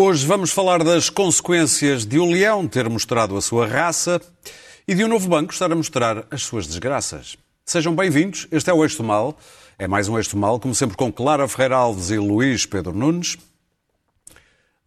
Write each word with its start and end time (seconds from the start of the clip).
Hoje 0.00 0.24
vamos 0.24 0.52
falar 0.52 0.84
das 0.84 1.10
consequências 1.10 2.06
de 2.06 2.20
um 2.20 2.30
leão 2.30 2.68
ter 2.68 2.88
mostrado 2.88 3.36
a 3.36 3.42
sua 3.42 3.66
raça 3.66 4.20
e 4.86 4.94
de 4.94 5.04
um 5.04 5.08
novo 5.08 5.28
banco 5.28 5.52
estar 5.52 5.72
a 5.72 5.74
mostrar 5.74 6.24
as 6.30 6.42
suas 6.42 6.68
desgraças. 6.68 7.36
Sejam 7.66 7.96
bem-vindos, 7.96 8.46
este 8.52 8.70
é 8.70 8.72
o 8.72 8.84
Eixo 8.84 9.02
Mal. 9.02 9.36
É 9.76 9.88
mais 9.88 10.08
um 10.08 10.16
Eixo 10.16 10.36
Mal, 10.36 10.60
como 10.60 10.72
sempre 10.72 10.96
com 10.96 11.10
Clara 11.10 11.48
Ferreira 11.48 11.74
Alves 11.74 12.10
e 12.10 12.16
Luís 12.16 12.64
Pedro 12.64 12.92
Nunes, 12.92 13.36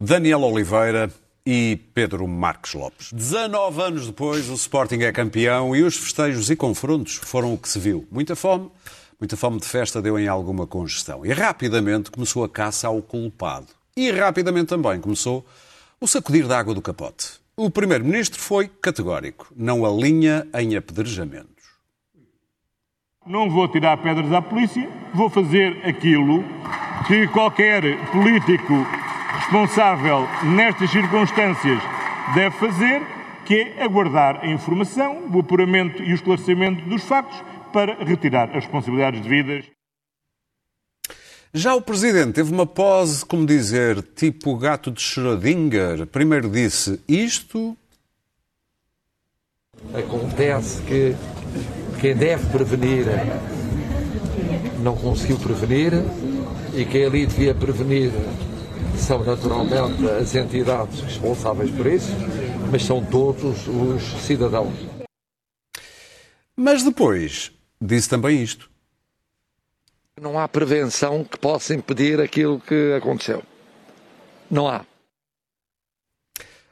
Daniel 0.00 0.40
Oliveira 0.40 1.12
e 1.44 1.78
Pedro 1.92 2.26
Marques 2.26 2.72
Lopes. 2.72 3.12
19 3.12 3.82
anos 3.82 4.06
depois, 4.06 4.48
o 4.48 4.54
Sporting 4.54 5.02
é 5.02 5.12
campeão 5.12 5.76
e 5.76 5.82
os 5.82 5.94
festejos 5.94 6.48
e 6.48 6.56
confrontos 6.56 7.16
foram 7.16 7.52
o 7.52 7.58
que 7.58 7.68
se 7.68 7.78
viu. 7.78 8.08
Muita 8.10 8.34
fome, 8.34 8.70
muita 9.20 9.36
fome 9.36 9.60
de 9.60 9.66
festa 9.66 10.00
deu 10.00 10.18
em 10.18 10.26
alguma 10.26 10.66
congestão. 10.66 11.26
E 11.26 11.30
rapidamente 11.34 12.10
começou 12.10 12.42
a 12.44 12.48
caça 12.48 12.88
ao 12.88 13.02
culpado. 13.02 13.81
E 13.94 14.10
rapidamente 14.10 14.68
também 14.68 14.98
começou 15.00 15.44
o 16.00 16.06
sacudir 16.06 16.46
da 16.46 16.58
água 16.58 16.74
do 16.74 16.80
capote. 16.80 17.40
O 17.54 17.70
primeiro-ministro 17.70 18.40
foi 18.40 18.66
categórico, 18.66 19.52
não 19.54 19.84
alinha 19.84 20.46
em 20.58 20.74
apedrejamentos. 20.74 21.52
Não 23.26 23.50
vou 23.50 23.68
tirar 23.68 23.98
pedras 23.98 24.32
à 24.32 24.40
polícia, 24.40 24.88
vou 25.14 25.28
fazer 25.28 25.86
aquilo 25.86 26.42
que 27.06 27.28
qualquer 27.28 27.82
político 28.10 28.72
responsável 29.34 30.26
nestas 30.42 30.90
circunstâncias 30.90 31.82
deve 32.34 32.56
fazer, 32.56 33.02
que 33.44 33.54
é 33.54 33.82
aguardar 33.82 34.40
a 34.42 34.46
informação, 34.46 35.28
o 35.30 35.40
apuramento 35.40 36.02
e 36.02 36.12
o 36.12 36.14
esclarecimento 36.14 36.82
dos 36.88 37.02
factos 37.04 37.38
para 37.72 38.02
retirar 38.02 38.48
as 38.48 38.64
responsabilidades 38.64 39.20
devidas. 39.20 39.66
Já 41.54 41.74
o 41.74 41.82
Presidente 41.82 42.32
teve 42.32 42.50
uma 42.50 42.64
pose, 42.64 43.26
como 43.26 43.44
dizer, 43.44 44.02
tipo 44.16 44.56
gato 44.56 44.90
de 44.90 45.02
Schrödinger. 45.02 46.06
Primeiro 46.06 46.48
disse 46.48 46.98
isto. 47.06 47.76
Acontece 49.92 50.80
que 50.82 51.14
quem 52.00 52.16
deve 52.16 52.46
prevenir 52.46 53.04
não 54.82 54.96
conseguiu 54.96 55.38
prevenir 55.38 55.92
e 56.74 56.86
quem 56.86 57.04
ali 57.04 57.26
devia 57.26 57.54
prevenir 57.54 58.10
são 58.96 59.22
naturalmente 59.22 60.08
as 60.08 60.34
entidades 60.34 61.00
responsáveis 61.00 61.70
por 61.70 61.86
isso, 61.86 62.12
mas 62.70 62.82
são 62.82 63.04
todos 63.04 63.68
os 63.68 64.02
cidadãos. 64.22 64.74
Mas 66.56 66.82
depois 66.82 67.52
disse 67.78 68.08
também 68.08 68.42
isto. 68.42 68.71
Não 70.20 70.38
há 70.38 70.46
prevenção 70.46 71.24
que 71.24 71.38
possa 71.38 71.74
impedir 71.74 72.20
aquilo 72.20 72.60
que 72.60 72.92
aconteceu. 72.94 73.42
Não 74.50 74.68
há. 74.68 74.84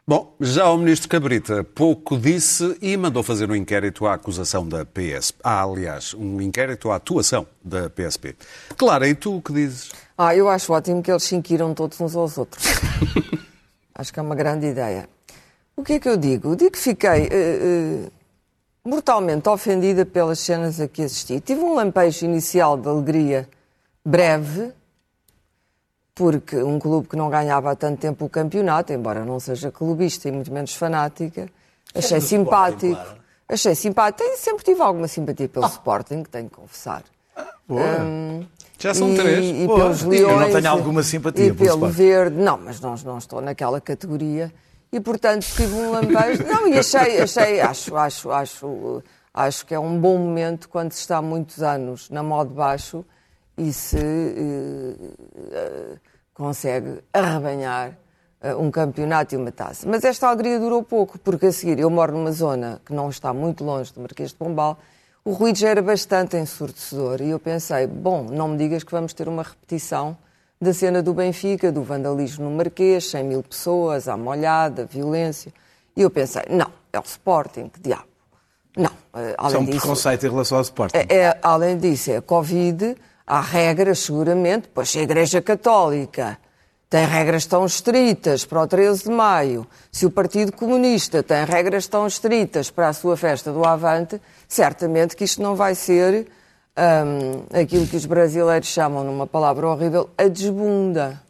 Bom, 0.06 0.34
já 0.40 0.68
o 0.68 0.76
ministro 0.76 1.08
Cabrita 1.08 1.64
pouco 1.64 2.18
disse 2.18 2.76
e 2.82 2.96
mandou 2.96 3.22
fazer 3.22 3.50
um 3.50 3.54
inquérito 3.54 4.06
à 4.06 4.14
acusação 4.14 4.68
da 4.68 4.84
PSP. 4.84 5.38
Ah, 5.42 5.62
aliás, 5.62 6.12
um 6.12 6.40
inquérito 6.40 6.90
à 6.90 6.96
atuação 6.96 7.46
da 7.64 7.88
PSP. 7.88 8.36
Clara, 8.76 9.08
e 9.08 9.14
tu 9.14 9.36
o 9.36 9.42
que 9.42 9.52
dizes? 9.54 9.90
Ah, 10.18 10.34
eu 10.36 10.48
acho 10.48 10.72
ótimo 10.72 11.02
que 11.02 11.10
eles 11.10 11.22
se 11.22 11.34
inquiram 11.34 11.72
todos 11.72 11.98
uns 11.98 12.14
aos 12.14 12.36
outros. 12.36 12.62
acho 13.94 14.12
que 14.12 14.18
é 14.18 14.22
uma 14.22 14.34
grande 14.34 14.66
ideia. 14.66 15.08
O 15.74 15.82
que 15.82 15.94
é 15.94 16.00
que 16.00 16.08
eu 16.08 16.16
digo? 16.18 16.54
Digo 16.56 16.72
que 16.72 16.78
fiquei 16.78 17.28
uh, 17.28 18.06
uh, 18.06 18.12
mortalmente 18.84 19.48
ofendida 19.48 20.04
pelas 20.04 20.38
cenas 20.38 20.80
a 20.80 20.88
que 20.88 21.02
assisti. 21.02 21.40
Tive 21.40 21.60
um 21.60 21.74
lampejo 21.74 22.24
inicial 22.24 22.76
de 22.76 22.88
alegria 22.88 23.48
breve, 24.04 24.72
porque 26.14 26.56
um 26.56 26.78
clube 26.78 27.08
que 27.08 27.16
não 27.16 27.30
ganhava 27.30 27.70
há 27.70 27.76
tanto 27.76 28.00
tempo 28.00 28.24
o 28.24 28.28
campeonato, 28.28 28.92
embora 28.92 29.24
não 29.24 29.38
seja 29.40 29.70
clubista 29.70 30.28
e 30.28 30.32
muito 30.32 30.52
menos 30.52 30.74
fanática, 30.74 31.48
achei 31.94 32.18
é 32.18 32.20
simpático. 32.20 32.92
Sporting. 32.92 33.20
Achei 33.48 33.74
simpático. 33.74 34.28
Sempre 34.36 34.64
tive 34.64 34.80
alguma 34.80 35.08
simpatia 35.08 35.48
pelo 35.48 35.64
ah. 35.64 35.68
Sporting, 35.68 36.22
tenho 36.22 36.48
que 36.48 36.54
confessar. 36.54 37.02
Ah, 37.34 37.48
um, 37.68 38.46
Já 38.78 38.94
são 38.94 39.12
e, 39.12 39.16
três. 39.16 39.44
E 39.44 39.66
pelos 39.66 40.02
leões, 40.02 40.30
Eu 40.30 40.40
não 40.40 40.52
tenho 40.52 40.70
alguma 40.70 41.02
simpatia 41.02 41.46
e 41.46 41.52
pelo 41.52 41.88
verde. 41.88 42.36
Não, 42.36 42.56
mas 42.58 42.80
não, 42.80 42.94
não 43.04 43.18
estou 43.18 43.40
naquela 43.40 43.80
categoria. 43.80 44.52
E, 44.92 45.00
portanto, 45.00 45.44
tive 45.44 45.72
um 45.72 45.92
lampejo. 45.92 46.44
Não, 46.44 46.66
e 46.66 46.78
achei, 46.78 47.20
achei 47.20 47.60
acho, 47.60 47.96
acho, 47.96 48.30
acho, 48.30 49.02
acho 49.32 49.66
que 49.66 49.74
é 49.74 49.78
um 49.78 50.00
bom 50.00 50.18
momento 50.18 50.68
quando 50.68 50.92
se 50.92 51.00
está 51.00 51.18
há 51.18 51.22
muitos 51.22 51.62
anos 51.62 52.10
na 52.10 52.22
moda 52.22 52.52
baixo 52.52 53.04
e 53.56 53.72
se 53.72 53.98
uh, 53.98 55.98
consegue 56.34 57.02
arrebanhar 57.12 57.96
uh, 58.42 58.60
um 58.60 58.70
campeonato 58.70 59.34
e 59.34 59.38
uma 59.38 59.52
taça. 59.52 59.88
Mas 59.88 60.02
esta 60.02 60.28
alegria 60.28 60.58
durou 60.58 60.82
pouco, 60.82 61.18
porque 61.18 61.46
a 61.46 61.52
seguir 61.52 61.78
eu 61.78 61.90
moro 61.90 62.12
numa 62.12 62.32
zona 62.32 62.80
que 62.84 62.92
não 62.92 63.10
está 63.10 63.32
muito 63.32 63.62
longe 63.62 63.92
do 63.92 64.00
Marquês 64.00 64.30
de 64.30 64.36
Pombal, 64.36 64.78
o 65.24 65.32
ruído 65.32 65.58
já 65.58 65.68
era 65.68 65.82
bastante 65.82 66.36
ensurdecedor 66.36 67.20
e 67.20 67.30
eu 67.30 67.38
pensei, 67.38 67.86
bom, 67.86 68.24
não 68.24 68.48
me 68.48 68.56
digas 68.56 68.82
que 68.82 68.90
vamos 68.90 69.12
ter 69.12 69.28
uma 69.28 69.42
repetição 69.42 70.16
da 70.60 70.74
cena 70.74 71.02
do 71.02 71.14
Benfica, 71.14 71.72
do 71.72 71.82
vandalismo 71.82 72.48
no 72.48 72.56
Marquês, 72.56 73.10
100 73.10 73.24
mil 73.24 73.42
pessoas, 73.42 74.08
à 74.08 74.16
molhada, 74.16 74.84
violência. 74.84 75.52
E 75.96 76.02
eu 76.02 76.10
pensei, 76.10 76.42
não, 76.50 76.70
é 76.92 76.98
o 76.98 77.02
Sporting, 77.02 77.68
que 77.68 77.80
diabo. 77.80 78.04
Não, 78.76 78.90
além 79.12 79.34
Isso 79.48 79.56
é 79.56 79.58
um 79.58 79.64
disso, 79.64 79.78
preconceito 79.78 80.26
em 80.26 80.30
relação 80.30 80.58
ao 80.58 80.62
Sporting. 80.62 80.96
É, 80.96 81.16
é, 81.16 81.38
além 81.42 81.78
disso, 81.78 82.10
é 82.10 82.16
a 82.16 82.22
Covid, 82.22 82.96
Há 83.32 83.40
regras, 83.40 84.00
seguramente, 84.00 84.68
pois 84.74 84.90
se 84.90 84.98
a 84.98 85.02
Igreja 85.02 85.40
Católica 85.40 86.36
tem 86.88 87.06
regras 87.06 87.46
tão 87.46 87.64
estritas 87.64 88.44
para 88.44 88.60
o 88.60 88.66
13 88.66 89.04
de 89.04 89.10
maio, 89.10 89.64
se 89.92 90.04
o 90.04 90.10
Partido 90.10 90.50
Comunista 90.50 91.22
tem 91.22 91.44
regras 91.44 91.86
tão 91.86 92.08
estritas 92.08 92.72
para 92.72 92.88
a 92.88 92.92
sua 92.92 93.16
festa 93.16 93.52
do 93.52 93.64
Avante, 93.64 94.20
certamente 94.48 95.14
que 95.14 95.22
isto 95.22 95.40
não 95.40 95.54
vai 95.54 95.76
ser 95.76 96.26
um, 96.76 97.60
aquilo 97.60 97.86
que 97.86 97.96
os 97.96 98.06
brasileiros 98.06 98.68
chamam, 98.68 99.04
numa 99.04 99.26
palavra 99.26 99.68
horrível, 99.68 100.10
a 100.16 100.28
desbunda. 100.28 101.20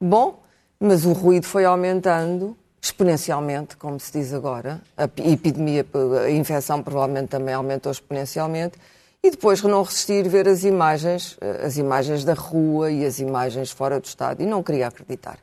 Bom, 0.00 0.42
mas 0.78 1.04
o 1.04 1.12
ruído 1.12 1.46
foi 1.46 1.64
aumentando 1.64 2.56
exponencialmente, 2.80 3.76
como 3.76 4.00
se 4.00 4.12
diz 4.12 4.32
agora. 4.32 4.80
A 4.96 5.04
epidemia, 5.04 5.84
a 6.24 6.30
infecção 6.30 6.82
provavelmente 6.82 7.28
também 7.28 7.54
aumentou 7.54 7.92
exponencialmente. 7.92 8.78
E 9.22 9.30
depois 9.30 9.62
não 9.62 9.82
resistir 9.82 10.26
ver 10.26 10.48
as 10.48 10.64
imagens, 10.64 11.36
eh, 11.42 11.66
as 11.66 11.76
imagens 11.76 12.24
da 12.24 12.32
rua 12.32 12.90
e 12.90 13.04
as 13.04 13.18
imagens 13.18 13.70
fora 13.70 14.00
do 14.00 14.06
Estado. 14.06 14.42
E 14.42 14.46
não 14.46 14.62
queria 14.62 14.86
acreditar. 14.86 15.38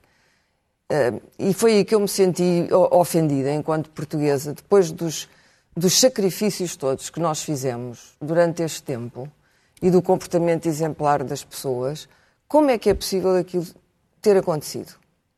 E 1.37 1.53
foi 1.53 1.73
aí 1.73 1.85
que 1.85 1.93
eu 1.93 1.99
me 1.99 2.07
senti 2.07 2.67
ofendida 2.71 3.51
enquanto 3.51 3.89
portuguesa, 3.89 4.53
depois 4.53 4.89
dos, 4.89 5.27
dos 5.77 5.99
sacrifícios 5.99 6.75
todos 6.75 7.11
que 7.11 7.19
nós 7.19 7.43
fizemos 7.43 8.15
durante 8.19 8.63
este 8.63 8.81
tempo 8.81 9.31
e 9.79 9.91
do 9.91 10.01
comportamento 10.01 10.65
exemplar 10.65 11.23
das 11.23 11.43
pessoas, 11.43 12.09
como 12.47 12.71
é 12.71 12.79
que 12.79 12.89
é 12.89 12.95
possível 12.95 13.35
aquilo 13.35 13.67
ter 14.19 14.35
acontecido? 14.35 14.95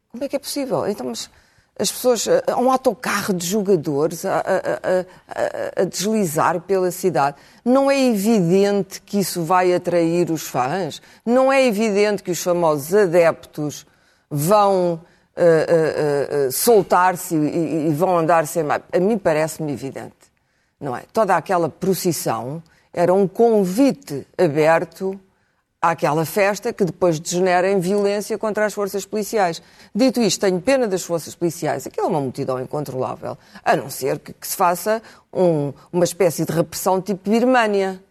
Como 0.10 0.24
é 0.24 0.30
que 0.30 0.38
é 0.38 0.40
possível? 0.40 0.88
Então, 0.88 1.08
mas 1.08 1.30
as 1.78 1.92
pessoas, 1.92 2.26
há 2.48 2.58
um 2.58 2.72
autocarro 2.72 3.34
de 3.34 3.46
jogadores 3.46 4.26
a, 4.26 4.40
a, 4.40 4.42
a, 4.42 5.82
a, 5.82 5.84
deslizar 5.84 6.62
pela 6.62 6.90
cidade. 6.90 7.36
Não 7.64 7.92
é 7.92 8.00
evidente 8.02 9.02
que 9.02 9.20
isso 9.20 9.44
vai 9.44 9.74
atrair 9.74 10.32
os 10.32 10.44
fãs? 10.44 11.02
Não 11.26 11.52
é 11.52 11.66
evidente 11.66 12.24
que 12.24 12.32
os 12.32 12.42
famosos 12.42 12.94
adeptos 12.94 13.86
vão 14.30 14.94
uh, 14.94 14.98
uh, 15.40 16.48
uh, 16.48 16.52
soltar-se 16.52 17.36
e, 17.36 17.90
e, 17.90 17.94
vão 17.94 18.18
andar 18.18 18.46
sem? 18.46 18.64
A 18.92 19.00
mim 19.00 19.18
parece-me 19.18 19.72
evidente, 19.72 20.16
não 20.80 20.96
é? 20.96 21.04
Toda 21.12 21.36
aquela 21.36 21.70
procissão 21.70 22.64
era 22.94 23.14
um 23.14 23.28
convite 23.28 24.26
aberto 24.38 25.20
àquela 25.82 26.26
festa 26.26 26.74
que 26.74 26.84
depois 26.84 27.20
degenera 27.20 27.70
em 27.70 27.80
violência 27.80 28.38
contra 28.38 28.66
as 28.66 28.74
forças 28.74 29.06
policiais. 29.06 29.62
Dito 29.96 30.20
isto, 30.22 30.42
tenho 30.42 30.60
pena 30.60 30.88
das 30.88 31.04
forças 31.04 31.36
policiais. 31.36 31.88
Aquilo 31.88 32.08
é 32.08 32.10
uma 32.10 32.22
multidão 32.22 32.60
incontrolável, 32.60 33.38
a 33.64 33.76
não 33.76 33.90
ser 33.90 34.20
que, 34.20 34.34
que 34.34 34.48
se 34.48 34.56
faça 34.56 35.02
um, 35.34 35.72
uma 35.92 36.04
espécie 36.04 36.46
de 36.46 36.52
repressão 36.52 37.02
tipo 37.02 37.30
Birmânia. 37.30 38.04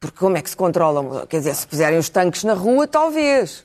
Porque 0.00 0.18
como 0.18 0.36
é 0.36 0.42
que 0.42 0.50
se 0.50 0.56
controla? 0.56 1.26
Quer 1.26 1.38
dizer, 1.38 1.54
se 1.54 1.66
puserem 1.66 1.98
os 1.98 2.08
tanques 2.08 2.44
na 2.44 2.54
rua, 2.54 2.86
talvez. 2.86 3.64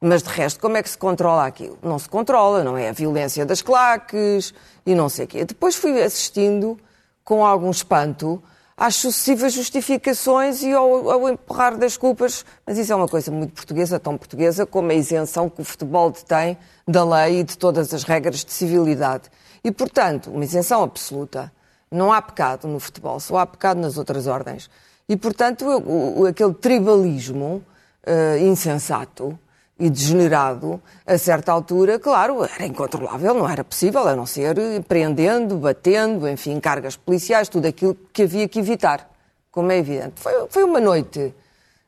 Mas 0.00 0.22
de 0.22 0.28
resto, 0.30 0.60
como 0.60 0.76
é 0.76 0.82
que 0.82 0.90
se 0.90 0.98
controla 0.98 1.46
aquilo? 1.46 1.78
Não 1.80 1.98
se 1.98 2.08
controla, 2.08 2.64
não 2.64 2.76
é? 2.76 2.88
A 2.88 2.92
violência 2.92 3.46
das 3.46 3.62
claques 3.62 4.52
e 4.84 4.94
não 4.96 5.08
sei 5.08 5.26
o 5.26 5.28
quê. 5.28 5.44
Depois 5.44 5.76
fui 5.76 6.02
assistindo 6.02 6.78
com 7.24 7.44
algum 7.44 7.70
espanto 7.70 8.42
às 8.76 8.96
sucessivas 8.96 9.52
justificações 9.52 10.62
e 10.62 10.72
ao, 10.72 11.10
ao, 11.10 11.28
empurrar 11.28 11.76
das 11.76 11.96
culpas. 11.96 12.44
Mas 12.66 12.78
isso 12.78 12.92
é 12.92 12.96
uma 12.96 13.08
coisa 13.08 13.30
muito 13.30 13.52
portuguesa, 13.52 14.00
tão 14.00 14.18
portuguesa 14.18 14.66
como 14.66 14.90
a 14.90 14.94
isenção 14.94 15.48
que 15.48 15.60
o 15.60 15.64
futebol 15.64 16.10
detém 16.10 16.56
da 16.86 17.04
lei 17.04 17.40
e 17.40 17.44
de 17.44 17.56
todas 17.56 17.94
as 17.94 18.02
regras 18.02 18.44
de 18.44 18.52
civilidade. 18.52 19.30
E, 19.62 19.70
portanto, 19.70 20.30
uma 20.30 20.44
isenção 20.44 20.82
absoluta. 20.82 21.52
Não 21.90 22.12
há 22.12 22.22
pecado 22.22 22.66
no 22.66 22.80
futebol, 22.80 23.20
só 23.20 23.36
há 23.36 23.46
pecado 23.46 23.78
nas 23.78 23.98
outras 23.98 24.26
ordens. 24.26 24.68
E, 25.08 25.16
portanto, 25.16 25.64
o, 25.66 26.22
o, 26.22 26.26
aquele 26.26 26.54
tribalismo 26.54 27.62
uh, 28.06 28.38
insensato 28.38 29.38
e 29.78 29.90
degenerado, 29.90 30.80
a 31.06 31.18
certa 31.18 31.50
altura, 31.50 31.98
claro, 31.98 32.44
era 32.44 32.66
incontrolável, 32.66 33.34
não 33.34 33.48
era 33.48 33.64
possível, 33.64 34.06
a 34.06 34.14
não 34.14 34.26
ser 34.26 34.54
prendendo, 34.86 35.56
batendo, 35.56 36.28
enfim, 36.28 36.60
cargas 36.60 36.96
policiais, 36.96 37.48
tudo 37.48 37.66
aquilo 37.66 37.96
que 38.12 38.22
havia 38.22 38.46
que 38.46 38.58
evitar, 38.58 39.10
como 39.50 39.72
é 39.72 39.78
evidente. 39.78 40.14
Foi, 40.16 40.32
foi 40.48 40.64
uma 40.64 40.80
noite 40.80 41.34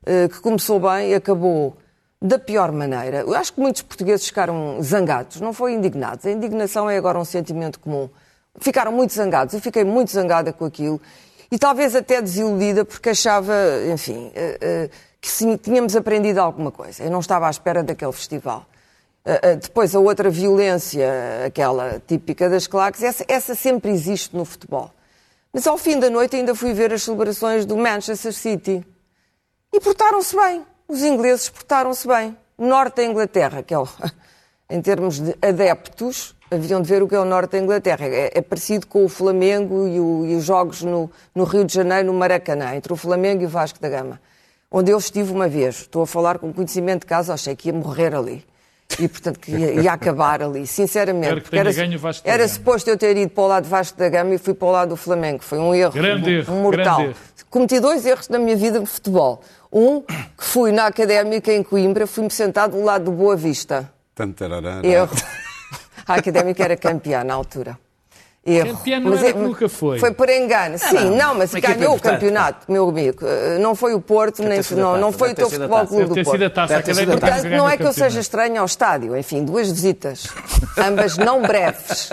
uh, 0.03 0.29
que 0.29 0.41
começou 0.41 0.81
bem 0.81 1.11
e 1.11 1.15
acabou 1.15 1.77
da 2.21 2.39
pior 2.39 2.73
maneira. 2.73 3.21
Eu 3.21 3.35
acho 3.35 3.53
que 3.53 3.61
muitos 3.61 3.83
portugueses 3.83 4.27
ficaram 4.27 4.83
zangados, 4.83 5.41
não 5.41 5.53
foi 5.53 5.75
indignados. 5.75 6.25
A 6.25 6.31
indignação 6.31 6.89
é 6.89 6.97
agora 6.97 7.19
um 7.19 7.25
sentimento 7.25 7.79
comum. 7.79 8.09
Ficaram 8.61 8.93
muito 8.93 9.13
zangados, 9.13 9.55
eu 9.55 9.61
fiquei 9.61 9.85
muito 9.85 10.11
zangada 10.11 10.53
com 10.53 10.65
aquilo 10.65 11.01
e 11.51 11.59
talvez 11.59 11.95
até 11.95 12.21
desiludida 12.21 12.85
porque 12.85 13.11
achava, 13.11 13.55
enfim, 13.93 14.33
uh, 14.35 14.87
uh, 14.87 14.91
que 15.25 15.31
sim, 15.31 15.57
tínhamos 15.57 15.97
aprendido 15.97 16.39
alguma 16.39 16.71
coisa. 16.71 17.03
Eu 17.03 17.11
não 17.11 17.21
estava 17.21 17.47
à 17.47 17.51
espera 17.51 17.83
daquele 17.83 18.13
festival. 18.13 18.67
Uh, 19.25 19.57
depois, 19.57 19.95
a 19.95 19.99
outra 19.99 20.29
violência, 20.29 21.11
aquela 21.47 21.99
típica 22.07 22.51
das 22.51 22.67
claques, 22.67 23.03
essa, 23.03 23.25
essa 23.27 23.55
sempre 23.55 23.91
existe 23.91 24.37
no 24.37 24.45
futebol. 24.45 24.91
Mas 25.51 25.67
ao 25.67 25.79
fim 25.79 25.99
da 25.99 26.11
noite 26.11 26.37
ainda 26.37 26.55
fui 26.55 26.75
ver 26.75 26.93
as 26.93 27.05
celebrações 27.05 27.65
do 27.65 27.75
Manchester 27.75 28.35
City. 28.35 28.87
E 29.73 29.81
portaram-se 29.81 30.37
bem. 30.37 30.63
Os 30.87 31.03
ingleses 31.03 31.49
portaram-se 31.49 32.07
bem. 32.07 32.37
Norte 32.59 32.97
da 32.97 33.05
Inglaterra, 33.05 33.63
que 33.63 33.73
é 33.73 33.79
o, 33.79 33.89
em 34.69 34.83
termos 34.83 35.21
de 35.21 35.35
adeptos, 35.41 36.37
haviam 36.51 36.83
de 36.83 36.89
ver 36.91 37.03
o 37.03 37.09
que 37.09 37.15
é 37.15 37.19
o 37.19 37.25
Norte 37.25 37.53
da 37.53 37.61
Inglaterra. 37.61 38.05
É, 38.05 38.31
é 38.35 38.43
parecido 38.43 38.87
com 38.87 39.03
o 39.07 39.09
Flamengo 39.09 39.89
e, 39.89 39.99
o, 39.99 40.27
e 40.27 40.35
os 40.35 40.45
jogos 40.45 40.83
no, 40.83 41.11
no, 41.35 41.45
Rio 41.45 41.65
de 41.65 41.73
Janeiro, 41.73 42.09
no 42.09 42.13
Maracanã, 42.13 42.75
entre 42.75 42.93
o 42.93 42.97
Flamengo 42.97 43.43
e 43.43 43.47
o 43.47 43.49
Vasco 43.49 43.81
da 43.81 43.89
Gama 43.89 44.21
onde 44.71 44.91
eu 44.91 44.99
estive 44.99 45.33
uma 45.33 45.49
vez. 45.49 45.83
Estou 45.83 46.03
a 46.03 46.07
falar 46.07 46.39
com 46.39 46.53
conhecimento 46.53 47.01
de 47.01 47.07
casa, 47.07 47.35
achei 47.35 47.55
que 47.55 47.69
ia 47.69 47.73
morrer 47.73 48.15
ali. 48.15 48.45
E, 48.99 49.09
portanto, 49.09 49.41
que 49.41 49.51
ia, 49.51 49.83
ia 49.83 49.93
acabar 49.93 50.43
ali, 50.43 50.67
sinceramente. 50.67 51.41
Porque 51.41 51.57
era, 51.57 51.71
era 52.25 52.49
suposto 52.49 52.89
eu 52.89 52.97
ter 52.97 53.17
ido 53.17 53.31
para 53.31 53.43
o 53.43 53.47
lado 53.47 53.65
de 53.65 53.71
Vasco 53.71 53.99
da 53.99 54.09
Gama 54.09 54.35
e 54.35 54.39
fui 54.39 54.55
para 54.55 54.69
o 54.69 54.71
lado 54.71 54.89
do 54.91 54.97
Flamengo. 54.97 55.43
Foi 55.43 55.59
um 55.59 55.75
erro, 55.75 55.93
grande 55.93 56.31
erro 56.31 56.55
mortal. 56.57 57.01
Erro. 57.01 57.15
Cometi 57.51 57.81
dois 57.81 58.05
erros 58.07 58.29
na 58.29 58.39
minha 58.39 58.57
vida 58.57 58.79
de 58.81 58.87
futebol. 58.87 59.43
Um, 59.73 60.01
que 60.03 60.45
fui 60.45 60.71
na 60.71 60.87
Académica 60.87 61.53
em 61.53 61.63
Coimbra, 61.63 62.07
fui-me 62.07 62.31
sentado 62.31 62.77
do 62.77 62.85
lado 62.85 63.07
do 63.07 63.13
Boa 63.13 63.37
Vista. 63.37 63.91
Erro. 64.85 65.17
A 66.07 66.15
Académica 66.17 66.63
era 66.63 66.77
campeã 66.77 67.25
na 67.25 67.35
altura. 67.35 67.79
Erro. 68.47 68.77
Campeão 68.77 69.01
não 69.01 69.11
mas 69.11 69.23
era 69.23 69.39
é, 69.39 69.41
nunca 69.41 69.69
foi. 69.71 69.99
Foi 69.99 70.13
por 70.13 70.29
engano. 70.29 70.77
Sim, 70.77 70.95
não, 70.95 71.17
não 71.17 71.35
mas 71.37 71.55
ganhou 71.55 71.97
o 71.97 72.01
campeonato, 72.01 72.71
meu 72.71 72.87
amigo. 72.87 73.25
Eh, 73.27 73.59
não 73.59 73.75
foi 73.75 73.95
o 73.95 74.01
Porto, 74.03 74.43
nem 74.43 74.61
não, 74.73 74.99
não 74.99 75.13
foi 75.13 75.33
o 75.33 75.35
teu 75.35 75.49
futebol 75.49 75.87
clube 75.87 76.15
do 76.15 76.25
Porto. 76.25 76.51
Taça, 76.51 76.83
Portanto, 76.83 77.49
não 77.49 77.69
é 77.69 77.79
que 77.79 77.85
eu 77.85 77.93
seja 77.93 78.21
estranho 78.21 78.61
ao 78.61 78.67
estádio. 78.67 79.17
Enfim, 79.17 79.45
duas 79.45 79.71
visitas, 79.71 80.27
ambas 80.77 81.17
não 81.17 81.41
breves. 81.41 82.11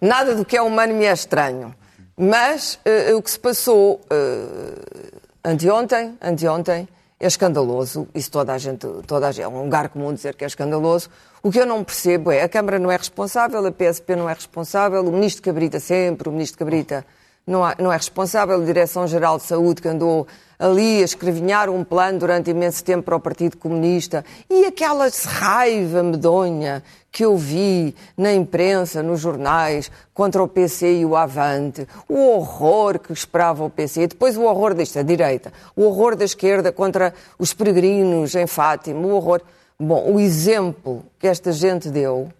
Nada 0.00 0.34
do 0.34 0.44
que 0.44 0.56
é 0.56 0.62
humano 0.62 0.92
me 0.92 1.04
é 1.04 1.12
estranho. 1.12 1.72
Mas 2.16 2.74
uh, 2.84 3.16
o 3.16 3.22
que 3.22 3.30
se 3.30 3.38
passou 3.38 4.00
uh, 4.12 5.20
anteontem, 5.44 6.18
anteontem, 6.20 6.88
é 7.18 7.26
escandaloso. 7.26 8.08
Isso 8.12 8.30
toda 8.30 8.52
a 8.52 8.58
gente, 8.58 8.86
toda 9.06 9.28
a 9.28 9.32
gente, 9.32 9.44
é 9.44 9.48
um 9.48 9.62
lugar 9.62 9.88
comum 9.90 10.12
dizer 10.12 10.34
que 10.34 10.42
é 10.42 10.46
escandaloso. 10.46 11.08
O 11.42 11.50
que 11.50 11.58
eu 11.58 11.64
não 11.64 11.82
percebo 11.82 12.30
é 12.30 12.42
a 12.42 12.48
Câmara 12.48 12.78
não 12.78 12.90
é 12.90 12.96
responsável, 12.96 13.64
a 13.66 13.72
PSP 13.72 14.14
não 14.14 14.28
é 14.28 14.34
responsável, 14.34 15.02
o 15.02 15.10
Ministro 15.10 15.42
Cabrita 15.42 15.80
sempre, 15.80 16.28
o 16.28 16.32
Ministro 16.32 16.58
Cabrita 16.58 17.06
não, 17.46 17.62
não 17.78 17.90
é 17.90 17.96
responsável, 17.96 18.60
a 18.60 18.64
Direção-Geral 18.64 19.38
de 19.38 19.44
Saúde 19.44 19.80
que 19.80 19.88
andou 19.88 20.26
ali 20.58 21.00
a 21.00 21.04
escrevinhar 21.04 21.70
um 21.70 21.82
plano 21.82 22.18
durante 22.18 22.50
imenso 22.50 22.84
tempo 22.84 23.04
para 23.04 23.16
o 23.16 23.20
Partido 23.20 23.56
Comunista. 23.56 24.22
E 24.50 24.66
aquela 24.66 25.08
raiva 25.24 26.02
medonha 26.02 26.82
que 27.10 27.24
eu 27.24 27.38
vi 27.38 27.94
na 28.18 28.34
imprensa, 28.34 29.02
nos 29.02 29.20
jornais, 29.20 29.90
contra 30.12 30.42
o 30.42 30.46
PC 30.46 30.98
e 30.98 31.06
o 31.06 31.16
Avante, 31.16 31.88
o 32.06 32.18
horror 32.32 32.98
que 32.98 33.14
esperava 33.14 33.64
o 33.64 33.70
PC, 33.70 34.08
depois 34.08 34.36
o 34.36 34.42
horror 34.42 34.74
desta 34.74 35.02
direita, 35.02 35.50
o 35.74 35.84
horror 35.84 36.14
da 36.14 36.26
esquerda 36.26 36.70
contra 36.70 37.14
os 37.38 37.54
peregrinos 37.54 38.34
em 38.34 38.46
Fátima, 38.46 39.00
o 39.00 39.12
horror. 39.12 39.40
Bom, 39.82 40.12
o 40.12 40.20
exemplo 40.20 41.06
que 41.18 41.26
esta 41.26 41.52
gente 41.52 41.88
deu, 41.88 42.30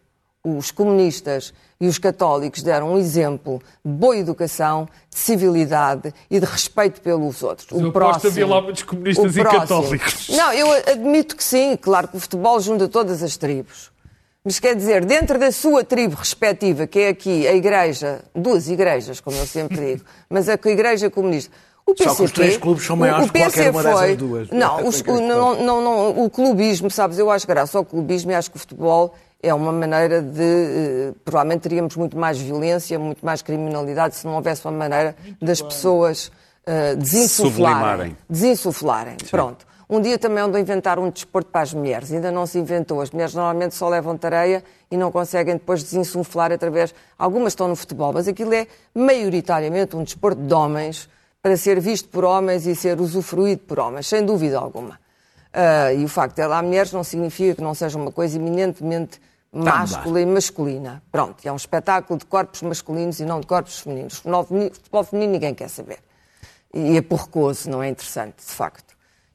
os 0.44 0.70
comunistas 0.70 1.54
e 1.80 1.86
os 1.86 1.96
católicos 1.96 2.62
deram 2.62 2.92
um 2.92 2.98
exemplo 2.98 3.62
de 3.82 3.90
boa 3.90 4.14
educação, 4.14 4.86
de 5.08 5.18
civilidade 5.18 6.12
e 6.30 6.38
de 6.38 6.44
respeito 6.44 7.00
pelos 7.00 7.42
outros. 7.42 7.70
O 7.72 7.80
eu 7.80 7.92
próximo, 7.92 8.30
havia 8.30 8.46
lá 8.46 8.60
muitos 8.60 8.82
comunistas 8.82 9.34
e 9.34 9.42
católicos. 9.42 10.28
Não, 10.28 10.52
eu 10.52 10.70
admito 10.92 11.34
que 11.34 11.42
sim, 11.42 11.78
claro 11.80 12.08
que 12.08 12.18
o 12.18 12.20
futebol 12.20 12.60
junta 12.60 12.86
todas 12.86 13.22
as 13.22 13.38
tribos. 13.38 13.90
Mas 14.44 14.58
quer 14.58 14.76
dizer, 14.76 15.04
dentro 15.06 15.38
da 15.38 15.50
sua 15.50 15.82
tribo 15.82 16.16
respectiva, 16.16 16.86
que 16.86 16.98
é 16.98 17.08
aqui 17.08 17.46
a 17.46 17.54
igreja, 17.54 18.22
duas 18.34 18.68
igrejas, 18.68 19.18
como 19.18 19.36
eu 19.38 19.46
sempre 19.46 19.76
digo, 19.76 20.04
mas 20.28 20.46
a 20.46 20.54
igreja 20.54 21.08
comunista, 21.08 21.54
o 21.90 21.94
PCP, 21.94 22.10
Só 22.10 22.16
que 22.16 22.22
os 22.24 22.32
três 22.32 22.56
clubes 22.56 22.84
são 22.84 22.96
maiores 22.96 23.30
que 23.30 23.38
qualquer 23.38 23.70
uma 23.70 23.82
dessas 23.82 24.16
duas. 24.16 24.50
Não, 24.50 24.86
os, 24.86 25.00
o, 25.00 25.20
não, 25.20 25.62
não, 25.62 25.82
não, 25.82 26.24
o 26.24 26.30
clubismo, 26.30 26.90
sabes, 26.90 27.18
eu 27.18 27.30
acho 27.30 27.46
graça 27.46 27.78
ao 27.78 27.84
clubismo 27.84 28.30
e 28.30 28.34
acho 28.34 28.50
que 28.50 28.56
o 28.56 28.60
futebol 28.60 29.14
é 29.42 29.52
uma 29.54 29.72
maneira 29.72 30.20
de. 30.20 30.42
Eh, 30.42 31.12
provavelmente 31.24 31.62
teríamos 31.62 31.96
muito 31.96 32.16
mais 32.16 32.38
violência, 32.38 32.98
muito 32.98 33.24
mais 33.24 33.40
criminalidade 33.42 34.16
se 34.16 34.26
não 34.26 34.34
houvesse 34.34 34.64
uma 34.64 34.72
maneira 34.72 35.16
das 35.40 35.62
pessoas 35.62 36.30
uh, 36.66 36.96
desinsuflarem. 36.96 38.16
Desinsuflarem. 38.28 39.16
Pronto. 39.30 39.66
Um 39.88 40.00
dia 40.00 40.18
também 40.18 40.44
onde 40.44 40.60
inventar 40.60 41.00
um 41.00 41.10
desporto 41.10 41.50
para 41.50 41.62
as 41.62 41.74
mulheres. 41.74 42.12
Ainda 42.12 42.30
não 42.30 42.46
se 42.46 42.58
inventou. 42.58 43.00
As 43.00 43.10
mulheres 43.10 43.34
normalmente 43.34 43.74
só 43.74 43.88
levam 43.88 44.16
tareia 44.16 44.62
e 44.88 44.96
não 44.96 45.10
conseguem 45.10 45.54
depois 45.54 45.82
desinsuflar 45.82 46.52
através. 46.52 46.94
Algumas 47.18 47.54
estão 47.54 47.66
no 47.66 47.74
futebol, 47.74 48.12
mas 48.12 48.28
aquilo 48.28 48.54
é 48.54 48.68
maioritariamente 48.94 49.96
um 49.96 50.04
desporto 50.04 50.40
de 50.40 50.54
homens 50.54 51.08
para 51.42 51.56
ser 51.56 51.80
visto 51.80 52.08
por 52.08 52.24
homens 52.24 52.66
e 52.66 52.74
ser 52.74 53.00
usufruído 53.00 53.62
por 53.62 53.78
homens, 53.78 54.06
sem 54.06 54.24
dúvida 54.24 54.58
alguma. 54.58 54.98
Uh, 55.52 55.98
e 55.98 56.04
o 56.04 56.08
facto 56.08 56.36
de 56.36 56.42
ela 56.42 56.58
há 56.58 56.62
mulheres 56.62 56.92
não 56.92 57.02
significa 57.02 57.56
que 57.56 57.62
não 57.62 57.74
seja 57.74 57.98
uma 57.98 58.12
coisa 58.12 58.36
eminentemente 58.36 59.20
máscula 59.52 60.20
e 60.20 60.26
masculina. 60.26 61.02
Pronto, 61.10 61.44
é 61.44 61.50
um 61.50 61.56
espetáculo 61.56 62.18
de 62.18 62.26
corpos 62.26 62.62
masculinos 62.62 63.18
e 63.18 63.24
não 63.24 63.40
de 63.40 63.46
corpos 63.46 63.80
femininos. 63.80 64.18
Futebol 64.18 65.04
feminino 65.04 65.32
ninguém 65.32 65.54
quer 65.54 65.68
saber. 65.68 65.98
E 66.72 66.96
é 66.96 67.02
porcoso, 67.02 67.68
não 67.68 67.82
é 67.82 67.88
interessante, 67.88 68.36
de 68.46 68.52
facto. 68.52 68.94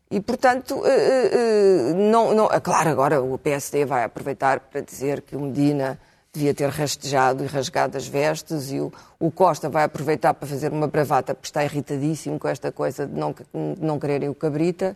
E, 0.10 0.22
portanto, 0.22 0.76
uh, 0.76 0.82
uh, 0.82 1.96
não, 1.96 2.34
não, 2.34 2.48
claro, 2.62 2.90
agora 2.90 3.22
o 3.22 3.38
PSD 3.38 3.84
vai 3.84 4.04
aproveitar 4.04 4.62
para 4.62 4.80
dizer 4.80 5.22
que 5.22 5.36
o 5.36 5.42
Medina 5.42 6.00
devia 6.36 6.54
ter 6.54 6.70
rastejado 6.70 7.44
e 7.44 7.48
rasgado 7.48 7.98
as 7.98 8.08
vestes 8.08 8.72
e 8.72 8.80
o, 8.80 8.92
o, 9.20 9.32
Costa 9.32 9.70
vai 9.70 9.86
aproveitar 9.86 10.34
para 10.34 10.48
fazer 10.48 10.72
uma 10.72 10.88
bravata 10.88 11.34
porque 11.34 11.48
está 11.48 11.64
irritadíssimo 11.64 12.38
com 12.38 12.48
esta 12.48 12.72
coisa 12.72 13.08
de 13.08 13.14
não, 13.14 13.34
de 13.34 13.82
não 13.82 13.98
quererem 13.98 14.30
o 14.30 14.36
Cabrita, 14.36 14.96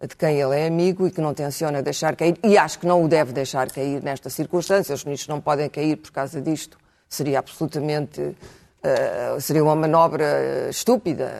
de 0.00 0.14
quem 0.14 0.40
ele 0.40 0.56
é 0.56 0.66
amigo 0.66 1.06
e 1.06 1.10
que 1.10 1.20
não 1.20 1.34
tenciona 1.34 1.82
deixar 1.82 2.14
cair, 2.14 2.38
e 2.44 2.56
acho 2.56 2.78
que 2.78 2.86
não 2.86 3.04
o 3.04 3.08
deve 3.08 3.32
deixar 3.32 3.68
cair 3.70 4.02
nesta 4.02 4.30
circunstância, 4.30 4.94
os 4.94 5.04
ministros 5.04 5.28
não 5.28 5.40
podem 5.40 5.68
cair 5.68 5.96
por 5.96 6.12
causa 6.12 6.40
disto, 6.40 6.78
seria 7.08 7.40
absolutamente, 7.40 8.20
uh, 8.20 9.40
seria 9.40 9.64
uma 9.64 9.74
manobra 9.74 10.68
estúpida, 10.70 11.32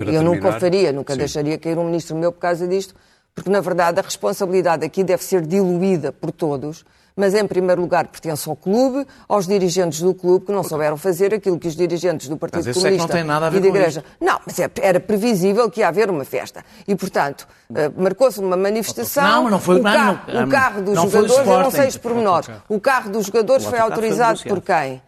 uh, 0.00 0.04
eu 0.04 0.22
nunca 0.22 0.50
o 0.50 0.60
faria, 0.60 0.92
nunca 0.92 1.14
Sim. 1.14 1.18
deixaria 1.18 1.58
cair 1.58 1.76
um 1.76 1.86
ministro 1.86 2.14
meu 2.14 2.30
por 2.30 2.38
causa 2.38 2.68
disto, 2.68 2.94
porque 3.34 3.50
na 3.50 3.60
verdade 3.60 3.98
a 3.98 4.02
responsabilidade 4.02 4.84
aqui 4.84 5.02
deve 5.02 5.24
ser 5.24 5.44
diluída 5.44 6.12
por 6.12 6.30
todos, 6.30 6.84
mas 7.16 7.34
em 7.34 7.46
primeiro 7.46 7.80
lugar 7.80 8.06
pertence 8.08 8.48
ao 8.48 8.56
clube, 8.56 9.06
aos 9.28 9.46
dirigentes 9.46 10.00
do 10.00 10.12
clube 10.12 10.46
que 10.46 10.52
não 10.52 10.62
souberam 10.62 10.96
fazer 10.96 11.32
aquilo 11.32 11.58
que 11.58 11.68
os 11.68 11.76
dirigentes 11.76 12.28
do 12.28 12.36
Partido 12.36 12.64
mas 12.66 12.74
Comunista 12.76 12.88
é 12.88 12.92
que 12.92 12.98
não 12.98 13.08
tem 13.08 13.24
nada 13.24 13.46
a 13.46 13.50
ver 13.50 13.58
e 13.58 13.60
da 13.60 13.68
Igreja. 13.68 14.00
Isto. 14.00 14.24
Não, 14.24 14.40
mas 14.44 14.58
é, 14.58 14.70
era 14.80 14.98
previsível 14.98 15.70
que 15.70 15.80
ia 15.80 15.88
haver 15.88 16.10
uma 16.10 16.24
festa. 16.24 16.64
E, 16.86 16.94
portanto, 16.96 17.46
uh, 17.70 18.02
marcou-se 18.02 18.40
uma 18.40 18.56
manifestação. 18.56 19.22
Não, 19.22 19.42
mas 19.44 19.52
não 19.52 19.60
foi 19.60 19.80
o 19.80 19.82
carro, 19.82 20.20
não, 20.32 20.44
o 20.44 20.48
carro 20.48 20.82
dos 20.82 20.94
jogadores, 21.00 21.46
eu 21.46 21.60
não 21.60 21.70
sei 21.70 21.88
os 21.88 21.96
pormenores. 21.96 22.50
O 22.68 22.80
carro 22.80 23.10
dos 23.10 23.26
jogadores 23.26 23.64
foi 23.64 23.78
autorizado 23.78 24.42
por 24.44 24.60
quem? 24.60 25.00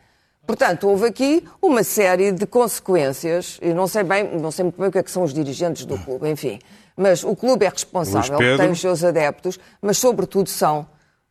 Portanto, 0.47 0.89
houve 0.89 1.07
aqui 1.07 1.45
uma 1.61 1.83
série 1.83 2.31
de 2.31 2.47
consequências, 2.47 3.59
eu 3.61 3.75
não 3.75 3.89
sei 3.89 4.05
bem, 4.05 4.39
não 4.39 4.53
sei 4.53 4.63
muito 4.63 4.79
bem 4.79 4.89
o 4.89 4.93
que, 4.93 4.99
é 4.99 5.03
que 5.03 5.11
são 5.11 5.25
os 5.25 5.35
dirigentes 5.35 5.85
do 5.85 5.99
clube, 5.99 6.31
enfim. 6.31 6.61
Mas 6.97 7.25
o 7.25 7.35
clube 7.35 7.67
é 7.67 7.69
responsável, 7.69 8.39
tem 8.57 8.71
os 8.71 8.81
seus 8.81 9.03
adeptos, 9.03 9.59
mas 9.83 9.99
sobretudo 9.99 10.49
são 10.49 10.87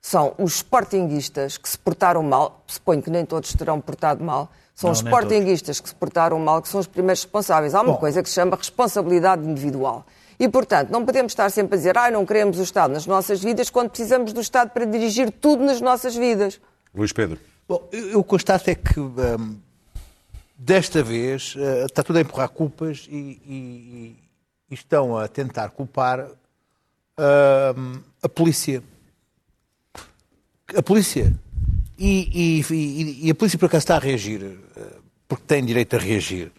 são 0.05 0.35
os 0.37 0.57
sportinguistas 0.57 1.57
que 1.57 1.67
se 1.67 1.79
portaram 1.79 2.21
mal, 2.21 2.63
suponho 2.67 3.01
que 3.01 3.09
nem 3.09 3.25
todos 3.25 3.51
terão 3.53 3.81
portado 3.81 4.23
mal, 4.23 4.51
são 4.75 4.89
não, 4.89 4.91
os 4.91 4.99
sportinguistas 4.99 5.79
que 5.79 5.89
se 5.89 5.95
portaram 5.95 6.37
mal 6.37 6.61
que 6.61 6.69
são 6.69 6.79
os 6.79 6.85
primeiros 6.85 7.23
responsáveis. 7.23 7.73
Há 7.73 7.81
uma 7.81 7.93
Bom. 7.93 7.97
coisa 7.97 8.21
que 8.21 8.29
se 8.29 8.35
chama 8.35 8.55
responsabilidade 8.55 9.43
individual. 9.43 10.05
E, 10.39 10.47
portanto, 10.47 10.91
não 10.91 11.03
podemos 11.03 11.31
estar 11.31 11.49
sempre 11.49 11.73
a 11.73 11.77
dizer 11.77 11.97
ah, 11.97 12.11
não 12.11 12.23
queremos 12.23 12.59
o 12.59 12.61
Estado 12.61 12.93
nas 12.93 13.07
nossas 13.07 13.41
vidas 13.41 13.71
quando 13.71 13.89
precisamos 13.89 14.31
do 14.31 14.41
Estado 14.41 14.69
para 14.69 14.85
dirigir 14.85 15.31
tudo 15.31 15.63
nas 15.63 15.81
nossas 15.81 16.15
vidas. 16.15 16.61
Luís 16.93 17.11
Pedro. 17.11 17.39
Bom, 17.67 17.89
eu 17.91 18.23
constato 18.23 18.69
é 18.69 18.75
que 18.75 18.99
hum, 18.99 19.57
desta 20.55 21.01
vez 21.01 21.55
uh, 21.55 21.87
está 21.87 22.03
tudo 22.03 22.17
a 22.17 22.21
empurrar 22.21 22.49
culpas 22.49 23.07
e, 23.09 23.41
e, 23.43 24.15
e 24.69 24.73
estão 24.75 25.17
a 25.17 25.27
tentar 25.27 25.69
culpar 25.69 26.19
uh, 26.19 28.03
a 28.21 28.29
polícia 28.29 28.83
a 30.73 30.81
polícia. 30.81 31.33
E, 31.97 32.61
e, 32.71 33.27
e, 33.27 33.31
a 33.31 33.35
polícia 33.35 33.57
por 33.57 33.67
acaso 33.67 33.83
está 33.83 33.95
a 33.95 33.99
reagir, 33.99 34.43
eh, 34.43 34.81
porque 35.27 35.43
tem 35.47 35.63
direito 35.63 35.95
a 35.95 35.99
reagir. 35.99 36.51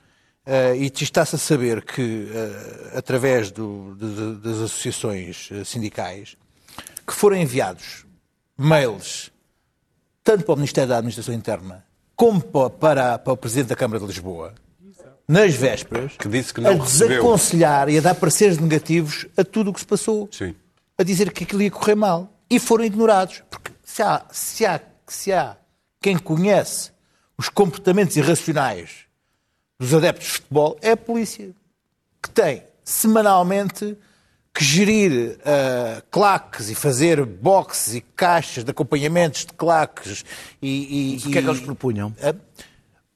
Uh, 0.46 0.76
e 0.76 0.86
está-se 0.86 1.34
a 1.34 1.38
saber 1.38 1.84
que, 1.84 2.00
uh, 2.00 2.96
através 2.96 3.50
do, 3.50 3.96
de, 3.96 4.36
das 4.36 4.58
associações 4.58 5.50
sindicais, 5.64 6.36
que 7.04 7.12
foram 7.12 7.36
enviados 7.36 8.06
mails, 8.56 9.32
tanto 10.22 10.44
para 10.44 10.54
o 10.54 10.56
Ministério 10.56 10.88
da 10.88 10.98
Administração 10.98 11.34
Interna, 11.34 11.84
como 12.14 12.40
para, 12.40 13.18
para 13.18 13.32
o 13.32 13.36
Presidente 13.36 13.68
da 13.68 13.76
Câmara 13.76 13.98
de 13.98 14.06
Lisboa, 14.06 14.54
nas 15.28 15.54
vésperas, 15.54 16.12
que 16.16 16.28
disse 16.28 16.54
que 16.54 16.64
a 16.64 16.72
desaconselhar 16.72 17.88
e 17.88 17.98
a 17.98 18.00
dar 18.00 18.14
pareceres 18.14 18.58
negativos 18.58 19.26
a 19.36 19.42
tudo 19.42 19.70
o 19.70 19.72
que 19.72 19.80
se 19.80 19.86
passou. 19.86 20.28
Sim. 20.30 20.54
A 20.96 21.02
dizer 21.02 21.32
que 21.32 21.42
aquilo 21.44 21.62
ia 21.62 21.70
correr 21.70 21.96
mal. 21.96 22.32
E 22.48 22.60
foram 22.60 22.84
ignorados. 22.84 23.42
Porque 23.50 23.72
se 23.86 24.02
há, 24.02 24.26
se 24.32 24.66
há, 24.66 24.80
se 25.06 25.32
há 25.32 25.56
quem 26.02 26.18
conhece 26.18 26.90
os 27.38 27.48
comportamentos 27.48 28.16
irracionais 28.16 29.06
dos 29.78 29.94
adeptos 29.94 30.26
de 30.26 30.32
futebol, 30.32 30.76
é 30.82 30.90
a 30.90 30.96
polícia. 30.96 31.54
Que 32.20 32.28
tem, 32.28 32.64
semanalmente, 32.84 33.96
que 34.52 34.64
gerir 34.64 35.38
uh, 35.38 36.02
claques 36.10 36.68
e 36.68 36.74
fazer 36.74 37.24
boxes 37.24 37.94
e 37.94 38.00
caixas 38.00 38.64
de 38.64 38.72
acompanhamentos 38.72 39.46
de 39.46 39.52
claques 39.52 40.24
e... 40.60 41.14
e 41.14 41.16
o 41.18 41.30
que 41.30 41.38
é 41.38 41.42
que 41.42 41.48
eles 41.48 41.60
propunham? 41.60 42.08
Uh, 42.08 42.40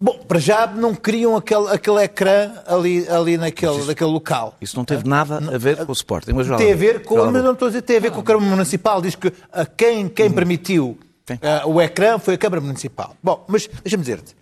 Bom, 0.03 0.19
para 0.27 0.39
já 0.39 0.67
não 0.67 0.95
queriam 0.95 1.37
aquele, 1.37 1.69
aquele 1.69 2.03
ecrã 2.03 2.53
ali, 2.67 3.07
ali 3.07 3.37
naquele, 3.37 3.77
isso, 3.77 3.87
naquele 3.87 4.11
local. 4.11 4.57
Isso 4.59 4.75
não 4.75 4.85
teve 4.85 5.07
nada 5.07 5.37
a 5.37 5.59
ver 5.59 5.85
com 5.85 5.93
o 5.93 5.95
Sporting. 5.95 6.33
Mas 6.33 6.49
tem 6.57 6.73
a 6.73 6.77
ver 6.77 7.03
com, 7.05 7.17
mas 7.31 7.45
não 7.45 7.53
estou 7.53 7.67
a 7.67 7.71
dizer, 7.71 7.83
tem 7.83 7.99
a 7.99 8.01
ver 8.01 8.11
com 8.11 8.21
a 8.21 8.23
Câmara 8.23 8.47
Municipal. 8.47 9.03
Diz 9.03 9.15
que 9.15 9.31
a 9.53 9.67
quem, 9.67 10.09
quem 10.09 10.29
hum. 10.29 10.33
permitiu 10.33 10.99
uh, 11.31 11.69
o 11.69 11.83
ecrã 11.83 12.19
foi 12.19 12.35
a 12.35 12.39
Câmara 12.39 12.63
Municipal. 12.63 13.15
Bom, 13.23 13.45
mas 13.47 13.69
deixa-me 13.83 14.03
dizer-te. 14.03 14.35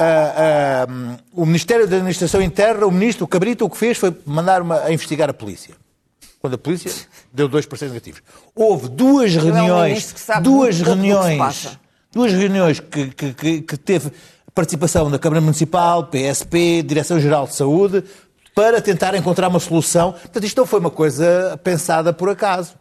Uh, 0.00 0.90
uh, 0.90 1.16
o 1.42 1.46
Ministério 1.46 1.86
da 1.86 1.94
Administração 1.94 2.42
Interna, 2.42 2.84
o 2.84 2.90
ministro, 2.90 3.24
o 3.26 3.28
Cabrito, 3.28 3.64
o 3.64 3.70
que 3.70 3.76
fez 3.76 3.96
foi 3.96 4.12
mandar 4.26 4.60
uma, 4.60 4.80
a 4.80 4.92
investigar 4.92 5.30
a 5.30 5.34
polícia. 5.34 5.76
Quando 6.40 6.54
a 6.54 6.58
polícia 6.58 6.90
deu 7.32 7.46
dois 7.46 7.64
parceiros 7.64 7.92
negativos. 7.92 8.22
Houve 8.56 8.88
duas 8.88 9.32
reuniões, 9.36 10.28
é 10.28 10.38
um 10.38 10.42
duas 10.42 10.80
reuniões, 10.80 11.78
duas 12.12 12.32
reuniões 12.32 12.80
que, 12.80 13.06
que, 13.10 13.32
que, 13.32 13.60
que 13.62 13.76
teve 13.76 14.10
participação 14.54 15.10
da 15.10 15.18
Câmara 15.18 15.40
Municipal, 15.40 16.04
PSP, 16.04 16.82
Direção-Geral 16.82 17.46
de 17.46 17.56
Saúde, 17.56 18.04
para 18.54 18.80
tentar 18.80 19.14
encontrar 19.16 19.48
uma 19.48 19.58
solução. 19.58 20.12
Portanto, 20.12 20.44
isto 20.44 20.56
não 20.56 20.66
foi 20.66 20.78
uma 20.78 20.90
coisa 20.90 21.58
pensada 21.64 22.12
por 22.12 22.28
acaso. 22.28 22.74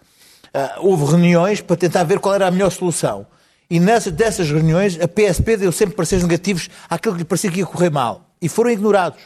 Uh, 0.53 0.87
houve 0.87 1.05
reuniões 1.05 1.61
para 1.61 1.75
tentar 1.75 2.03
ver 2.03 2.19
qual 2.19 2.35
era 2.35 2.47
a 2.47 2.51
melhor 2.51 2.69
solução. 2.69 3.25
E 3.67 3.79
nessas, 3.79 4.13
dessas 4.13 4.51
reuniões, 4.51 4.99
a 5.01 5.07
PSP 5.07 5.57
deu 5.57 5.71
sempre 5.71 5.95
pareceres 5.95 6.23
negativos 6.23 6.69
àquilo 6.87 7.15
que 7.15 7.21
lhe 7.21 7.25
parecia 7.25 7.51
que 7.51 7.59
ia 7.59 7.65
correr 7.65 7.89
mal. 7.89 8.29
E 8.39 8.47
foram 8.47 8.69
ignorados. 8.69 9.19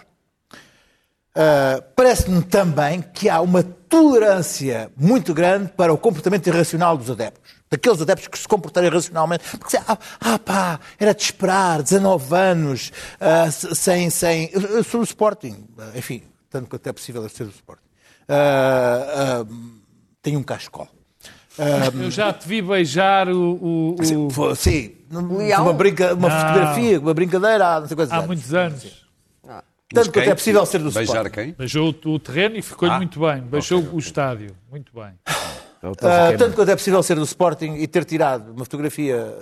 Uh, 1.36 1.84
Parece-me 1.98 2.42
também 2.44 3.04
que 3.14 3.28
há 3.28 3.42
uma 3.42 3.62
tolerância 3.62 4.90
muito 4.96 5.34
grande 5.34 5.70
para 5.76 5.94
o 5.94 5.98
comportamento 5.98 6.48
irracional 6.48 6.96
dos 6.98 7.12
adeptos 7.12 7.57
daqueles 7.70 8.02
adeptos 8.02 8.28
que 8.28 8.38
se 8.38 8.48
comportaram 8.48 8.88
irracionalmente. 8.88 9.58
Porque, 9.58 9.78
ah, 9.78 9.98
ah 10.20 10.40
pá, 10.40 10.80
era 11.00 11.14
de 11.14 11.24
esperar, 11.24 11.82
19 11.82 12.36
anos, 12.36 12.92
uh, 13.20 13.76
sem, 13.76 14.10
sem... 14.10 14.50
Eu 14.54 14.84
sou 14.84 15.02
do 15.02 15.06
Sporting, 15.06 15.68
enfim, 15.96 16.24
tanto 16.50 16.70
quanto 16.70 16.88
é 16.88 16.94
possível 16.94 17.28
ser 17.30 17.46
do 17.46 17.52
Sporting. 17.52 17.88
Uh, 18.30 19.44
uh, 19.44 19.80
tenho 20.22 20.40
um 20.40 20.44
cascol. 20.44 20.88
Eu 22.00 22.12
já 22.12 22.32
te 22.32 22.48
vi 22.48 22.62
beijar 22.62 23.30
o... 23.30 23.56
o, 23.56 23.96
o... 24.00 24.06
Sim, 24.06 24.30
foi, 24.30 24.56
sim 24.56 24.98
uma, 25.10 25.74
brinca, 25.74 26.14
uma 26.14 26.30
fotografia, 26.30 27.00
uma 27.00 27.14
brincadeira, 27.14 27.80
não 27.80 27.88
sei 27.88 27.98
Há 28.10 28.22
muitos 28.22 28.54
anos. 28.54 29.08
Tanto 29.90 30.12
quanto 30.12 30.30
é 30.30 30.36
possível 30.36 30.66
ser 30.66 30.80
do 30.80 30.92
Beijar 30.92 31.26
Sporting. 31.26 31.32
quem? 31.32 31.54
Beijou 31.54 31.96
o 32.06 32.20
terreno 32.20 32.58
e 32.58 32.62
ficou-lhe 32.62 32.94
ah, 32.94 32.98
muito 32.98 33.22
bem. 33.22 33.42
Beijou 33.42 33.80
okay, 33.80 33.92
o 33.94 34.00
estádio. 34.00 34.56
Muito 34.70 34.92
bem. 34.94 35.14
Uh, 35.84 36.38
tanto 36.38 36.56
quanto 36.56 36.72
é 36.72 36.76
possível 36.76 37.04
ser 37.04 37.16
do 37.16 37.24
Sporting 37.24 37.76
e 37.76 37.88
ter 37.88 38.04
tirado 38.04 38.52
uma 38.52 38.66
fotografia 38.66 39.38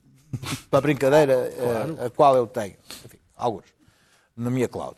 para 0.70 0.78
a 0.78 0.82
brincadeira 0.82 1.52
claro. 1.56 1.96
a, 2.00 2.06
a 2.06 2.10
qual 2.10 2.36
eu 2.36 2.46
tenho. 2.46 2.74
Enfim, 3.04 3.18
alguns. 3.36 3.64
Na 4.36 4.50
minha 4.50 4.68
cloud. 4.68 4.96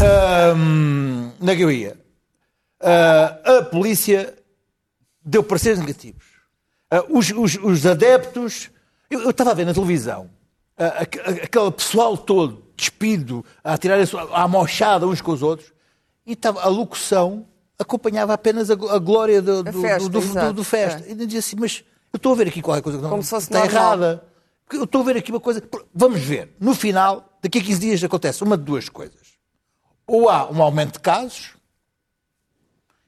Uh, 0.00 1.32
na 1.40 1.54
que 1.54 1.62
eu 1.62 1.70
ia. 1.70 1.96
Uh, 2.80 3.58
a 3.58 3.62
polícia 3.62 4.34
deu 5.24 5.42
pareceres 5.42 5.78
negativos. 5.78 6.24
Uh, 6.92 7.18
os, 7.18 7.30
os, 7.30 7.54
os, 7.62 7.86
adeptos. 7.86 8.70
Eu, 9.08 9.30
estava 9.30 9.52
a 9.52 9.54
ver 9.54 9.64
na 9.64 9.72
televisão 9.72 10.28
aquele 10.76 11.70
pessoal 11.70 12.16
todo 12.16 12.64
despido, 12.76 13.44
a 13.62 13.78
tirar 13.78 13.98
a 14.32 14.48
mochada 14.48 15.06
uns 15.06 15.20
com 15.20 15.30
os 15.30 15.40
outros, 15.40 15.72
e 16.26 16.32
estava 16.32 16.62
a 16.62 16.66
locução 16.66 17.46
acompanhava 17.78 18.34
apenas 18.34 18.70
a, 18.70 18.74
a 18.74 18.98
glória 18.98 19.42
do, 19.42 19.62
do, 19.62 19.80
festa, 19.80 20.08
do, 20.08 20.20
do, 20.20 20.52
do 20.52 20.64
festa. 20.64 21.04
É. 21.06 21.12
E 21.12 21.14
dizia 21.14 21.40
assim, 21.40 21.56
mas 21.58 21.84
eu 22.12 22.16
estou 22.16 22.32
a 22.32 22.36
ver 22.36 22.48
aqui 22.48 22.62
qualquer 22.62 22.82
coisa 22.82 22.98
que 22.98 23.04
não, 23.04 23.18
está 23.18 23.38
normal. 23.40 23.64
errada. 23.64 24.24
Eu 24.72 24.84
estou 24.84 25.02
a 25.02 25.04
ver 25.04 25.16
aqui 25.16 25.30
uma 25.30 25.40
coisa. 25.40 25.62
Vamos 25.94 26.20
ver. 26.20 26.54
No 26.60 26.74
final, 26.74 27.38
daqui 27.42 27.58
a 27.58 27.62
15 27.62 27.80
dias 27.80 28.04
acontece 28.04 28.42
uma 28.42 28.56
de 28.56 28.64
duas 28.64 28.88
coisas. 28.88 29.34
Ou 30.06 30.28
há 30.28 30.50
um 30.50 30.62
aumento 30.62 30.94
de 30.94 31.00
casos, 31.00 31.54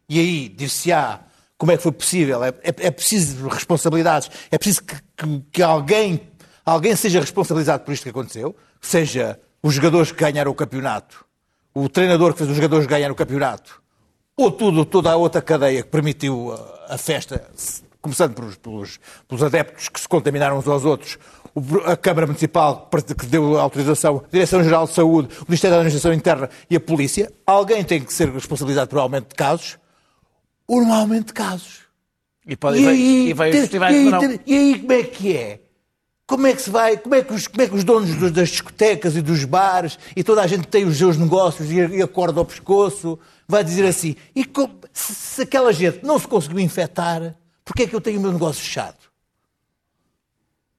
e 0.09 0.19
aí 0.19 0.49
dir-se-á 0.49 1.21
como 1.59 1.73
é 1.73 1.77
que 1.77 1.83
foi 1.83 1.93
possível. 1.93 2.43
É, 2.45 2.49
é, 2.49 2.75
é 2.87 2.91
preciso 2.91 3.47
responsabilidades, 3.49 4.31
é 4.51 4.59
preciso 4.59 4.83
que, 4.83 4.97
que, 5.17 5.41
que, 5.53 5.63
alguém, 5.63 6.21
alguém 6.65 6.95
seja 6.97 7.21
responsabilizado 7.21 7.85
por 7.85 7.93
isto 7.93 8.03
que 8.03 8.11
aconteceu, 8.11 8.55
seja 8.81 9.41
os 9.63 9.75
jogadores 9.75 10.13
que 10.13 10.19
ganharam 10.19 10.51
o 10.51 10.55
campeonato, 10.55 11.25
o 11.75 11.89
treinador 11.89 12.33
que 12.33 12.39
fez 12.39 12.51
os 12.51 12.57
jogadores 12.57 12.87
ganhar 12.87 13.11
o 13.11 13.15
campeonato, 13.15 13.83
ou 14.37 14.51
tudo, 14.51 14.85
toda 14.85 15.11
a 15.11 15.17
outra 15.17 15.41
cadeia 15.41 15.83
que 15.83 15.89
permitiu 15.89 16.53
a 16.89 16.99
festa, 16.99 17.49
começando 18.03 18.35
pelos, 18.35 18.57
pelos, 18.57 19.01
pelos 19.27 19.43
adeptos 19.43 19.89
que 19.89 19.99
se 19.99 20.07
contaminaram 20.07 20.59
uns 20.59 20.69
aos 20.69 20.85
outros, 20.85 21.19
a 21.87 21.97
Câmara 21.97 22.27
Municipal 22.27 22.89
que 23.19 23.27
deu 23.27 23.59
autorização, 23.59 24.23
a 24.27 24.31
Direção-Geral 24.31 24.87
de 24.87 24.93
Saúde, 24.93 25.29
o 25.41 25.45
Ministério 25.49 25.75
da 25.75 25.81
Administração 25.81 26.13
Interna 26.13 26.51
e 26.69 26.77
a 26.77 26.81
Polícia, 26.81 27.33
alguém 27.47 27.83
tem 27.83 28.03
que 28.03 28.13
ser 28.13 28.29
responsabilizado 28.29 28.91
por 28.91 28.99
aumento 28.99 29.31
de 29.31 29.35
casos, 29.35 29.79
ou 30.69 30.85
no 30.85 30.93
aumento 30.93 31.29
de 31.29 31.33
casos. 31.33 31.87
E, 32.47 32.55
pode, 32.57 32.79
e, 32.79 32.87
aí, 32.87 33.29
e, 33.31 33.33
vai, 33.33 33.51
e, 33.51 33.57
aí, 33.57 34.41
e 34.47 34.57
aí 34.57 34.79
como 34.79 34.93
é 34.93 35.03
que 35.03 35.37
é? 35.37 35.61
Como 36.27 36.47
é 36.47 36.53
que 36.53 36.63
se 36.63 36.71
vai, 36.71 36.97
como 36.97 37.15
é 37.15 37.23
que 37.23 37.33
os, 37.33 37.47
como 37.47 37.63
é 37.63 37.69
que 37.69 37.75
os 37.75 37.85
donos 37.85 38.33
das 38.33 38.49
discotecas 38.51 39.17
e 39.17 39.23
dos 39.23 39.45
bares 39.45 39.99
e 40.15 40.23
toda 40.23 40.43
a 40.43 40.47
gente 40.47 40.67
tem 40.67 40.85
os 40.85 40.97
seus 40.97 41.17
negócios 41.17 41.71
e, 41.71 41.77
e 41.77 42.03
acorda 42.03 42.41
ao 42.41 42.45
pescoço 42.45 43.19
vai 43.49 43.63
dizer 43.65 43.87
assim: 43.87 44.17
e 44.35 44.45
se, 44.93 45.15
se 45.15 45.43
aquela 45.43 45.73
gente 45.73 46.05
não 46.05 46.19
se 46.19 46.27
conseguiu 46.27 46.61
infectar, 46.61 47.35
porquê 47.65 47.85
é 47.85 47.87
que 47.87 47.95
eu 47.95 48.01
tenho 48.01 48.19
o 48.19 48.23
meu 48.23 48.33
negócio 48.33 48.63
fechado? 48.63 49.07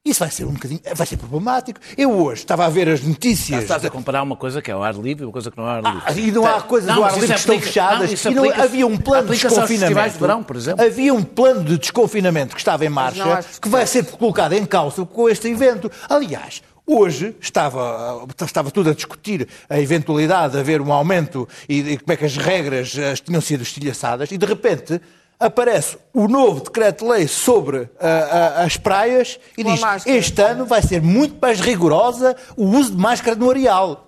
Isso 0.08 0.22
vai 0.22 0.32
ser 0.32 0.46
um 0.46 0.54
bocadinho, 0.54 0.80
vai 0.96 1.06
ser 1.06 1.18
problemático. 1.18 1.82
Eu 1.98 2.12
hoje 2.12 2.42
estava 2.42 2.66
a 2.66 2.70
ver 2.70 2.88
as 2.88 3.02
notícias. 3.02 3.64
Estás 3.64 3.84
a 3.84 3.90
comparar 3.90 4.24
uma 4.24 4.38
coisa 4.38 4.62
que 4.62 4.72
é 4.72 4.76
o 4.76 4.82
ar 4.82 4.96
livre 4.96 5.24
e 5.24 5.26
uma 5.26 5.34
coisa 5.34 5.52
que 5.52 5.58
não 5.58 5.66
é 5.66 5.68
o 5.68 5.74
ar 5.74 5.84
livre. 5.84 6.04
Ah, 6.06 6.14
e 6.14 6.32
não 6.32 6.46
há 6.46 6.62
coisas 6.62 6.96
do 6.96 7.04
ar 7.04 7.14
livre 7.14 7.28
que 7.28 7.40
estão 7.40 7.60
fechadas. 7.60 8.24
Não, 8.24 8.32
e 8.32 8.36
não, 8.36 8.64
havia 8.64 8.88
um 8.88 8.98
plano 8.98 9.28
de 9.28 9.38
desconfinamento. 9.38 10.14
De 10.14 10.20
verão, 10.20 10.44
por 10.44 10.56
exemplo. 10.56 10.86
Havia 10.86 11.14
um 11.14 11.24
plano 11.24 11.62
de 11.62 11.78
desconfinamento 11.78 12.56
que 12.56 12.62
estava 12.62 12.86
em 12.86 12.90
marcha, 12.90 13.44
que 13.62 13.68
vai 13.68 13.86
ser 13.86 14.06
colocado 14.06 14.54
em 14.54 14.66
causa 14.66 15.06
com 15.06 15.28
este 15.28 15.50
evento. 15.50 15.92
Aliás, 16.08 16.62
Hoje 16.90 17.36
estava, 17.42 18.26
estava 18.42 18.72
tudo 18.72 18.92
a 18.92 18.94
discutir 18.94 19.46
a 19.70 19.78
eventualidade 19.78 20.54
de 20.54 20.60
haver 20.60 20.80
um 20.80 20.94
aumento 20.94 21.46
e, 21.68 21.80
e 21.80 21.98
como 21.98 22.14
é 22.14 22.16
que 22.16 22.24
as 22.24 22.38
regras 22.38 22.98
as 22.98 23.20
tinham 23.20 23.42
sido 23.42 23.62
estilhaçadas 23.62 24.32
e 24.32 24.38
de 24.38 24.46
repente 24.46 25.02
aparece 25.38 25.98
o 26.14 26.30
novo 26.30 26.64
decreto-lei 26.64 27.28
sobre 27.28 27.80
uh, 27.80 27.82
uh, 27.82 28.66
as 28.66 28.78
praias 28.78 29.38
e 29.58 29.66
diz 29.66 29.82
máscara. 29.82 30.18
este 30.18 30.42
ano 30.42 30.66
vai 30.66 30.82
ser 30.82 31.02
muito 31.02 31.38
mais 31.42 31.60
rigorosa 31.60 32.38
o 32.56 32.64
uso 32.64 32.92
de 32.92 32.98
máscara 32.98 33.36
no 33.36 33.50
areal. 33.50 34.08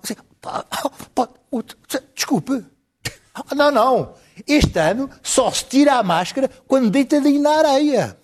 Desculpe. 2.14 2.64
Não, 3.54 3.70
não. 3.70 4.14
Este 4.46 4.78
ano 4.78 5.08
só 5.22 5.50
se 5.50 5.64
tira 5.64 5.94
a 5.94 6.02
máscara 6.02 6.50
quando 6.66 6.90
deitadinho 6.90 7.40
na 7.40 7.50
areia. 7.50 8.16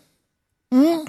Hum? 0.73 1.05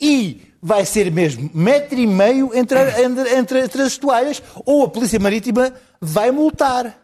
E 0.00 0.47
vai 0.60 0.84
ser 0.84 1.10
mesmo 1.10 1.50
metro 1.54 1.98
e 1.98 2.06
meio 2.06 2.50
entre, 2.54 2.78
entre, 3.02 3.36
entre, 3.36 3.60
entre 3.60 3.82
as 3.82 3.96
toalhas, 3.96 4.42
ou 4.64 4.84
a 4.84 4.88
Polícia 4.88 5.18
Marítima 5.18 5.72
vai 6.00 6.30
multar. 6.30 6.96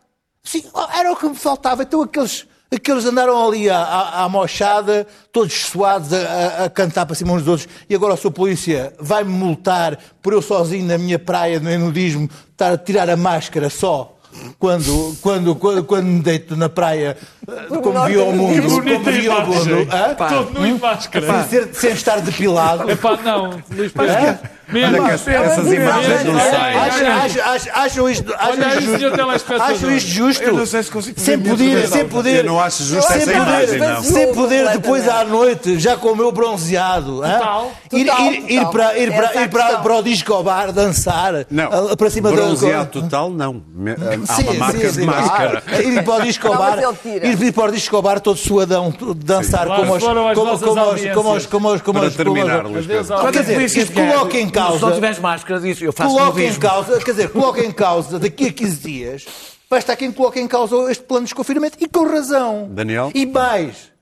Sim, 0.43 0.65
era 0.95 1.13
o 1.13 1.17
que 1.17 1.29
me 1.29 1.35
faltava. 1.35 1.83
Então 1.83 2.03
aqueles, 2.03 2.47
aqueles 2.73 3.05
andaram 3.05 3.47
ali 3.47 3.71
à, 3.71 3.79
à, 3.79 4.25
à 4.25 4.29
mochada, 4.29 5.07
todos 5.33 5.53
suados, 5.53 6.13
a, 6.13 6.65
a, 6.65 6.71
cantar 6.71 7.07
para 7.07 7.15
cima 7.15 7.33
uns 7.33 7.43
dos 7.43 7.49
outros, 7.49 7.69
e 7.89 7.95
agora 7.95 8.15
a 8.15 8.17
sua 8.17 8.31
polícia 8.31 8.93
vai-me 8.99 9.31
multar 9.31 9.99
por 10.21 10.33
eu 10.33 10.43
sozinho 10.43 10.87
na 10.87 10.99
minha 10.99 11.19
praia, 11.19 11.61
no 11.61 11.79
nudismo, 11.79 12.29
estar 12.51 12.73
a 12.73 12.79
tirar 12.79 13.09
a 13.09 13.17
máscara 13.17 13.71
só 13.71 14.14
quando, 14.59 15.17
quando, 15.21 15.55
quando, 15.55 15.85
quando 15.85 16.07
me 16.07 16.21
deito 16.21 16.57
na 16.57 16.69
praia, 16.69 17.17
eh, 17.49 17.53
como 17.83 18.05
vi 18.07 18.19
ao 18.21 18.33
mundo, 18.33 18.63
como 18.63 19.01
vi 19.13 19.29
ao 19.29 19.47
mundo? 19.47 19.87
Todo 20.29 20.61
nu 20.61 20.67
em 20.67 20.79
máscara. 20.79 21.27
sem, 21.45 21.49
ser- 21.63 21.75
sem 21.75 21.91
estar 21.93 22.21
depilado. 22.21 22.91
Epá, 22.91 23.17
não, 23.23 23.51
Luís 23.71 23.93
Pedro. 23.93 24.39
Mesmo. 24.69 24.97
Olha 25.03 25.19
que 25.19 25.31
essas 25.31 25.73
imagens 25.73 26.25
não 26.25 26.39
saem. 26.41 26.79
Acham, 26.79 27.07
acham, 27.13 27.43
acham, 27.53 27.73
acham 27.75 28.11
isto, 28.11 28.35
acham 28.35 28.51
Olha 28.55 28.79
isto 28.79 29.01
justo? 29.01 29.53
Acham 29.63 29.91
isto 29.97 30.09
justo? 30.11 30.43
Eu 30.43 30.53
não 30.55 30.67
sei 30.67 30.83
se 30.83 30.91
consigo 30.91 31.21
sem 31.21 31.39
poder, 31.39 31.89
sem 31.89 32.09
poder, 32.09 32.37
Eu 32.39 32.45
não 32.45 32.61
acho 32.61 32.83
justo 32.85 33.13
sem 33.13 33.23
essa 33.23 33.31
poder, 33.33 33.43
imagem, 33.43 33.79
não. 33.79 34.03
sem 34.03 34.35
poder 34.35 34.69
depois 34.71 35.09
à 35.09 35.25
noite, 35.25 35.79
já 35.79 35.97
com 35.97 36.09
o 36.13 36.17
meu 36.17 36.33
bronzeado? 36.33 37.17
Total, 37.21 37.73
ir, 37.93 38.05
total, 38.07 38.27
ir, 38.33 38.45
ir 38.51 38.57
total. 38.57 38.71
para, 38.73 38.99
ir, 38.99 39.13
para, 39.15 39.27
é 39.41 39.43
ir 39.45 39.49
para, 39.51 39.79
para 39.79 39.95
o 39.97 40.03
disco 40.03 40.43
bar 40.43 40.73
dançar 40.73 41.47
Não, 41.51 41.97
para 41.97 42.11
cima 42.11 42.31
da 42.31 42.37
bronzeado 42.37 43.01
total, 43.03 43.31
não. 43.31 43.63
Me- 43.75 43.93
Há 44.29 44.35
Sim, 44.35 44.43
uma 44.45 44.55
marca 44.55 44.91
sim, 44.91 45.01
de 45.01 45.07
máscara. 45.07 45.61
claro. 45.63 45.89
Ir 45.89 46.03
para 46.05 46.15
o 46.15 46.23
disco 46.23 46.49
bar, 46.57 46.79
ir 47.23 47.53
para 47.53 47.65
o 47.65 47.73
disco 47.73 48.03
bar 48.03 48.21
todo 48.21 48.37
suadão, 48.39 48.93
dançar 49.17 49.67
Lá 49.67 49.77
como 49.77 49.95
os, 49.95 50.03
foram 50.03 50.29
as 50.29 50.35
como, 50.39 50.51
nossas 50.51 50.69
como 50.69 50.81
os, 50.81 50.89
audiências. 50.89 51.15
como 51.15 51.35
os, 51.35 51.47
como 51.47 51.69
os, 51.73 51.83
como 51.83 51.99
Para 52.01 52.09
os, 52.09 52.17
como 52.17 52.31
os- 52.31 52.37
terminar, 52.37 52.65
Luís 52.65 52.85
Adeus 52.85 53.07
Pedro. 53.09 53.15
ao- 53.27 53.33
Quer 53.33 53.41
dizer, 53.43 53.63
Isso 53.63 53.79
isso 53.81 53.93
que 53.93 54.01
é- 54.01 54.13
coloca 54.13 54.39
em 54.61 54.65
Se 54.67 54.73
não 54.73 54.79
causa, 54.79 54.95
tiveres 54.95 55.19
máscara, 55.19 55.61
diz, 55.61 55.81
eu 55.81 55.93
faço 55.93 56.15
coloca 56.15 56.43
em 56.43 56.55
causa, 56.59 56.99
quer 56.99 57.11
dizer, 57.11 57.29
coloca 57.31 57.65
em 57.65 57.73
causa 57.73 58.19
daqui 58.19 58.49
a 58.49 58.53
15 58.53 58.77
dias, 58.77 59.27
vai 59.69 59.79
estar 59.79 59.97
quem 59.97 60.13
coloca 60.13 60.41
em 60.41 60.47
causa 60.47 60.91
este 60.91 61.05
plano 61.05 61.25
de 61.25 61.31
desconfinamento 61.31 61.77
e 61.81 61.89
com 61.89 62.07
razão. 62.07 62.69
Daniel? 62.71 63.11
E 63.15 63.27
mais, 63.27 63.93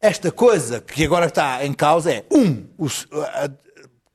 esta 0.00 0.30
coisa 0.30 0.80
que 0.80 1.04
agora 1.04 1.26
está 1.26 1.64
em 1.64 1.72
causa 1.72 2.12
é, 2.12 2.24
um, 2.30 2.64
o, 2.78 2.86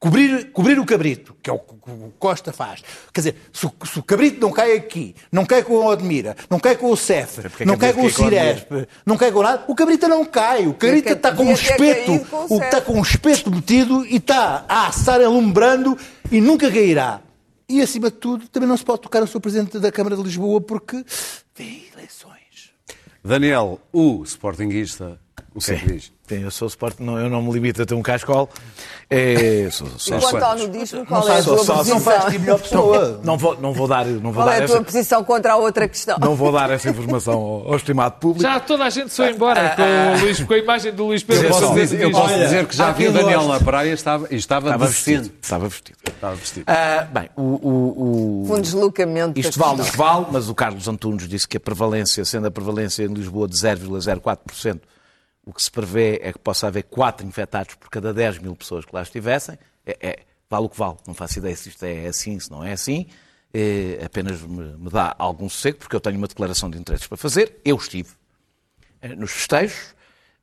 cobrir, 0.03 0.51
cobrir 0.51 0.79
o 0.79 0.85
cabrito, 0.85 1.33
que 1.41 1.49
é 1.49 1.53
o 1.53 1.59
que 1.59 1.73
o 1.89 2.11
Costa 2.19 2.51
faz. 2.51 2.83
Quer 3.13 3.21
dizer, 3.21 3.35
se 3.53 3.65
o, 3.65 3.71
se 3.85 3.99
o 3.99 4.03
cabrito 4.03 4.41
não 4.41 4.51
cai 4.51 4.75
aqui, 4.75 5.15
não 5.31 5.45
cai 5.45 5.63
com 5.63 5.75
o 5.75 5.85
Odmira, 5.85 6.35
não 6.49 6.59
cai 6.59 6.75
com 6.75 6.91
o 6.91 6.97
Cef, 6.97 7.41
porque 7.43 7.63
não 7.63 7.77
cai 7.77 7.93
com 7.93 8.01
o 8.01 8.07
é. 8.07 8.09
Ciresp, 8.09 8.71
não 9.05 9.15
cai 9.15 9.31
com 9.31 9.41
nada, 9.41 9.63
o 9.65 9.73
cabrito 9.73 10.05
não 10.09 10.25
cai. 10.25 10.67
O 10.67 10.73
cabrito 10.73 11.13
está 11.13 11.33
com 11.33 11.45
um 11.45 11.53
espeto, 11.53 12.19
com 12.25 12.53
o 12.53 12.61
está 12.61 12.81
com 12.81 12.93
um 12.99 13.01
espeto 13.01 13.49
metido 13.49 14.05
e 14.05 14.17
está 14.17 14.65
a 14.67 14.87
assar 14.87 15.21
alumbrando 15.21 15.97
e 16.29 16.41
nunca 16.41 16.69
cairá. 16.69 17.21
E, 17.69 17.81
acima 17.81 18.11
de 18.11 18.17
tudo, 18.17 18.49
também 18.49 18.67
não 18.67 18.75
se 18.75 18.83
pode 18.83 19.01
tocar 19.01 19.21
no 19.21 19.27
Sr. 19.27 19.39
Presidente 19.39 19.79
da 19.79 19.89
Câmara 19.89 20.17
de 20.17 20.21
Lisboa 20.21 20.59
porque 20.59 21.03
vem 21.55 21.85
eleições. 21.93 22.73
Daniel, 23.23 23.79
o 23.93 24.21
Sportingista, 24.23 25.17
o 25.55 25.59
que 25.59 25.71
é 25.71 25.75
que 25.77 25.93
diz? 25.93 26.12
Sim, 26.25 26.41
eu 26.43 26.51
sou 26.51 26.69
Sport, 26.69 26.99
não, 26.99 27.19
eu 27.19 27.29
não 27.29 27.41
me 27.41 27.51
limito 27.51 27.81
a 27.81 27.85
ter 27.85 27.93
um 27.93 28.01
cascol. 28.01 28.47
É, 29.09 29.67
sou, 29.69 29.85
sou, 29.97 30.17
Quanto 30.21 30.35
ao 30.37 30.41
quantos? 30.55 30.67
nudismo, 30.67 31.05
qual 31.05 31.27
é 31.27 31.37
a 31.39 31.43
sou 31.43 31.55
tua 31.57 31.65
só- 31.65 31.83
Não 31.83 31.99
faz 31.99 32.25
de 32.25 32.31
ti 32.31 32.39
posição? 32.39 32.39
melhor 32.39 32.59
pessoa. 32.61 33.19
não, 33.25 33.37
vou, 33.37 33.59
não 33.59 33.73
vou 33.73 33.87
dar, 33.89 34.05
não 34.05 34.31
vou 34.31 34.33
Qual 34.35 34.45
dar 34.45 34.53
é 34.53 34.63
a 34.63 34.65
tua 34.65 34.75
essa, 34.77 34.85
posição 34.85 35.23
contra 35.25 35.51
a 35.51 35.55
outra 35.57 35.85
questão? 35.85 36.17
não 36.19 36.33
vou 36.33 36.49
dar 36.53 36.69
essa 36.71 36.89
informação 36.89 37.33
ao, 37.33 37.67
ao 37.71 37.75
estimado 37.75 38.15
público. 38.21 38.41
Já 38.41 38.57
toda 38.61 38.85
a 38.85 38.89
gente 38.89 39.09
foi 39.09 39.31
embora 39.31 39.75
com, 39.75 39.81
o 39.83 40.21
Luís, 40.21 40.39
com 40.41 40.53
a 40.53 40.57
imagem 40.57 40.93
do 40.93 41.05
Luís 41.07 41.21
Pedro. 41.23 41.43
Eu 41.43 41.49
posso, 41.49 41.67
Só. 41.67 41.73
dizer, 41.73 42.01
eu 42.01 42.11
posso 42.11 42.33
Olha, 42.33 42.43
dizer 42.45 42.65
que 42.67 42.75
já 42.77 42.91
vi 42.91 43.07
o 43.09 43.11
Daniel 43.11 43.47
na 43.49 43.59
praia 43.59 43.89
e 43.89 43.93
estava, 43.93 44.27
e 44.31 44.35
estava, 44.37 44.67
Estava 44.69 44.87
vestido. 44.87 45.31
Estava 45.41 45.67
vestido. 45.67 45.97
Estava 46.07 46.35
vestido. 46.35 46.63
Ah, 46.67 47.05
bem, 47.13 47.29
o, 47.35 47.41
o, 47.41 48.43
o- 48.49 48.55
Um 48.55 48.61
deslocamento 48.61 49.37
Isto 49.37 49.59
vale 49.59 49.73
o 49.73 49.75
questão. 49.83 49.91
que 49.91 49.97
vale, 49.97 50.25
mas 50.31 50.47
o 50.49 50.55
Carlos 50.55 50.87
Antunes 50.87 51.27
disse 51.27 51.45
que 51.47 51.57
a 51.57 51.59
prevalência, 51.59 52.23
sendo 52.23 52.47
a 52.47 52.51
prevalência 52.51 53.03
em 53.03 53.13
Lisboa 53.13 53.45
de 53.45 53.55
0,04%, 53.57 54.79
o 55.45 55.53
que 55.53 55.61
se 55.61 55.69
prevê 55.71 56.19
é 56.23 56.31
que 56.31 56.39
possa 56.39 56.67
haver 56.67 56.83
4 56.83 57.25
infectados 57.27 57.75
por 57.75 57.89
cada 57.89 58.13
10 58.13 58.39
mil 58.39 58.55
pessoas 58.55 58.85
que 58.85 58.93
lá 58.95 59.01
estivessem. 59.01 59.57
É, 59.85 59.97
é- 60.01 60.19
vale 60.49 60.65
o 60.65 60.69
que 60.69 60.77
vale. 60.77 60.95
Não 61.07 61.13
faço 61.13 61.39
ideia 61.39 61.55
se 61.55 61.69
isto 61.69 61.83
é 61.83 62.07
assim, 62.07 62.39
se 62.39 62.49
não 62.51 62.63
é 62.63 62.71
assim. 62.73 63.07
É, 63.53 64.01
apenas 64.05 64.41
me, 64.41 64.63
me 64.77 64.89
dá 64.89 65.15
algum 65.19 65.47
sossego, 65.49 65.77
porque 65.79 65.95
eu 65.95 65.99
tenho 66.01 66.17
uma 66.17 66.27
declaração 66.27 66.69
de 66.69 66.77
interesses 66.77 67.05
para 67.07 67.17
fazer. 67.17 67.59
Eu 67.65 67.75
estive 67.75 68.09
eh, 69.01 69.15
nos 69.15 69.31
festejos. 69.31 69.93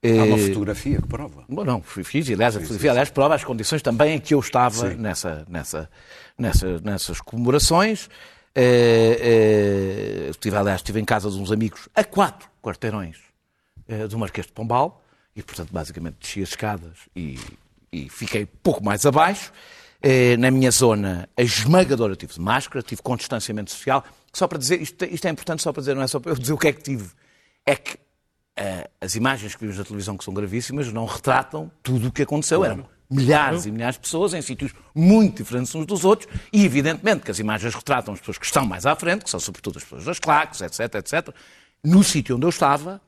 Há 0.03 0.25
uma 0.25 0.39
Eh, 0.39 0.47
fotografia 0.49 0.97
que 1.01 1.07
prova. 1.09 1.45
Bom, 1.49 1.65
não, 1.65 1.83
fui- 1.83 2.05
fiz, 2.05 2.29
aliás, 2.31 2.57
a 2.57 2.61
fotografia, 2.61 2.91
aliás, 2.91 3.11
prova 3.11 3.35
as 3.35 3.45
condições 3.45 3.83
também 3.83 4.15
em 4.17 4.19
que 4.21 4.33
eu 4.35 4.41
estava 4.41 4.91
nessa, 4.95 5.45
nessa, 5.49 5.91
nessa, 6.39 6.81
nessas 6.81 7.21
comemorações. 7.21 8.09
Eh, 8.55 10.27
estive, 10.31 10.57
aliás, 10.57 10.81
estive 10.81 11.01
em 11.01 11.05
casa 11.05 11.31
de 11.31 11.37
uns 11.39 11.51
amigos 11.53 11.89
a 11.95 12.03
quatro 12.05 12.49
quarteirões 12.63 13.17
do 14.09 14.19
Marquês 14.19 14.47
de 14.47 14.53
Pombal 14.53 15.03
e, 15.35 15.43
portanto, 15.43 15.73
basicamente 15.73 16.17
desci 16.21 16.43
as 16.43 16.51
escadas 16.51 16.99
e, 17.15 17.39
e 17.93 18.09
fiquei 18.09 18.47
pouco 18.47 18.85
mais 18.85 19.07
abaixo. 19.07 19.53
Eh, 20.03 20.37
na 20.39 20.51
minha 20.51 20.71
zona, 20.71 21.29
a 21.37 21.43
esmagadora 21.43 22.17
tive 22.17 22.33
de 22.33 22.41
máscara, 22.41 22.83
tive 22.83 23.03
com 23.03 23.17
distanciamento 23.17 23.71
social. 23.71 24.03
Só 24.33 24.49
para 24.49 24.59
dizer, 24.59 24.81
isto, 24.81 25.05
isto 25.05 25.27
é 25.27 25.31
importante 25.31 25.63
só 25.63 25.73
para 25.73 25.81
dizer, 25.81 25.95
não 25.95 26.03
é 26.03 26.07
só 26.07 26.19
para 26.19 26.33
eu 26.33 26.37
dizer 26.37 26.53
o 26.53 26.59
que 26.59 26.69
é 26.69 26.73
que 26.73 26.83
tive. 26.83 27.11
É 27.67 27.77
que 27.77 27.99
eh, 28.57 28.89
as 29.01 29.15
imagens 29.15 29.55
que 29.55 29.61
vimos 29.61 29.77
na 29.77 29.85
televisão, 29.85 30.17
que 30.17 30.25
são 30.25 30.33
gravíssimas, 30.33 30.93
não 30.93 31.05
retratam 31.05 31.71
tudo 31.83 32.09
o 32.09 32.13
que 32.13 32.23
aconteceu. 32.23 32.65
Eram 32.65 32.87
milhares 33.11 33.67
e 33.67 33.73
milhares 33.73 33.97
de 33.97 34.03
pessoas 34.03 34.33
em 34.33 34.41
sítios 34.41 34.73
muito 34.95 35.43
diferentes 35.43 35.75
uns 35.75 35.85
dos 35.85 36.05
outros 36.05 36.33
e, 36.53 36.65
evidentemente, 36.65 37.25
que 37.25 37.31
as 37.31 37.39
imagens 37.39 37.75
retratam 37.75 38.15
as 38.15 38.21
pessoas 38.21 38.39
que 38.39 38.47
estão 38.47 38.65
mais 38.65 38.87
à 38.87 38.95
frente, 38.95 39.25
que 39.25 39.31
são 39.31 39.41
sobretudo 39.41 39.79
as 39.79 39.83
pessoas 39.83 40.05
das 40.05 40.19
claques, 40.19 40.61
etc, 40.61 40.95
etc. 40.95 41.35
No 41.83 42.05
sítio 42.05 42.37
onde 42.37 42.47
eu 42.47 42.51
estava, 42.51 43.01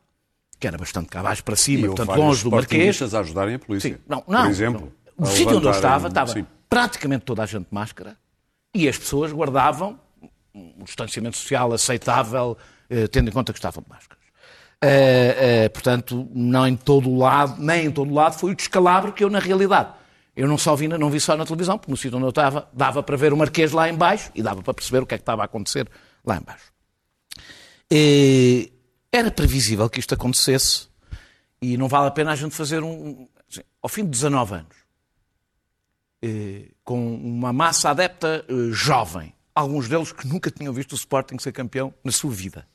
que 0.62 0.68
era 0.68 0.78
bastante 0.78 1.08
cá 1.08 1.18
abaixo 1.18 1.42
para 1.42 1.54
E 1.54 1.56
cima, 1.56 1.88
houve 1.88 1.96
portanto, 1.96 2.16
longe 2.16 2.44
do 2.44 2.50
Marquês, 2.52 3.02
a 3.02 3.18
ajudarem 3.18 3.56
a 3.56 3.58
polícia. 3.58 3.90
Sim, 3.90 3.98
não, 4.08 4.22
não. 4.28 4.42
Por 4.42 4.50
exemplo. 4.50 4.92
No 5.18 5.26
a 5.26 5.30
sítio 5.30 5.56
onde 5.56 5.66
eu 5.66 5.72
estava, 5.72 6.06
estava 6.06 6.32
Sim. 6.32 6.46
praticamente 6.68 7.24
toda 7.24 7.42
a 7.42 7.46
gente 7.46 7.64
de 7.64 7.74
máscara 7.74 8.16
e 8.72 8.88
as 8.88 8.96
pessoas 8.96 9.32
guardavam 9.32 9.98
um 10.54 10.84
distanciamento 10.84 11.36
social 11.36 11.72
aceitável, 11.72 12.56
eh, 12.88 13.08
tendo 13.08 13.28
em 13.28 13.32
conta 13.32 13.52
que 13.52 13.58
estavam 13.58 13.82
de 13.82 13.88
máscaras. 13.90 14.22
Eh, 14.80 15.64
eh, 15.64 15.68
portanto, 15.68 16.28
não 16.32 16.66
em 16.66 16.76
todo 16.76 17.10
o 17.10 17.18
lado, 17.18 17.60
nem 17.60 17.86
em 17.86 17.90
todo 17.90 18.10
o 18.10 18.14
lado, 18.14 18.38
foi 18.38 18.52
o 18.52 18.54
descalabro 18.54 19.12
que 19.12 19.24
eu, 19.24 19.30
na 19.30 19.40
realidade, 19.40 19.90
eu 20.36 20.46
não 20.46 20.56
só 20.56 20.76
vi, 20.76 20.86
não 20.86 21.10
vi 21.10 21.18
só 21.18 21.36
na 21.36 21.44
televisão, 21.44 21.76
porque 21.76 21.90
no 21.90 21.96
sítio 21.96 22.16
onde 22.16 22.26
eu 22.26 22.30
estava, 22.30 22.68
dava 22.72 23.02
para 23.02 23.16
ver 23.16 23.32
o 23.32 23.36
Marquês 23.36 23.72
lá 23.72 23.88
em 23.88 23.94
baixo 23.94 24.30
e 24.32 24.42
dava 24.42 24.62
para 24.62 24.74
perceber 24.74 25.02
o 25.02 25.06
que 25.06 25.14
é 25.14 25.18
que 25.18 25.22
estava 25.22 25.42
a 25.42 25.46
acontecer 25.46 25.88
lá 26.24 26.36
em 26.36 26.40
baixo. 26.40 26.72
Eh, 27.90 28.70
era 29.12 29.30
previsível 29.30 29.88
que 29.90 30.00
isto 30.00 30.14
acontecesse 30.14 30.88
e 31.60 31.76
não 31.76 31.86
vale 31.86 32.08
a 32.08 32.10
pena 32.10 32.32
a 32.32 32.36
gente 32.36 32.54
fazer 32.54 32.82
um. 32.82 33.28
assim, 33.48 33.60
ao 33.80 33.88
fim 33.88 34.04
de 34.04 34.10
19 34.10 34.54
anos, 34.54 34.76
eh, 36.22 36.70
com 36.82 37.14
uma 37.16 37.52
massa 37.52 37.90
adepta 37.90 38.44
eh, 38.48 38.72
jovem, 38.72 39.34
alguns 39.54 39.88
deles 39.88 40.12
que 40.12 40.26
nunca 40.26 40.50
tinham 40.50 40.72
visto 40.72 40.92
o 40.92 40.96
Sporting 40.96 41.38
ser 41.38 41.52
campeão 41.52 41.92
na 42.02 42.10
sua 42.10 42.30
vida, 42.30 42.66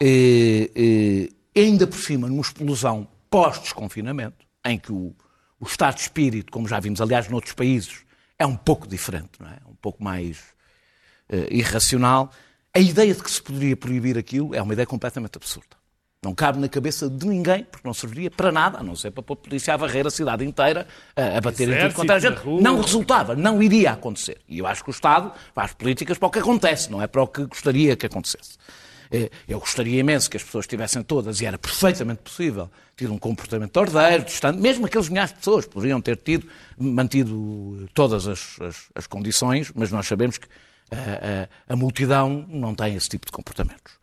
eh, 0.00 1.28
ainda 1.54 1.86
por 1.86 1.98
cima 1.98 2.28
numa 2.28 2.40
explosão 2.40 3.08
pós-desconfinamento, 3.28 4.46
em 4.64 4.78
que 4.78 4.92
o, 4.92 5.14
o 5.58 5.66
estado 5.66 5.96
de 5.96 6.02
espírito, 6.02 6.52
como 6.52 6.68
já 6.68 6.78
vimos, 6.78 7.00
aliás, 7.00 7.28
noutros 7.28 7.54
países, 7.54 8.04
é 8.38 8.46
um 8.46 8.56
pouco 8.56 8.86
diferente, 8.86 9.32
não 9.40 9.48
é? 9.48 9.58
Um 9.66 9.74
pouco 9.74 10.02
mais 10.02 10.38
irracional. 11.50 12.32
A 12.74 12.78
ideia 12.78 13.14
de 13.14 13.22
que 13.22 13.30
se 13.30 13.42
poderia 13.42 13.76
proibir 13.76 14.16
aquilo 14.16 14.54
é 14.54 14.62
uma 14.62 14.72
ideia 14.72 14.86
completamente 14.86 15.36
absurda. 15.36 15.78
Não 16.22 16.34
cabe 16.34 16.58
na 16.60 16.68
cabeça 16.68 17.08
de 17.08 17.26
ninguém, 17.26 17.64
porque 17.64 17.86
não 17.86 17.94
serviria 17.94 18.30
para 18.30 18.52
nada, 18.52 18.78
a 18.78 18.82
não 18.82 18.94
ser 18.94 19.10
para 19.10 19.22
pôr 19.22 19.32
a 19.32 19.36
polícia 19.36 19.72
a 19.72 19.76
varrer 19.78 20.06
a 20.06 20.10
cidade 20.10 20.44
inteira, 20.44 20.86
a, 21.16 21.38
a 21.38 21.40
bater 21.40 21.66
em 21.68 21.72
tudo 21.72 21.78
Exército, 21.78 22.02
era 22.02 22.14
na 22.14 22.18
gente. 22.18 22.62
Não 22.62 22.80
resultava, 22.80 23.34
não 23.34 23.62
iria 23.62 23.92
acontecer. 23.92 24.38
E 24.46 24.58
eu 24.58 24.66
acho 24.66 24.84
que 24.84 24.90
o 24.90 24.92
Estado 24.92 25.32
faz 25.54 25.72
políticas 25.72 26.18
para 26.18 26.28
o 26.28 26.30
que 26.30 26.38
acontece, 26.38 26.90
não 26.90 27.00
é 27.00 27.06
para 27.06 27.22
o 27.22 27.26
que 27.26 27.46
gostaria 27.46 27.96
que 27.96 28.04
acontecesse. 28.04 28.58
Eh, 29.10 29.30
Eu 29.48 29.58
gostaria 29.58 29.98
imenso 29.98 30.28
que 30.30 30.36
as 30.36 30.42
pessoas 30.44 30.66
tivessem 30.66 31.02
todas, 31.02 31.40
e 31.40 31.46
era 31.46 31.56
perfeitamente 31.58 32.20
possível, 32.22 32.70
ter 32.94 33.10
um 33.10 33.18
comportamento 33.18 33.74
ordeiro, 33.78 34.22
distante, 34.24 34.60
mesmo 34.60 34.84
aqueles 34.86 35.08
milhares 35.08 35.30
de 35.32 35.38
pessoas 35.38 35.66
poderiam 35.66 36.02
ter 36.02 36.18
tido, 36.18 36.46
mantido 36.78 37.88
todas 37.94 38.28
as, 38.28 38.56
as- 38.60 38.84
as 38.94 39.06
condições, 39.06 39.72
mas 39.74 39.90
nós 39.90 40.06
sabemos 40.06 40.36
que 40.36 40.46
a, 40.90 41.42
a- 41.70 41.72
a 41.72 41.76
multidão 41.76 42.44
não 42.48 42.74
tem 42.74 42.94
esse 42.96 43.08
tipo 43.08 43.26
de 43.26 43.32
comportamentos. 43.32 43.94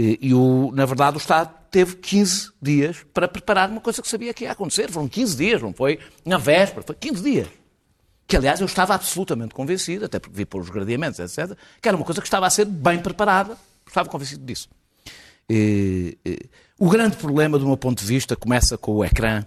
E, 0.00 0.32
o, 0.32 0.70
na 0.72 0.86
verdade, 0.86 1.16
o 1.16 1.18
Estado 1.18 1.52
teve 1.72 1.96
15 1.96 2.52
dias 2.62 3.04
para 3.12 3.26
preparar 3.26 3.68
uma 3.68 3.80
coisa 3.80 4.00
que 4.00 4.06
sabia 4.08 4.32
que 4.32 4.44
ia 4.44 4.52
acontecer. 4.52 4.88
Foram 4.92 5.08
15 5.08 5.36
dias, 5.36 5.60
não 5.60 5.72
foi 5.72 5.98
na 6.24 6.38
véspera, 6.38 6.82
foi 6.86 6.94
15 6.94 7.20
dias. 7.22 7.48
Que, 8.26 8.36
aliás, 8.36 8.60
eu 8.60 8.66
estava 8.66 8.94
absolutamente 8.94 9.54
convencido, 9.54 10.04
até 10.04 10.20
porque 10.20 10.36
vi 10.36 10.44
por 10.46 10.60
os 10.60 10.70
gradeamentos, 10.70 11.18
etc., 11.18 11.56
que 11.82 11.88
era 11.88 11.96
uma 11.96 12.04
coisa 12.06 12.20
que 12.20 12.26
estava 12.28 12.46
a 12.46 12.50
ser 12.50 12.64
bem 12.66 13.00
preparada. 13.00 13.56
Estava 13.86 14.08
convencido 14.08 14.44
disso. 14.44 14.68
E, 15.50 16.16
e, 16.24 16.38
o 16.78 16.88
grande 16.88 17.16
problema, 17.16 17.58
do 17.58 17.66
meu 17.66 17.76
ponto 17.76 17.98
de 18.00 18.06
vista, 18.06 18.36
começa 18.36 18.78
com 18.78 18.92
o 18.92 19.04
ecrã, 19.04 19.44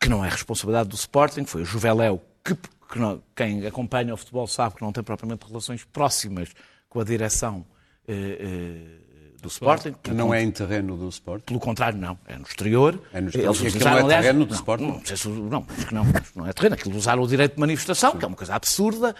que 0.00 0.08
não 0.08 0.24
é 0.24 0.28
responsabilidade 0.30 0.88
do 0.88 0.94
Sporting, 0.94 1.44
foi 1.44 1.62
o 1.62 1.64
Juveléu, 1.66 2.22
que, 2.42 2.56
que 2.94 3.00
não- 3.00 3.20
quem 3.34 3.66
acompanha 3.66 4.14
o 4.14 4.16
futebol 4.16 4.46
sabe 4.46 4.76
que 4.76 4.82
não 4.82 4.92
tem 4.92 5.02
propriamente 5.02 5.44
relações 5.46 5.82
próximas 5.84 6.50
com 6.88 7.00
a 7.00 7.04
direção 7.04 7.66
eh, 8.06 8.38
eh, 8.40 9.38
do 9.42 9.48
Sporting. 9.48 9.94
Que 10.02 10.12
não 10.12 10.32
é 10.32 10.42
em 10.42 10.50
terreno 10.50 10.96
do 10.96 11.08
Sport. 11.08 11.42
Pelo 11.44 11.58
contrário, 11.58 11.98
não. 11.98 12.18
É 12.26 12.36
no 12.36 12.42
exterior. 12.44 12.98
É 13.12 13.20
no- 13.20 13.28
Eles 13.28 13.36
aquilo 13.36 13.50
utilizaram, 13.50 13.90
não 13.90 13.96
é 13.98 14.02
aliás, 14.04 14.24
terreno 14.24 14.44
do 14.44 14.50
Não, 14.50 14.54
Sporting? 14.56 14.86
não, 14.86 15.04
sei 15.04 15.16
se- 15.16 15.28
não, 15.28 15.66
acho 15.68 15.86
que 15.86 15.94
não. 15.94 16.04
Não 16.36 16.46
é 16.46 16.52
terreno. 16.52 16.74
Aquilo 16.76 16.96
usaram 16.96 17.22
o 17.22 17.26
direito 17.26 17.54
de 17.54 17.60
manifestação, 17.60 18.16
que 18.16 18.24
é 18.24 18.28
uma 18.28 18.36
coisa 18.36 18.54
absurda. 18.54 19.14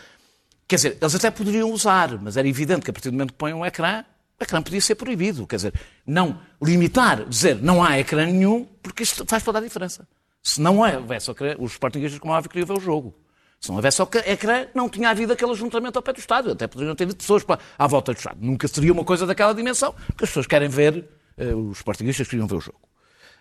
Quer 0.69 0.77
dizer, 0.77 0.99
eles 1.01 1.15
até 1.15 1.31
poderiam 1.31 1.71
usar, 1.71 2.19
mas 2.23 2.37
era 2.37 2.47
evidente 2.49 2.83
que 2.83 2.91
a 2.91 2.93
partir 2.93 3.11
do 3.11 3.15
momento 3.15 3.33
que 3.33 3.39
põem 3.39 3.53
um 3.53 3.67
ecrã, 3.67 4.05
o 4.41 4.45
ecrã 4.45 4.63
podia 4.63 4.81
ser 4.81 4.95
proibido. 4.95 5.47
Quer 5.47 5.57
dizer, 5.57 5.75
não 6.07 6.39
limitar, 6.63 7.25
dizer 7.27 7.57
não 7.61 7.83
há 7.83 7.99
ecrã 7.99 8.25
nenhum, 8.27 8.65
porque 8.83 9.03
isto 9.03 9.25
faz 9.27 9.43
toda 9.43 9.59
a 9.59 9.63
diferença. 9.63 10.07
Se 10.43 10.61
não 10.61 10.79
houvesse 10.79 11.31
ecrã, 11.31 11.55
os 11.59 11.73
Sportingistas, 11.73 12.19
como 12.21 12.33
óbvio, 12.33 12.51
queriam 12.51 12.67
ver 12.67 12.77
o 12.79 12.81
jogo. 12.81 13.15
Se 13.65 13.71
não 13.71 13.77
houvesse 13.77 14.03
ecrã, 14.27 14.67
não 14.75 14.91
tinha 14.91 15.09
havido 15.09 15.33
aquele 15.33 15.51
ajuntamento 15.53 15.99
ao 15.99 16.03
pé 16.03 16.13
do 16.13 16.19
estádio. 16.19 16.53
Até 16.53 16.67
poderiam 16.67 16.95
ter 16.95 17.07
pessoas 17.15 17.43
para, 17.43 17.59
à 17.79 17.87
volta 17.87 18.13
do 18.13 18.19
estádio. 18.19 18.39
Nunca 18.43 18.69
seria 18.69 18.93
uma 18.93 19.05
coisa 19.05 19.27
daquela 19.27 19.55
dimensão, 19.55 19.95
porque 20.09 20.25
as 20.25 20.29
pessoas 20.29 20.47
querem 20.47 20.69
ver, 20.69 21.09
uh, 21.39 21.71
os 21.71 21.79
Sportingistas 21.79 22.29
queriam 22.29 22.47
ver 22.47 22.57
o 22.57 22.61
jogo. 22.61 22.79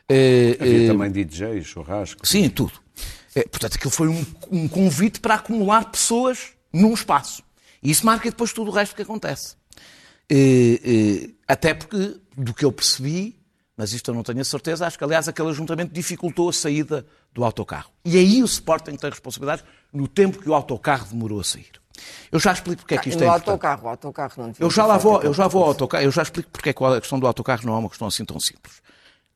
Uh, 0.09 0.63
Havia 0.63 0.83
uh, 0.86 0.88
também 0.88 1.12
DJs, 1.12 1.65
churrasco. 1.65 2.25
Sim, 2.25 2.47
tudo. 2.47 2.71
portanto, 3.51 3.75
aquilo 3.75 3.91
foi 3.91 4.07
um, 4.07 4.25
um 4.49 4.65
convite 4.69 5.19
para 5.19 5.36
acumular 5.36 5.91
pessoas 5.91 6.53
num 6.71 6.93
espaço. 6.93 7.43
E 7.81 7.91
isso 7.91 8.05
marca 8.05 8.29
depois 8.29 8.53
tudo 8.53 8.71
o 8.71 8.73
resto 8.73 8.95
que 8.95 9.01
acontece. 9.01 9.57
até 11.45 11.73
porque, 11.73 12.15
do 12.38 12.53
que 12.53 12.63
eu 12.63 12.71
percebi, 12.71 13.36
mas 13.75 13.91
isto 13.91 14.09
eu 14.09 14.15
não 14.15 14.23
tenho 14.23 14.39
a 14.39 14.45
certeza, 14.45 14.88
acho 14.88 14.97
que, 14.97 15.03
aliás, 15.03 15.27
aquele 15.27 15.49
ajuntamento 15.49 15.93
dificultou 15.93 16.47
a 16.47 16.53
saída 16.53 17.05
do 17.33 17.43
autocarro. 17.43 17.91
E 18.05 18.17
aí 18.17 18.41
o 18.41 18.45
Sporting 18.45 18.95
tem 18.95 19.09
responsabilidades 19.09 19.65
no 19.93 20.08
tempo 20.08 20.39
que 20.39 20.49
o 20.49 20.53
autocarro 20.53 21.08
demorou 21.08 21.39
a 21.39 21.43
sair. 21.43 21.71
Eu 22.32 22.39
já 22.39 22.51
explico 22.51 22.82
porque 22.82 22.95
é 22.95 22.97
que 22.97 23.10
isto 23.10 23.19
no 23.19 23.25
é 23.25 23.27
importante. 23.27 23.49
autocarro, 23.49 23.86
o 23.86 23.89
autocarro 23.89 24.34
não 24.38 24.53
eu 24.60 24.69
já 24.69 24.86
lá 24.86 24.97
vou, 24.97 25.21
eu 25.21 25.34
já 25.34 25.47
vou 25.47 25.62
ao 25.62 25.69
autocarro, 25.69 26.03
eu 26.03 26.12
já 26.12 26.23
explico 26.23 26.49
porque 26.49 26.69
é 26.69 26.73
que 26.73 26.84
a 26.84 26.99
questão 26.99 27.19
do 27.19 27.27
autocarro 27.27 27.65
não 27.65 27.75
é 27.75 27.77
uma 27.77 27.89
questão 27.89 28.08
assim 28.08 28.25
tão 28.25 28.39
simples. 28.39 28.82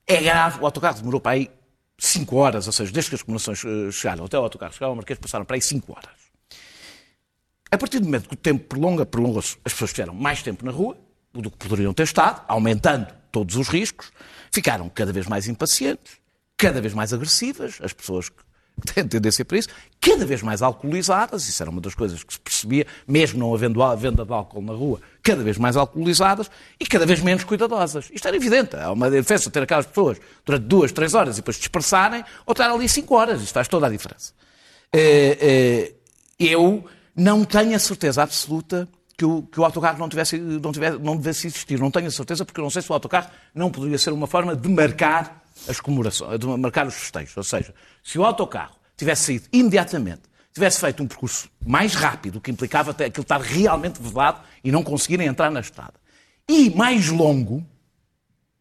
É 0.06 0.22
grave, 0.22 0.60
o 0.60 0.66
autocarro 0.66 0.98
demorou 0.98 1.20
para 1.22 1.34
aí 1.34 1.52
5 2.00 2.36
horas, 2.36 2.68
ou 2.68 2.74
seja, 2.74 2.92
desde 2.92 3.10
que 3.10 3.16
as 3.16 3.22
comunicações 3.22 3.64
eh, 3.64 3.92
chegaram 3.92 4.26
até 4.26 4.38
o 4.38 4.44
autocarro 4.44 4.74
chegar 4.74 4.88
ao 4.88 4.96
Marquês, 4.96 5.20
passaram 5.20 5.46
para 5.46 5.56
aí 5.56 5.62
5 5.62 5.92
horas. 5.92 6.28
A 7.70 7.78
partir 7.78 8.00
do 8.00 8.06
momento 8.06 8.30
que 8.30 8.34
o 8.34 8.38
tempo 8.38 8.66
prolonga, 8.66 9.06
prolonga-se, 9.06 9.58
as 9.66 9.74
pessoas 9.74 9.92
tiveram 9.92 10.14
mais 10.14 10.42
tempo 10.42 10.66
na 10.66 10.72
rua 10.72 10.98
do 11.34 11.52
que 11.52 11.58
poderiam 11.58 11.94
ter 11.94 12.04
estado, 12.04 12.44
aumentando 12.48 13.14
todos 13.32 13.56
os 13.56 13.68
riscos, 13.68 14.12
ficaram 14.52 14.90
cada 14.90 15.12
vez 15.12 15.28
mais 15.28 15.48
impacientes, 15.48 16.18
cada 16.56 16.82
vez 16.82 16.94
mais 16.94 17.14
agressivas, 17.14 17.78
as 17.82 17.94
pessoas 17.94 18.30
que 18.30 18.47
têm 18.94 19.08
tendência 19.08 19.44
para 19.44 19.58
isso, 19.58 19.70
cada 20.00 20.26
vez 20.26 20.42
mais 20.42 20.62
alcoolizadas, 20.62 21.48
isso 21.48 21.62
era 21.62 21.70
uma 21.70 21.82
das 21.82 21.96
coisas 21.96 22.24
que 22.24 22.34
se 22.34 22.40
percebia, 22.40 22.86
mesmo 23.08 23.40
não 23.40 23.54
havendo 23.54 23.80
venda 23.98 24.26
de 24.26 24.32
álcool 24.32 24.62
na 24.62 24.74
rua, 24.74 25.00
cada 25.24 25.44
vez 25.44 25.58
mais 25.58 25.76
alcoolizadas 25.76 26.50
e 26.80 26.86
cada 26.86 27.06
vez 27.06 27.22
menos 27.22 27.44
cuidadosas. 27.44 28.10
Isto 28.14 28.28
era 28.28 28.38
evidente. 28.38 28.76
Há 28.76 28.92
uma 28.92 29.10
diferença 29.10 29.50
ter 29.50 29.64
aquelas 29.64 29.86
pessoas 29.86 30.20
durante 30.46 30.66
duas, 30.66 30.92
três 30.92 31.14
horas 31.14 31.36
e 31.36 31.42
depois 31.42 31.58
dispersarem 31.58 32.24
ou 32.46 32.52
estar 32.52 32.70
ali 32.70 32.88
cinco 32.88 33.16
horas. 33.16 33.42
Isto 33.42 33.54
faz 33.54 33.68
toda 33.68 33.88
a 33.88 33.90
diferença. 33.90 34.34
Eh, 34.94 35.38
eh, 35.42 35.94
eu 36.40 36.86
não 37.16 37.44
tenho 37.44 37.76
a 37.76 37.80
certeza 37.80 38.22
absoluta 38.22 38.88
que 39.18 39.26
o, 39.26 39.42
que 39.42 39.60
o 39.60 39.66
autocarro 39.66 39.98
não, 39.98 40.08
tivesse, 40.08 40.38
não, 40.38 40.72
tivesse, 40.72 41.00
não 41.00 41.18
devesse 41.18 41.48
existir. 41.48 41.80
Não 41.80 41.90
tenho 41.90 42.08
a 42.08 42.12
certeza, 42.12 42.46
porque 42.46 42.62
não 42.62 42.70
sei 42.70 42.82
se 42.82 42.92
o 42.92 42.94
autocarro 42.94 43.30
não 43.54 43.72
poderia 43.72 43.98
ser 43.98 44.14
uma 44.14 44.28
forma 44.28 44.56
de 44.56 44.70
marcar 44.70 45.44
as 45.68 45.80
comemorações, 45.80 46.40
de 46.40 46.46
marcar 46.46 46.88
os 46.88 46.94
festejos. 46.94 47.36
Ou 47.38 47.44
seja, 47.44 47.74
se 48.04 48.18
o 48.18 48.26
autocarro 48.26 48.76
tivesse 48.96 49.26
saído 49.26 49.48
imediatamente, 49.52 50.24
tivesse 50.54 50.80
feito 50.80 51.04
um 51.04 51.08
percurso 51.08 51.50
mais 51.66 51.94
rápido, 51.94 52.42
que 52.42 52.50
implicava 52.50 52.92
até 52.92 53.06
aquilo 53.06 53.22
estar 53.22 53.40
realmente 53.40 54.02
vedado 54.02 54.42
e 54.64 54.72
não 54.72 54.84
conseguirem 54.84 55.28
entrar 55.28 55.52
na 55.52 55.60
estrada, 55.60 55.94
e 56.50 56.70
mais 56.72 57.10
longo, 57.10 57.66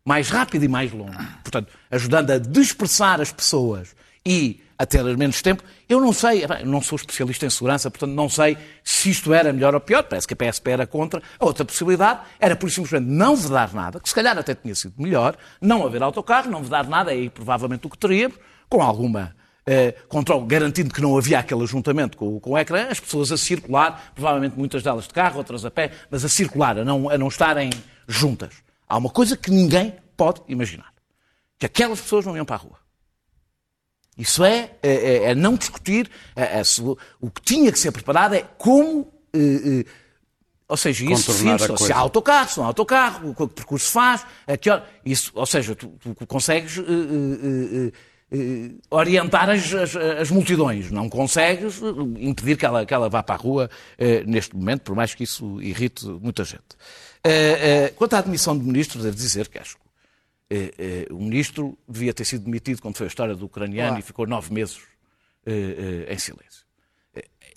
mais 0.04 0.28
rápido 0.28 0.64
e 0.64 0.68
mais 0.68 0.92
longo, 0.92 1.16
portanto, 1.42 1.72
ajudando 1.90 2.30
a 2.30 2.38
dispersar 2.38 3.20
as 3.20 3.32
pessoas 3.32 3.96
e 4.24 4.60
a 4.78 4.84
ter 4.86 5.02
menos 5.16 5.40
tempo. 5.42 5.62
Eu 5.88 6.00
não 6.00 6.12
sei, 6.12 6.44
não 6.64 6.80
sou 6.80 6.96
especialista 6.96 7.46
em 7.46 7.50
segurança, 7.50 7.90
portanto 7.90 8.12
não 8.12 8.28
sei 8.28 8.56
se 8.84 9.10
isto 9.10 9.32
era 9.32 9.52
melhor 9.52 9.74
ou 9.74 9.80
pior. 9.80 10.02
Parece 10.02 10.26
que 10.26 10.34
a 10.34 10.36
PSP 10.36 10.70
era 10.70 10.86
contra. 10.86 11.22
A 11.38 11.44
outra 11.44 11.64
possibilidade 11.64 12.20
era, 12.38 12.54
por 12.56 12.70
simplesmente, 12.70 13.10
não 13.10 13.36
vedar 13.36 13.72
nada, 13.72 14.00
que 14.00 14.08
se 14.08 14.14
calhar 14.14 14.36
até 14.36 14.54
tinha 14.54 14.74
sido 14.74 14.94
melhor, 14.98 15.36
não 15.60 15.86
haver 15.86 16.02
autocarro, 16.02 16.50
não 16.50 16.62
vedar 16.62 16.86
nada, 16.86 17.12
é 17.12 17.16
aí 17.16 17.30
provavelmente 17.30 17.86
o 17.86 17.90
que 17.90 17.98
teríamos, 17.98 18.38
com 18.68 18.82
alguma 18.82 19.34
eh, 19.66 19.94
controle, 20.08 20.46
garantindo 20.46 20.94
que 20.94 21.00
não 21.00 21.16
havia 21.18 21.38
aquele 21.38 21.62
ajuntamento 21.62 22.16
com, 22.16 22.38
com 22.38 22.50
o 22.50 22.58
ecrã, 22.58 22.86
as 22.88 23.00
pessoas 23.00 23.32
a 23.32 23.36
circular, 23.36 24.12
provavelmente 24.14 24.56
muitas 24.56 24.82
delas 24.82 25.08
de 25.08 25.14
carro, 25.14 25.38
outras 25.38 25.64
a 25.64 25.70
pé, 25.70 25.90
mas 26.10 26.24
a 26.24 26.28
circular, 26.28 26.78
a 26.78 26.84
não, 26.84 27.10
a 27.10 27.18
não 27.18 27.28
estarem 27.28 27.70
juntas. 28.06 28.54
Há 28.88 28.96
uma 28.96 29.10
coisa 29.10 29.36
que 29.36 29.50
ninguém 29.50 29.94
pode 30.16 30.40
imaginar. 30.48 30.92
Que 31.58 31.66
aquelas 31.66 32.00
pessoas 32.00 32.24
não 32.24 32.36
iam 32.36 32.44
para 32.44 32.56
a 32.56 32.58
rua. 32.58 32.85
Isso 34.16 34.42
é, 34.44 34.70
é, 34.82 34.92
é, 34.92 35.24
é 35.30 35.34
não 35.34 35.54
discutir. 35.54 36.10
É, 36.34 36.60
é 36.60 36.62
o 37.20 37.30
que 37.30 37.42
tinha 37.42 37.70
que 37.70 37.78
ser 37.78 37.92
preparado 37.92 38.34
é 38.34 38.42
como. 38.56 39.12
Eh, 39.32 39.80
eh, 39.80 39.84
ou 40.68 40.76
seja, 40.76 41.04
isso 41.04 41.32
define 41.32 41.78
se 41.78 41.92
há 41.92 41.98
autocarro, 41.98 42.50
se 42.50 42.56
não 42.56 42.64
há 42.64 42.68
autocarro, 42.68 43.30
o 43.30 43.34
que 43.34 43.46
percurso 43.54 43.88
faz, 43.88 44.26
a 44.48 44.56
que 44.56 44.68
hora, 44.68 44.84
isso, 45.04 45.30
ou 45.32 45.46
seja, 45.46 45.76
tu, 45.76 45.96
tu 46.02 46.26
consegues 46.26 46.78
uh, 46.78 47.92
orientar 48.90 49.48
as, 49.48 49.72
as, 49.72 49.94
as, 49.94 50.28
multidões, 50.28 50.90
não 50.90 51.08
consegues 51.08 51.80
impedir 52.18 52.56
que 52.56 52.66
ela, 52.66 52.84
que 52.84 52.92
ela 52.92 53.08
vá 53.08 53.22
para 53.22 53.36
a 53.36 53.38
rua 53.38 53.70
neste 54.26 54.56
momento, 54.56 54.80
por 54.80 54.96
mais 54.96 55.14
que 55.14 55.22
isso 55.22 55.62
irrite 55.62 56.04
muita 56.04 56.42
gente. 56.42 56.74
quanto 57.94 58.14
à 58.14 58.18
admissão 58.18 58.58
de 58.58 58.64
ministros, 58.64 59.04
devo 59.04 59.14
dizer 59.14 59.46
que 59.46 59.60
acho 59.60 59.76
eh, 59.76 59.76
eh, 59.76 59.85
o 61.10 61.18
ministro 61.18 61.76
devia 61.88 62.14
ter 62.14 62.24
sido 62.24 62.44
demitido 62.44 62.80
quando 62.80 62.96
foi 62.96 63.06
a 63.06 63.08
história 63.08 63.34
do 63.34 63.46
ucraniano 63.46 63.98
e 63.98 64.02
ficou 64.02 64.26
nove 64.26 64.52
meses 64.52 64.78
eh, 65.44 66.12
em 66.12 66.18
silêncio. 66.18 66.66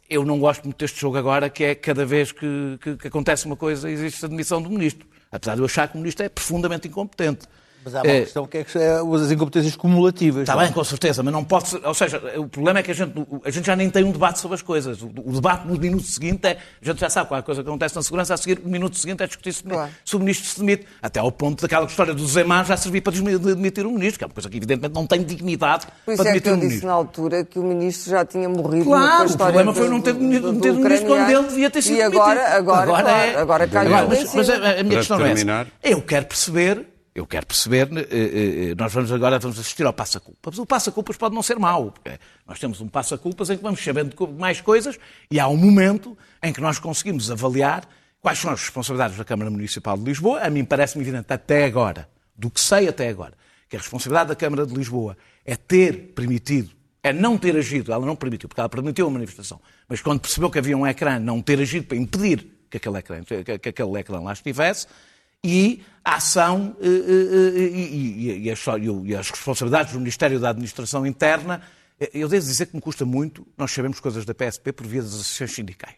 Eu 0.08 0.24
não 0.24 0.40
gosto 0.40 0.64
muito 0.64 0.78
deste 0.78 1.00
jogo 1.00 1.18
agora, 1.18 1.50
que 1.50 1.64
é 1.64 1.76
cada 1.76 2.06
vez 2.06 2.32
que, 2.32 2.80
que, 2.82 2.98
que 2.98 3.08
acontece 3.08 3.46
uma 3.46 3.56
coisa 3.56 3.90
existe 3.90 4.24
a 4.26 4.28
demissão 4.28 4.62
do 4.62 4.70
ministro. 4.70 5.08
Apesar 5.32 5.56
de 5.56 5.62
eu 5.62 5.66
achar 5.66 5.88
que 5.88 5.96
o 5.96 5.98
ministro 5.98 6.26
é 6.26 6.30
profundamente 6.30 6.88
incompetente. 6.88 7.48
Mas 7.84 7.96
há 7.96 8.02
uma 8.02 8.12
é, 8.12 8.22
questão 8.22 8.46
que 8.46 8.58
é, 8.58 8.66
é 8.76 9.00
as 9.00 9.32
incompetências 9.32 9.76
cumulativas. 9.76 10.42
Está 10.42 10.56
bem, 10.56 10.72
com 10.72 10.84
certeza, 10.84 11.24
mas 11.24 11.34
não 11.34 11.44
pode 11.44 11.70
ser, 11.70 11.86
Ou 11.86 11.94
seja, 11.94 12.22
o 12.38 12.48
problema 12.48 12.80
é 12.80 12.84
que 12.84 12.92
a 12.92 12.94
gente, 12.94 13.14
a 13.44 13.50
gente 13.50 13.66
já 13.66 13.76
nem 13.76 13.90
tem 13.90 14.04
um 14.04 14.12
debate 14.12 14.40
sobre 14.40 14.56
as 14.56 14.62
coisas. 14.62 15.02
O, 15.02 15.08
o 15.08 15.34
debate 15.34 15.68
no 15.68 15.78
minuto 15.78 16.04
seguinte 16.04 16.46
é. 16.46 16.58
A 16.82 16.86
gente 16.86 17.00
já 17.00 17.10
sabe 17.10 17.28
qual 17.28 17.38
é 17.38 17.42
a 17.42 17.44
coisa 17.44 17.64
que 17.64 17.70
acontece 17.70 17.96
na 17.96 18.04
segurança, 18.04 18.34
a 18.34 18.38
seguir, 18.38 18.62
o 18.64 18.70
minuto 18.70 18.98
seguinte 18.98 19.24
é 19.24 19.28
discutir 19.28 19.54
se, 19.54 19.64
claro. 19.64 19.92
se 20.04 20.16
o 20.16 20.20
ministro 20.20 20.48
se 20.48 20.60
demite. 20.60 20.86
Até 21.02 21.20
ao 21.20 21.32
ponto 21.32 21.62
daquela 21.62 21.86
história 21.86 22.14
do 22.14 22.28
Zemar 22.28 22.66
já 22.66 22.76
servir 22.76 23.02
para 23.02 23.14
demitir 23.14 23.86
o 23.86 23.92
ministro, 23.92 24.20
que 24.20 24.24
é 24.24 24.28
uma 24.28 24.34
coisa 24.34 24.50
que 24.50 24.58
evidentemente 24.58 24.94
não 24.94 25.08
tem 25.08 25.24
dignidade 25.24 25.88
Por 26.06 26.14
isso 26.14 26.24
para 26.24 26.32
demitir 26.32 26.52
é 26.52 26.58
que 26.58 26.66
eu 26.66 26.70
disse 26.70 26.86
na 26.86 26.94
altura 26.94 27.44
que 27.46 27.60
o 27.60 27.64
ministro 27.64 28.12
já 28.12 28.26
tinha 28.26 28.50
morrido. 28.50 28.86
Claro, 28.86 29.30
o 29.30 29.38
problema 29.38 29.74
foi 29.74 29.90
não 29.90 30.02
ter 30.02 30.14
demitido 30.14 30.50
o 30.50 30.54
ministro 30.54 31.08
quando 31.08 31.30
ele 31.30 31.48
devia 31.48 31.70
ter 31.70 31.82
sido 31.82 31.98
e 31.98 32.02
agora, 32.02 32.36
demitido. 32.36 32.56
Agora, 32.58 32.82
agora, 32.82 33.04
claro, 33.04 33.08
é... 33.10 33.36
agora 33.36 33.68
cai 33.68 33.86
agora, 33.88 34.08
mas, 34.08 34.34
mas 34.34 34.50
a, 34.50 34.80
a 34.80 34.84
minha 34.84 34.98
questão 34.98 35.18
terminar. 35.18 35.68
é 35.82 35.88
essa. 35.88 35.98
Eu 35.98 36.02
quero 36.02 36.26
perceber 36.26 36.89
eu 37.14 37.26
quero 37.26 37.46
perceber, 37.46 37.90
eh, 37.98 38.08
eh, 38.12 38.72
eh, 38.72 38.76
nós 38.78 38.94
vamos 38.94 39.12
agora 39.12 39.40
vamos 39.40 39.60
assistir 39.60 39.86
ao 39.86 39.94
passa-culpas. 39.94 40.58
O 40.58 40.66
passa-culpas 40.66 41.18
pode 41.18 41.36
não 41.36 41.42
ser 41.42 41.58
mau, 41.58 41.92
porque 41.92 42.20
nós 42.48 42.60
temos 42.60 42.80
um 42.82 42.88
passa-culpas 42.88 43.50
em 43.50 43.58
que 43.58 43.64
vamos 43.64 43.84
sabendo 43.84 44.16
mais 44.38 44.62
coisas 44.62 44.98
e 45.30 45.40
há 45.40 45.48
um 45.48 45.58
momento 45.58 46.18
em 46.42 46.54
que 46.54 46.62
nós 46.62 46.80
conseguimos 46.80 47.32
avaliar 47.32 47.88
quais 48.22 48.40
são 48.40 48.52
as 48.52 48.62
responsabilidades 48.62 49.18
da 49.18 49.26
Câmara 49.26 49.50
Municipal 49.50 49.98
de 49.98 50.04
Lisboa. 50.04 50.42
A 50.42 50.50
mim 50.50 50.64
parece-me 50.64 51.04
evidente 51.04 51.32
até 51.34 51.66
agora, 51.66 52.08
do 52.36 52.50
que 52.50 52.62
sei 52.62 52.88
até 52.88 53.10
agora, 53.10 53.34
que 53.68 53.76
a 53.76 53.80
responsabilidade 53.80 54.30
da 54.30 54.36
Câmara 54.36 54.66
de 54.66 54.74
Lisboa 54.74 55.18
é 55.46 55.56
ter 55.56 56.14
permitido, 56.14 56.72
é 57.02 57.12
não 57.12 57.38
ter 57.38 57.56
agido, 57.56 57.92
ela 57.92 58.06
não 58.06 58.16
permitiu, 58.16 58.48
porque 58.48 58.62
ela 58.62 58.70
permitiu 58.70 59.08
a 59.08 59.10
manifestação, 59.10 59.60
mas 59.88 60.02
quando 60.02 60.20
percebeu 60.20 60.50
que 60.50 60.60
havia 60.60 60.78
um 60.78 60.86
ecrã, 60.86 61.18
não 61.18 61.42
ter 61.42 61.60
agido 61.60 61.88
para 61.88 61.98
impedir 61.98 62.60
que 62.70 62.78
aquele 62.78 63.00
ecrã, 63.00 63.24
que 63.24 63.70
aquele 63.70 64.00
ecrã 64.00 64.20
lá 64.20 64.34
estivesse, 64.34 64.86
e 65.44 65.82
a 66.04 66.16
ação 66.16 66.76
e, 66.80 66.88
e, 66.88 68.46
e, 68.46 68.52
as, 68.52 68.60
e, 69.04 69.16
as, 69.16 69.30
responsabilidades 69.30 69.94
do 69.94 70.00
Ministério 70.00 70.40
da 70.40 70.50
Administração 70.50 71.06
Interna. 71.06 71.62
Eu 72.14 72.30
devo 72.30 72.46
dizer 72.46 72.68
que 72.68 72.76
me 72.76 72.82
custa 72.82 73.06
muito, 73.06 73.46
nós 73.58 73.72
sabemos 73.72 74.00
coisas 74.00 74.24
da 74.24 74.34
PSP 74.34 74.72
por 74.72 74.88
via 74.88 75.02
das 75.02 75.14
associações 75.14 75.54
sindicais. 75.54 75.98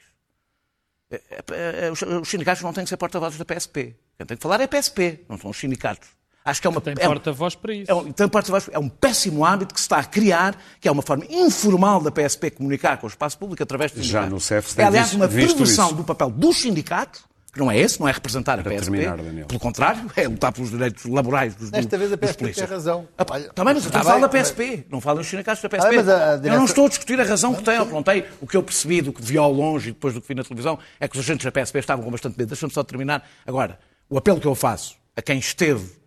Os 2.22 2.30
sindicatos 2.30 2.64
não 2.64 2.74
têm 2.74 2.84
que 2.84 2.90
ser 2.90 2.98
porta-vozes 2.98 3.38
da 3.38 3.46
PSP. 3.46 3.96
Quem 4.18 4.26
tem 4.26 4.38
que 4.38 4.42
falar 4.42 4.62
é 4.62 4.64
a 4.64 4.68
PSP, 4.68 5.26
não 5.30 5.38
são 5.38 5.52
os 5.52 5.58
sindicatos. 5.58 6.10
Acho 6.44 6.60
que 6.60 6.68
é 6.68 6.70
uma. 6.70 6.82
Tem 6.82 6.96
é 6.98 7.08
porta-voz 7.08 7.54
para 7.54 7.74
isso. 7.74 7.92
É 7.92 7.94
um, 7.94 8.12
tem 8.12 8.28
porta-voz. 8.28 8.70
É 8.72 8.80
um 8.80 8.90
péssimo 8.90 9.46
hábito 9.46 9.76
que 9.76 9.80
se 9.80 9.86
está 9.86 9.98
a 9.98 10.04
criar, 10.04 10.58
que 10.80 10.88
é 10.88 10.92
uma 10.92 11.04
forma 11.04 11.24
informal 11.30 12.02
da 12.02 12.12
PSP 12.12 12.50
comunicar 12.52 12.98
com 12.98 13.06
o 13.06 13.10
espaço 13.10 13.38
público 13.38 13.62
através 13.62 13.92
de 13.92 14.02
Já 14.02 14.26
no 14.26 14.40
CEF 14.40 14.80
É, 14.80 14.86
aliás, 14.86 15.14
uma 15.14 15.28
perversão 15.28 15.94
do 15.94 16.04
papel 16.04 16.32
dos 16.32 16.58
sindicatos 16.58 17.22
que 17.22 17.28
não 17.60 17.70
é 17.70 17.78
esse, 17.78 18.00
não 18.00 18.08
é 18.08 18.12
representar 18.12 18.60
a 18.60 18.64
PSP. 18.64 18.98
Terminar, 18.98 19.46
Pelo 19.46 19.60
contrário, 19.60 20.10
é 20.16 20.28
lutar 20.28 20.54
pelos 20.54 20.72
direitos 20.72 21.06
laborais 21.06 21.54
dos 21.56 21.70
Nesta 21.70 21.98
vez 21.98 22.14
a 22.14 22.18
PSP 22.18 22.52
tem 22.54 22.66
razão. 22.66 23.08
Ah, 23.18 23.26
também, 23.26 23.74
mas 23.74 23.84
eu 23.84 23.90
estou 23.90 24.02
a 24.02 24.04
falar 24.04 24.20
da 24.20 24.30
PSP, 24.30 24.86
não 24.90 25.02
falo 25.02 25.20
dos 25.20 25.28
sindicatos 25.28 25.62
da 25.62 25.70
PSP. 25.70 25.96
Ah, 26.12 26.40
Eu 26.44 26.58
não 26.58 26.66
estou 26.66 26.86
a 26.86 26.90
discutir 26.90 27.20
a 27.20 27.24
razão 27.24 27.54
que 27.54 27.64
tem 27.64 27.80
ou 27.80 27.86
que 27.86 27.94
não 27.94 28.04
tem. 28.04 28.26
O 28.40 28.48
que 28.48 28.56
eu 28.56 28.64
percebi 28.64 29.02
do 29.02 29.12
que 29.12 29.22
vi 29.22 29.38
ao 29.38 29.52
longe 29.52 29.90
e 29.90 29.92
depois 29.92 30.14
do 30.14 30.22
que 30.22 30.28
vi 30.28 30.36
na 30.36 30.44
televisão 30.44 30.80
é 31.00 31.08
que 31.08 31.18
os 31.18 31.24
agentes 31.24 31.44
da 31.44 31.52
PSP 31.52 31.80
estavam 31.80 32.04
com 32.06 32.12
bastante 32.12 32.38
medo. 32.38 32.48
Deixa-me 32.48 32.72
só 32.74 32.84
terminar. 32.84 33.28
Agora, 33.46 33.78
o 34.10 34.18
apelo 34.18 34.40
que 34.40 34.48
eu 34.48 34.56
faço 34.56 34.96
a 35.16 35.22
quem 35.22 35.38
esteve 35.40 36.01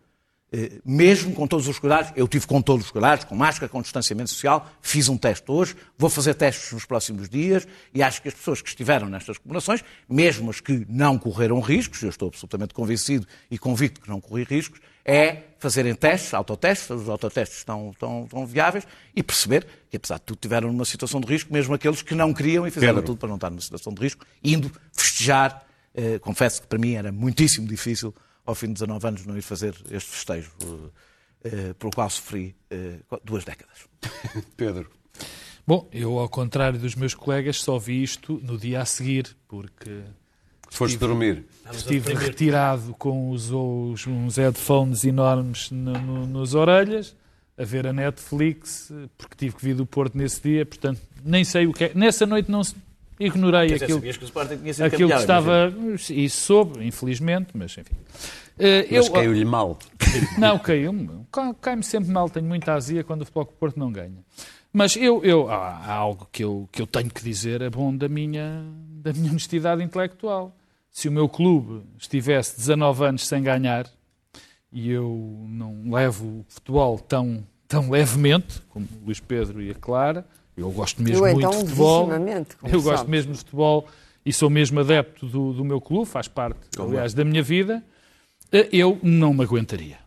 mesmo 0.85 1.35
com 1.35 1.47
todos 1.47 1.67
os 1.67 1.79
cuidados, 1.79 2.13
eu 2.15 2.29
tive 2.29 2.47
com 2.47 2.61
todos 2.63 2.87
os 2.87 2.91
cuidados, 2.91 3.25
com 3.25 3.35
máscara, 3.35 3.69
com 3.69 3.83
distanciamento 3.83 4.31
social, 4.31 4.71
fiz 4.81 5.09
um 5.09 5.17
teste 5.17 5.51
hoje, 5.51 5.77
vou 5.99 6.11
fazer 6.11 6.35
testes 6.35 6.73
nos 6.73 6.85
próximos 6.85 7.29
dias 7.29 7.67
e 7.93 8.03
acho 8.03 8.23
que 8.23 8.29
as 8.29 8.35
pessoas 8.35 8.63
que 8.63 8.69
estiveram 8.69 9.09
nestas 9.09 9.39
comemorações, 9.39 9.83
mesmo 10.09 10.51
as 10.51 10.61
que 10.61 10.87
não 10.89 11.19
correram 11.19 11.61
riscos, 11.61 12.03
eu 12.03 12.11
estou 12.11 12.29
absolutamente 12.29 12.75
convencido 12.75 13.27
e 13.51 13.59
convicto 13.59 14.01
que 14.01 14.09
não 14.09 14.21
corri 14.21 14.45
riscos, 14.45 14.81
é 15.05 15.43
fazerem 15.59 15.95
testes, 15.95 16.33
autotestes, 16.33 16.89
os 16.91 17.09
autotestes 17.09 17.59
estão, 17.59 17.91
estão, 17.91 18.25
estão 18.25 18.47
viáveis, 18.47 18.87
e 19.15 19.23
perceber 19.23 19.67
que, 19.91 19.97
apesar 19.97 20.17
de 20.17 20.23
tudo, 20.23 20.39
tiveram 20.39 20.69
numa 20.69 20.85
situação 20.85 21.21
de 21.21 21.27
risco, 21.27 21.53
mesmo 21.53 21.75
aqueles 21.75 22.01
que 22.01 22.15
não 22.15 22.33
queriam 22.33 22.67
e 22.67 22.71
fizeram 22.71 22.95
Pedro. 22.95 23.07
tudo 23.09 23.19
para 23.19 23.29
não 23.29 23.37
estar 23.37 23.51
numa 23.51 23.61
situação 23.61 23.93
de 23.93 24.01
risco, 24.01 24.25
indo 24.43 24.71
festejar. 24.93 25.65
Eh, 25.95 26.19
confesso 26.19 26.63
que 26.63 26.67
para 26.67 26.79
mim 26.79 26.95
era 26.95 27.13
muitíssimo 27.13 27.69
difícil 27.69 28.15
ao 28.45 28.55
fim 28.55 28.69
de 28.69 28.75
19 28.75 29.07
anos, 29.07 29.27
não 29.27 29.37
ir 29.37 29.43
fazer 29.43 29.75
este 29.91 30.11
festejo 30.11 30.51
uh, 30.63 31.75
pelo 31.79 31.93
qual 31.93 32.09
sofri 32.11 32.55
uh, 32.73 33.21
duas 33.25 33.45
décadas. 33.45 33.87
Pedro. 34.57 34.91
Bom, 35.67 35.89
eu, 35.93 36.19
ao 36.19 36.29
contrário 36.29 36.79
dos 36.79 36.95
meus 36.95 37.15
colegas, 37.15 37.63
só 37.63 37.79
vi 37.79 38.03
isto 38.03 38.39
no 38.43 38.59
dia 38.59 38.83
a 38.83 38.85
seguir, 38.85 39.35
porque. 39.49 40.03
Foste 40.69 40.99
dormir. 40.99 41.45
Estive 41.73 42.15
retirado 42.15 42.95
com 42.99 43.31
os, 43.31 43.51
os, 43.51 44.07
uns 44.07 44.37
headphones 44.37 45.05
enormes 45.05 45.71
no, 45.71 45.93
no, 45.93 46.27
nas 46.27 46.53
orelhas, 46.53 47.17
a 47.57 47.65
ver 47.65 47.87
a 47.87 47.93
Netflix, 47.93 48.93
porque 49.17 49.37
tive 49.37 49.57
que 49.57 49.65
vir 49.65 49.77
do 49.77 49.87
Porto 49.87 50.19
nesse 50.19 50.43
dia, 50.43 50.67
portanto, 50.67 51.01
nem 51.25 51.45
sei 51.45 51.67
o 51.67 51.73
que 51.73 51.85
é. 51.85 51.93
Nessa 51.95 52.27
noite 52.27 52.51
não, 52.51 52.61
ignorei 53.19 53.69
dizer, 53.69 53.85
aquilo, 53.85 54.01
que, 54.01 54.09
o 54.09 54.85
aquilo 54.85 55.09
que 55.11 55.17
estava. 55.17 55.73
E 56.11 56.29
soube, 56.29 56.85
infelizmente, 56.87 57.49
mas 57.55 57.77
enfim. 57.77 57.95
Uh, 58.57 58.87
mas 58.91 59.09
caiu-lhe 59.09 59.45
mal. 59.45 59.79
Não, 60.39 60.59
caiu-me. 60.59 61.11
Cai-me 61.61 61.83
sempre 61.83 62.11
mal, 62.11 62.31
tenho 62.31 62.47
muita 62.47 62.73
azia 62.73 63.03
quando 63.03 63.23
o 63.23 63.25
Futebol 63.25 63.47
Porto 63.47 63.79
não 63.79 63.91
ganha. 63.91 64.25
Mas 64.73 64.97
eu, 64.97 65.25
eu, 65.25 65.49
há, 65.51 65.93
algo 65.93 66.29
que 66.31 66.45
eu, 66.45 66.69
que 66.71 66.83
eu 66.83 66.87
tenho 66.87 67.11
que 67.11 67.23
dizer 67.23 67.63
é 67.63 67.71
bom 67.71 67.97
da 67.97 68.09
minha, 68.09 68.65
da 69.03 69.13
minha 69.13 69.31
honestidade 69.31 69.83
intelectual. 69.83 70.57
Se 70.91 71.09
o 71.09 71.13
meu 71.13 71.29
clube 71.29 71.85
estivesse 71.99 72.57
19 72.57 73.05
anos 73.05 73.27
sem 73.27 73.43
ganhar 73.43 73.89
e 74.73 74.91
eu 74.91 75.47
não 75.49 75.93
levo 75.93 76.41
o 76.41 76.45
futebol 76.49 76.99
tão, 76.99 77.45
tão 77.67 77.91
levemente, 77.91 78.61
como 78.69 78.87
o 79.01 79.07
Luís 79.07 79.21
Pedro 79.21 79.63
e 79.63 79.71
a 79.71 79.75
Clara, 79.75 80.27
eu 80.57 80.71
gosto 80.71 81.03
mesmo 81.03 81.27
eu, 81.27 81.33
muito 81.35 81.47
então, 81.47 81.51
de 81.51 81.69
futebol. 81.69 82.09
Eu 82.71 82.83
gosto 82.83 83.09
mesmo 83.09 83.33
de 83.33 83.39
futebol 83.39 83.89
e 84.25 84.33
sou 84.33 84.49
mesmo 84.49 84.81
adepto 84.81 85.27
do, 85.27 85.53
do 85.53 85.65
meu 85.65 85.81
clube, 85.81 86.07
faz 86.07 86.29
parte, 86.29 86.61
aliás, 86.79 87.13
da 87.13 87.25
minha 87.25 87.43
vida. 87.43 87.83
Eh, 88.53 88.69
eu 88.73 88.99
não 89.03 89.35
me 89.35 89.43
aguentaria. 89.43 89.99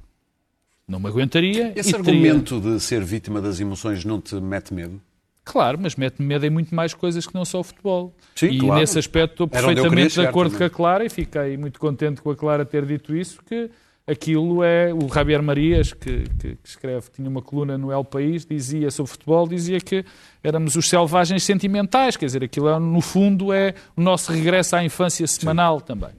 Não 0.88 1.00
me 1.00 1.08
aguentaria. 1.08 1.74
Esse 1.76 1.96
argumento 1.96 2.62
teria... 2.62 2.78
de 2.78 2.84
ser 2.84 3.04
vítima 3.04 3.42
das 3.42 3.60
emoções 3.60 4.06
não 4.06 4.22
te 4.22 4.36
mete 4.36 4.74
medo? 4.74 5.02
Claro, 5.44 5.78
mas 5.82 5.96
mete-me 5.96 6.28
medo 6.28 6.46
em 6.46 6.50
muito 6.50 6.76
mais 6.76 6.94
coisas 6.94 7.26
que 7.26 7.34
não 7.34 7.46
só 7.46 7.60
o 7.60 7.64
futebol. 7.64 8.14
Sim, 8.36 8.48
e 8.48 8.60
claro. 8.60 8.80
nesse 8.80 9.00
aspecto 9.00 9.32
estou 9.32 9.48
perfeitamente 9.48 10.14
de 10.14 10.26
acordo 10.26 10.52
também. 10.52 10.70
com 10.70 10.74
a 10.74 10.78
Clara 10.78 11.06
e 11.06 11.10
fiquei 11.10 11.58
muito 11.58 11.80
contente 11.80 12.22
com 12.22 12.32
a 12.32 12.36
Clara 12.36 12.66
ter 12.66 12.86
dito 12.86 13.16
isso, 13.16 13.42
que 13.46 13.70
aquilo 14.08 14.64
é 14.64 14.94
o 14.94 15.14
Javier 15.14 15.44
Marias, 15.44 15.92
que, 15.92 16.24
que, 16.40 16.56
que, 16.56 16.70
escreve, 16.70 17.10
tinha 17.14 17.30
uma 17.30 17.42
coluna 17.42 17.78
no 17.78 17.92
El 17.92 18.06
País, 18.06 18.46
dizia 18.46 18.90
sobre 18.90 19.12
futebol, 19.12 19.48
dizia 19.48 19.80
que 19.82 20.06
éramos 20.42 20.76
os 20.76 20.88
selvagens 20.88 21.44
sentimentais, 21.44 22.16
quer 22.16 22.28
dizer, 22.28 22.44
aquilo 22.44 22.70
é, 22.70 22.80
no 22.80 23.02
fundo 23.02 23.52
é 23.52 23.74
o 23.96 24.02
nosso 24.02 24.32
regresso 24.32 24.78
à 24.78 24.84
infância 24.84 25.28
semanal 25.28 25.80
Sim. 25.80 25.86
também. 25.86 26.10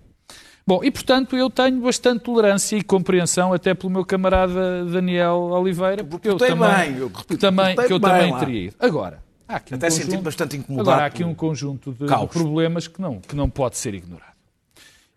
Bom, 0.66 0.84
e 0.84 0.90
portanto 0.90 1.34
eu 1.34 1.48
tenho 1.48 1.80
bastante 1.80 2.24
tolerância 2.24 2.76
e 2.76 2.82
compreensão 2.82 3.54
até 3.54 3.72
pelo 3.72 3.90
meu 3.90 4.04
camarada 4.04 4.84
Daniel 4.84 5.48
Oliveira, 5.50 6.04
porque 6.04 6.28
eu 6.28 6.36
também, 6.36 6.92
bem, 6.92 6.98
eu 6.98 7.38
também, 7.38 7.74
que 7.74 7.92
eu 7.94 7.98
também 7.98 8.38
teria 8.38 8.64
ido. 8.66 8.76
Agora, 8.78 9.22
há 9.48 9.56
aqui 9.56 9.72
um 9.72 9.76
até 9.78 9.88
conjunto, 9.88 10.20
bastante 10.20 10.56
incomodado. 10.58 10.90
Agora 10.90 11.04
há 11.04 11.06
aqui 11.06 11.24
um 11.24 11.34
conjunto 11.34 11.92
de, 11.92 12.04
de 12.04 12.26
problemas 12.26 12.86
que 12.86 13.00
não, 13.00 13.18
que 13.18 13.34
não 13.34 13.48
pode 13.48 13.78
ser 13.78 13.94
ignorado. 13.94 14.27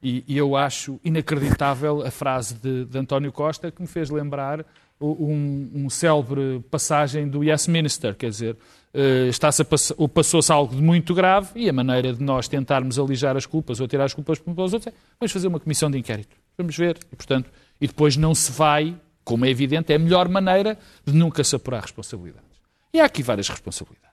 E, 0.02 0.24
e, 0.28 0.38
eu 0.38 0.56
acho 0.56 1.00
inacreditável 1.04 2.02
a 2.02 2.10
frase 2.10 2.56
de, 2.56 2.86
de 2.86 2.98
António 2.98 3.32
Costa 3.32 3.70
que 3.70 3.82
me 3.82 3.88
fez 3.88 4.10
lembrar 4.10 4.66
um, 5.00 5.70
um 5.74 5.90
célebre 5.90 6.64
passagem 6.70 7.28
do 7.28 7.44
Yes 7.44 7.68
Minister, 7.68 8.16
quer 8.16 8.30
dizer, 8.30 8.58
uh, 8.94 9.28
está-se 9.28 9.64
ou 9.98 10.08
passou-se 10.08 10.52
algo 10.52 10.76
de 10.76 10.82
muito 10.82 11.14
grave 11.14 11.50
e 11.56 11.70
a 11.70 11.74
maneira 11.74 12.14
de 12.14 12.24
nós 12.24 12.48
tentarmos 12.48 13.00
alijar 13.00 13.36
as 13.36 13.46
culpas 13.46 13.80
ou 13.80 13.88
tirar 13.88 14.06
as 14.06 14.14
culpas 14.14 14.40
para 14.40 14.52
os 14.52 14.74
outros 14.74 14.88
é 14.88 14.94
vamos 15.20 15.32
fazer 15.32 15.48
uma 15.48 15.60
comissão 15.60 15.90
de 15.90 15.98
inquérito. 15.98 16.36
Vamos 16.58 16.78
ver. 16.78 16.98
E, 17.12 17.16
portanto, 17.16 17.50
e 17.80 17.88
depois 17.88 18.16
não 18.16 18.36
se 18.36 18.52
vai, 18.52 18.96
como 19.24 19.46
é 19.46 19.50
evidente, 19.50 19.92
é 19.92 19.96
a 19.96 20.00
melhor 20.00 20.30
maneira 20.30 20.78
de 21.06 21.14
nunca 21.14 21.44
se 21.44 21.56
apurar 21.56 21.82
responsabilidades. 21.82 22.50
E 22.94 23.00
há 23.00 23.06
aqui 23.06 23.24
várias 23.24 23.50
responsabilidades. 23.50 24.12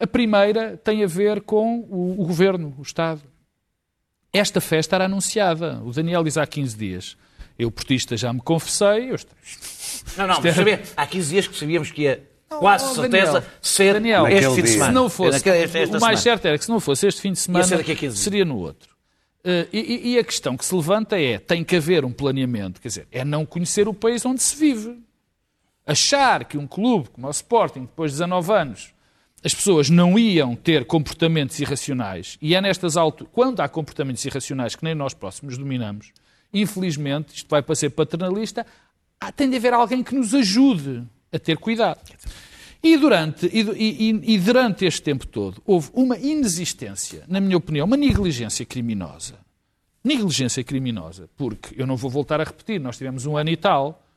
A 0.00 0.06
primeira 0.06 0.76
tem 0.76 1.02
a 1.02 1.06
ver 1.06 1.40
com 1.42 1.80
o, 1.80 2.22
o 2.22 2.26
governo, 2.26 2.74
o 2.78 2.82
Estado. 2.82 3.22
Esta 4.32 4.60
festa 4.60 4.96
era 4.96 5.06
anunciada. 5.06 5.80
O 5.84 5.92
Daniel 5.92 6.22
diz 6.22 6.36
há 6.36 6.46
15 6.46 6.76
dias. 6.76 7.16
Eu, 7.58 7.70
portista, 7.70 8.16
já 8.16 8.32
me 8.32 8.40
confessei. 8.40 9.10
Eu... 9.10 9.18
Não, 10.16 10.26
não, 10.26 10.36
era... 10.36 10.54
sabia, 10.54 10.82
há 10.96 11.06
15 11.06 11.30
dias 11.30 11.46
que 11.48 11.56
sabíamos 11.56 11.90
que 11.90 12.02
ia 12.02 12.28
quase 12.48 12.84
oh, 12.84 12.94
certeza 12.94 13.32
Daniel, 13.32 13.50
ser 13.60 13.94
Daniel, 13.94 14.26
este 14.26 14.54
fim 14.54 14.62
de 14.62 14.68
semana. 14.68 14.90
Se 14.90 14.94
não 14.94 15.10
fosse, 15.10 15.36
este, 15.36 15.50
o 15.50 15.72
mais 15.72 15.90
semana. 15.90 16.16
certo 16.16 16.46
era 16.46 16.58
que 16.58 16.64
se 16.64 16.70
não 16.70 16.80
fosse 16.80 17.06
este 17.06 17.20
fim 17.20 17.32
de 17.32 17.38
semana, 17.38 17.66
seria 18.10 18.44
no 18.44 18.56
outro. 18.56 18.96
Uh, 19.44 19.68
e, 19.72 20.14
e, 20.14 20.18
a 20.18 20.24
questão 20.24 20.56
que 20.56 20.64
se 20.64 20.74
levanta 20.74 21.18
é, 21.18 21.38
tem 21.38 21.62
que 21.64 21.76
haver 21.76 22.04
um 22.04 22.12
planeamento, 22.12 22.80
quer 22.80 22.88
dizer, 22.88 23.08
é 23.10 23.24
não 23.24 23.46
conhecer 23.46 23.88
o 23.88 23.94
país 23.94 24.24
onde 24.26 24.42
se 24.42 24.56
vive. 24.56 24.98
Achar 25.86 26.44
que 26.44 26.58
um 26.58 26.66
clube 26.66 27.08
como 27.10 27.26
o 27.26 27.30
Sporting, 27.30 27.82
depois 27.82 28.12
de 28.12 28.18
19 28.18 28.52
anos, 28.52 28.92
as 29.44 29.54
pessoas 29.54 29.88
não 29.88 30.18
iam 30.18 30.56
ter 30.56 30.84
comportamentos 30.84 31.58
irracionais, 31.60 32.36
e 32.40 32.54
é 32.54 32.60
nestas 32.60 32.96
alturas, 32.96 33.32
quando 33.32 33.60
há 33.60 33.68
comportamentos 33.68 34.24
irracionais 34.24 34.74
que 34.74 34.84
nem 34.84 34.94
nós 34.94 35.14
próximos 35.14 35.56
dominamos, 35.56 36.12
infelizmente, 36.52 37.34
isto 37.36 37.48
vai 37.48 37.62
para 37.62 37.74
ser 37.74 37.90
paternalista, 37.90 38.66
tem 39.36 39.48
de 39.50 39.56
haver 39.56 39.72
alguém 39.72 40.02
que 40.02 40.14
nos 40.14 40.34
ajude 40.34 41.04
a 41.32 41.38
ter 41.38 41.56
cuidado. 41.56 42.00
E 42.82 42.96
durante, 42.96 43.46
e, 43.46 43.60
e, 43.60 44.34
e 44.34 44.38
durante 44.38 44.84
este 44.84 45.02
tempo 45.02 45.26
todo 45.26 45.60
houve 45.66 45.90
uma 45.92 46.16
inexistência, 46.16 47.24
na 47.26 47.40
minha 47.40 47.56
opinião, 47.56 47.86
uma 47.86 47.96
negligência 47.96 48.64
criminosa. 48.64 49.34
Negligência 50.02 50.62
criminosa, 50.62 51.28
porque 51.36 51.74
eu 51.80 51.86
não 51.86 51.96
vou 51.96 52.08
voltar 52.08 52.40
a 52.40 52.44
repetir, 52.44 52.80
nós 52.80 52.96
tivemos 52.96 53.26
um 53.26 53.36
ano 53.36 53.50
e 53.50 53.56
tal 53.56 54.07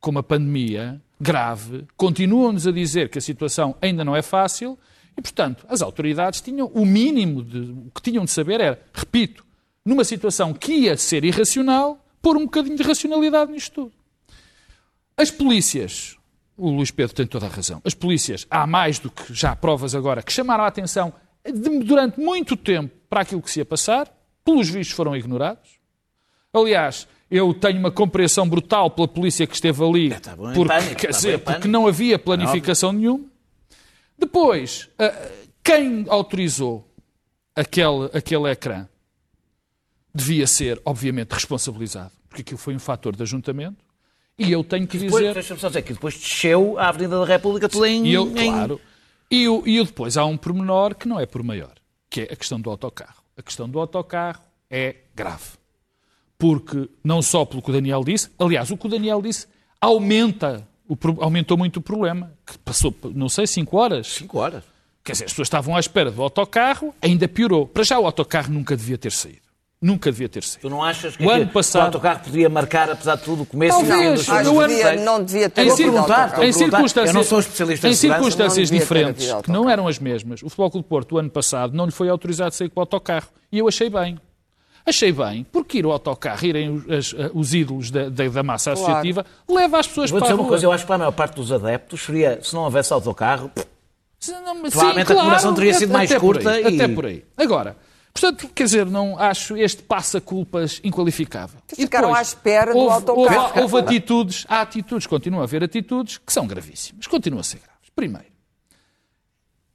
com 0.00 0.10
uma 0.10 0.22
pandemia 0.22 1.00
grave, 1.20 1.86
continuam-nos 1.96 2.66
a 2.66 2.72
dizer 2.72 3.10
que 3.10 3.18
a 3.18 3.20
situação 3.20 3.76
ainda 3.80 4.04
não 4.04 4.16
é 4.16 4.22
fácil 4.22 4.78
e, 5.16 5.20
portanto, 5.20 5.66
as 5.68 5.82
autoridades 5.82 6.40
tinham 6.40 6.68
o 6.68 6.86
mínimo 6.86 7.42
de 7.42 7.58
o 7.58 7.90
que 7.94 8.00
tinham 8.00 8.24
de 8.24 8.30
saber 8.30 8.60
era, 8.60 8.82
repito, 8.94 9.44
numa 9.84 10.04
situação 10.04 10.54
que 10.54 10.72
ia 10.72 10.96
ser 10.96 11.24
irracional, 11.24 12.02
pôr 12.22 12.36
um 12.36 12.44
bocadinho 12.44 12.76
de 12.76 12.82
racionalidade 12.82 13.52
nisto 13.52 13.72
tudo. 13.74 13.92
As 15.16 15.30
polícias, 15.30 16.16
o 16.56 16.70
Luís 16.70 16.90
Pedro 16.90 17.14
tem 17.14 17.26
toda 17.26 17.46
a 17.46 17.50
razão, 17.50 17.82
as 17.84 17.92
polícias, 17.92 18.46
há 18.50 18.66
mais 18.66 18.98
do 18.98 19.10
que 19.10 19.34
já 19.34 19.54
provas 19.54 19.94
agora, 19.94 20.22
que 20.22 20.32
chamaram 20.32 20.64
a 20.64 20.66
atenção 20.66 21.12
de, 21.44 21.80
durante 21.80 22.18
muito 22.18 22.56
tempo 22.56 22.94
para 23.08 23.20
aquilo 23.20 23.42
que 23.42 23.50
se 23.50 23.60
ia 23.60 23.64
passar, 23.66 24.10
pelos 24.44 24.68
vistos 24.68 24.96
foram 24.96 25.14
ignorados. 25.14 25.78
Aliás, 26.52 27.06
eu 27.30 27.54
tenho 27.54 27.78
uma 27.78 27.92
compreensão 27.92 28.48
brutal 28.48 28.90
pela 28.90 29.06
polícia 29.06 29.46
que 29.46 29.54
esteve 29.54 29.84
ali, 29.84 30.12
é, 30.12 30.18
tá 30.18 30.36
porque, 30.36 30.64
pânico, 30.64 30.96
quer 30.96 31.06
tá 31.06 31.16
dizer, 31.16 31.38
porque 31.38 31.68
não 31.68 31.86
havia 31.86 32.18
planificação 32.18 32.92
nenhuma. 32.92 33.24
Depois, 34.18 34.88
ah, 34.98 35.30
quem 35.62 36.04
autorizou 36.08 36.92
aquele, 37.54 38.10
aquele 38.12 38.50
ecrã 38.50 38.88
devia 40.12 40.46
ser, 40.46 40.80
obviamente, 40.84 41.30
responsabilizado, 41.30 42.10
porque 42.28 42.42
aquilo 42.42 42.58
foi 42.58 42.74
um 42.74 42.80
fator 42.80 43.14
de 43.14 43.22
ajuntamento. 43.22 43.84
E 44.36 44.50
eu 44.50 44.64
tenho 44.64 44.86
que 44.86 44.98
depois, 44.98 45.22
dizer. 45.22 45.34
Deixa-me 45.34 45.60
só 45.60 45.68
dizer 45.68 45.82
que 45.82 45.92
depois 45.92 46.14
desceu 46.14 46.78
a 46.78 46.88
Avenida 46.88 47.20
da 47.20 47.26
República 47.26 47.68
tudo 47.68 47.84
em. 47.86 48.06
E 48.06 48.14
eu, 48.14 48.32
claro. 48.32 48.80
E, 49.30 49.44
eu, 49.44 49.62
e 49.66 49.76
eu 49.76 49.84
depois 49.84 50.16
há 50.16 50.24
um 50.24 50.36
pormenor 50.36 50.94
que 50.94 51.06
não 51.06 51.20
é 51.20 51.26
por 51.26 51.42
maior, 51.42 51.74
que 52.08 52.22
é 52.22 52.24
a 52.24 52.36
questão 52.36 52.58
do 52.58 52.70
autocarro. 52.70 53.22
A 53.36 53.42
questão 53.42 53.68
do 53.68 53.78
autocarro 53.78 54.42
é 54.70 54.96
grave 55.14 55.59
porque 56.40 56.88
não 57.04 57.20
só 57.20 57.44
pelo 57.44 57.60
que 57.60 57.68
o 57.68 57.72
Daniel 57.72 58.02
disse, 58.02 58.30
aliás, 58.38 58.70
o 58.70 58.76
que 58.76 58.86
o 58.86 58.88
Daniel 58.88 59.20
disse 59.20 59.46
aumenta, 59.78 60.66
o, 60.88 60.96
aumentou 61.22 61.56
muito 61.56 61.76
o 61.76 61.82
problema, 61.82 62.32
que 62.46 62.58
passou, 62.58 62.94
não 63.14 63.28
sei, 63.28 63.46
5 63.46 63.76
horas. 63.76 64.06
5 64.06 64.38
horas. 64.38 64.64
Quer 65.04 65.12
dizer, 65.12 65.24
as 65.26 65.32
pessoas 65.32 65.46
estavam 65.46 65.76
à 65.76 65.80
espera 65.80 66.10
do 66.10 66.22
autocarro, 66.22 66.94
ainda 67.00 67.28
piorou. 67.28 67.66
Para 67.66 67.84
já 67.84 67.98
o 67.98 68.06
autocarro 68.06 68.50
nunca 68.52 68.74
devia 68.74 68.96
ter 68.96 69.12
saído. 69.12 69.50
Nunca 69.82 70.10
devia 70.10 70.28
ter 70.28 70.42
sido. 70.42 70.60
Tu 70.60 70.70
não 70.70 70.82
achas 70.82 71.16
que 71.16 71.24
o, 71.24 71.30
ano 71.30 71.46
passado... 71.46 71.82
o 71.82 71.86
autocarro 71.86 72.20
podia 72.20 72.48
marcar, 72.48 72.90
apesar 72.90 73.16
de 73.16 73.22
tudo, 73.22 73.42
o 73.42 73.46
começo 73.46 73.78
Talvez, 73.78 74.20
e 74.20 74.30
o 74.30 74.36
fim 74.36 74.42
do 74.42 74.60
ano? 74.60 75.04
Não 75.04 75.24
devia 75.24 75.48
ter 75.48 75.66
em, 75.66 75.70
circunstâncias, 75.70 76.42
em 76.42 76.52
circunstâncias, 76.52 77.08
Eu 77.08 77.14
não 77.14 77.24
sou 77.24 77.40
especialista 77.40 77.88
em, 77.88 77.90
em 77.90 77.94
circunstâncias 77.94 78.70
diferentes, 78.70 79.26
que 79.42 79.50
não 79.50 79.68
eram 79.68 79.88
as 79.88 79.98
mesmas. 79.98 80.42
O 80.42 80.48
Futebol 80.48 80.70
Clube 80.70 80.88
Porto, 80.88 81.14
o 81.14 81.18
ano 81.18 81.30
passado, 81.30 81.74
não 81.74 81.86
lhe 81.86 81.92
foi 81.92 82.08
autorizado 82.08 82.48
a 82.48 82.52
sair 82.52 82.68
com 82.68 82.78
o 82.78 82.82
autocarro. 82.82 83.28
E 83.50 83.58
eu 83.58 83.68
achei 83.68 83.88
bem. 83.88 84.18
Achei 84.90 85.12
bem, 85.12 85.46
porque 85.50 85.78
ir 85.78 85.84
ao 85.84 85.92
autocarro, 85.92 86.44
irem 86.44 86.70
os, 86.70 87.14
os 87.32 87.54
ídolos 87.54 87.90
da, 87.90 88.08
da, 88.08 88.28
da 88.28 88.42
massa 88.42 88.72
claro. 88.72 88.86
associativa, 88.86 89.24
leva 89.48 89.78
as 89.78 89.86
pessoas 89.86 90.10
Vou 90.10 90.18
para 90.18 90.28
a 90.28 90.32
rua. 90.32 90.42
uma 90.42 90.48
coisa, 90.48 90.66
eu 90.66 90.72
acho 90.72 90.82
que 90.82 90.86
para 90.88 90.96
a 90.96 90.98
maior 90.98 91.12
parte 91.12 91.36
dos 91.36 91.52
adeptos 91.52 92.02
seria, 92.02 92.40
se 92.42 92.54
não 92.54 92.64
houvesse 92.64 92.92
autocarro, 92.92 93.50
Provavelmente 94.20 94.70
Sim, 94.70 94.78
claro, 94.78 95.00
a 95.00 95.04
comemoração 95.06 95.54
teria 95.54 95.74
sido 95.74 95.92
mais 95.92 96.14
curta. 96.14 96.50
Aí, 96.50 96.62
e... 96.62 96.74
Até 96.74 96.94
por 96.94 97.06
aí. 97.06 97.24
Agora, 97.36 97.76
portanto, 98.12 98.50
quer 98.54 98.64
dizer, 98.64 98.84
não 98.84 99.18
acho 99.18 99.56
este 99.56 99.82
passa-culpas 99.82 100.80
inqualificável. 100.84 101.58
Ficaram 101.74 102.14
à 102.14 102.20
espera 102.20 102.74
houve, 102.74 102.86
do 102.86 102.92
autocarro. 102.92 103.60
Houve, 103.60 103.60
houve 103.60 103.78
atitudes, 103.78 104.44
há 104.46 104.60
atitudes, 104.60 105.06
continua 105.06 105.40
a 105.40 105.44
haver 105.44 105.64
atitudes 105.64 106.18
que 106.18 106.32
são 106.32 106.46
gravíssimas, 106.46 107.06
continuam 107.06 107.40
a 107.40 107.44
ser 107.44 107.60
graves. 107.60 107.88
Primeiro, 107.96 108.26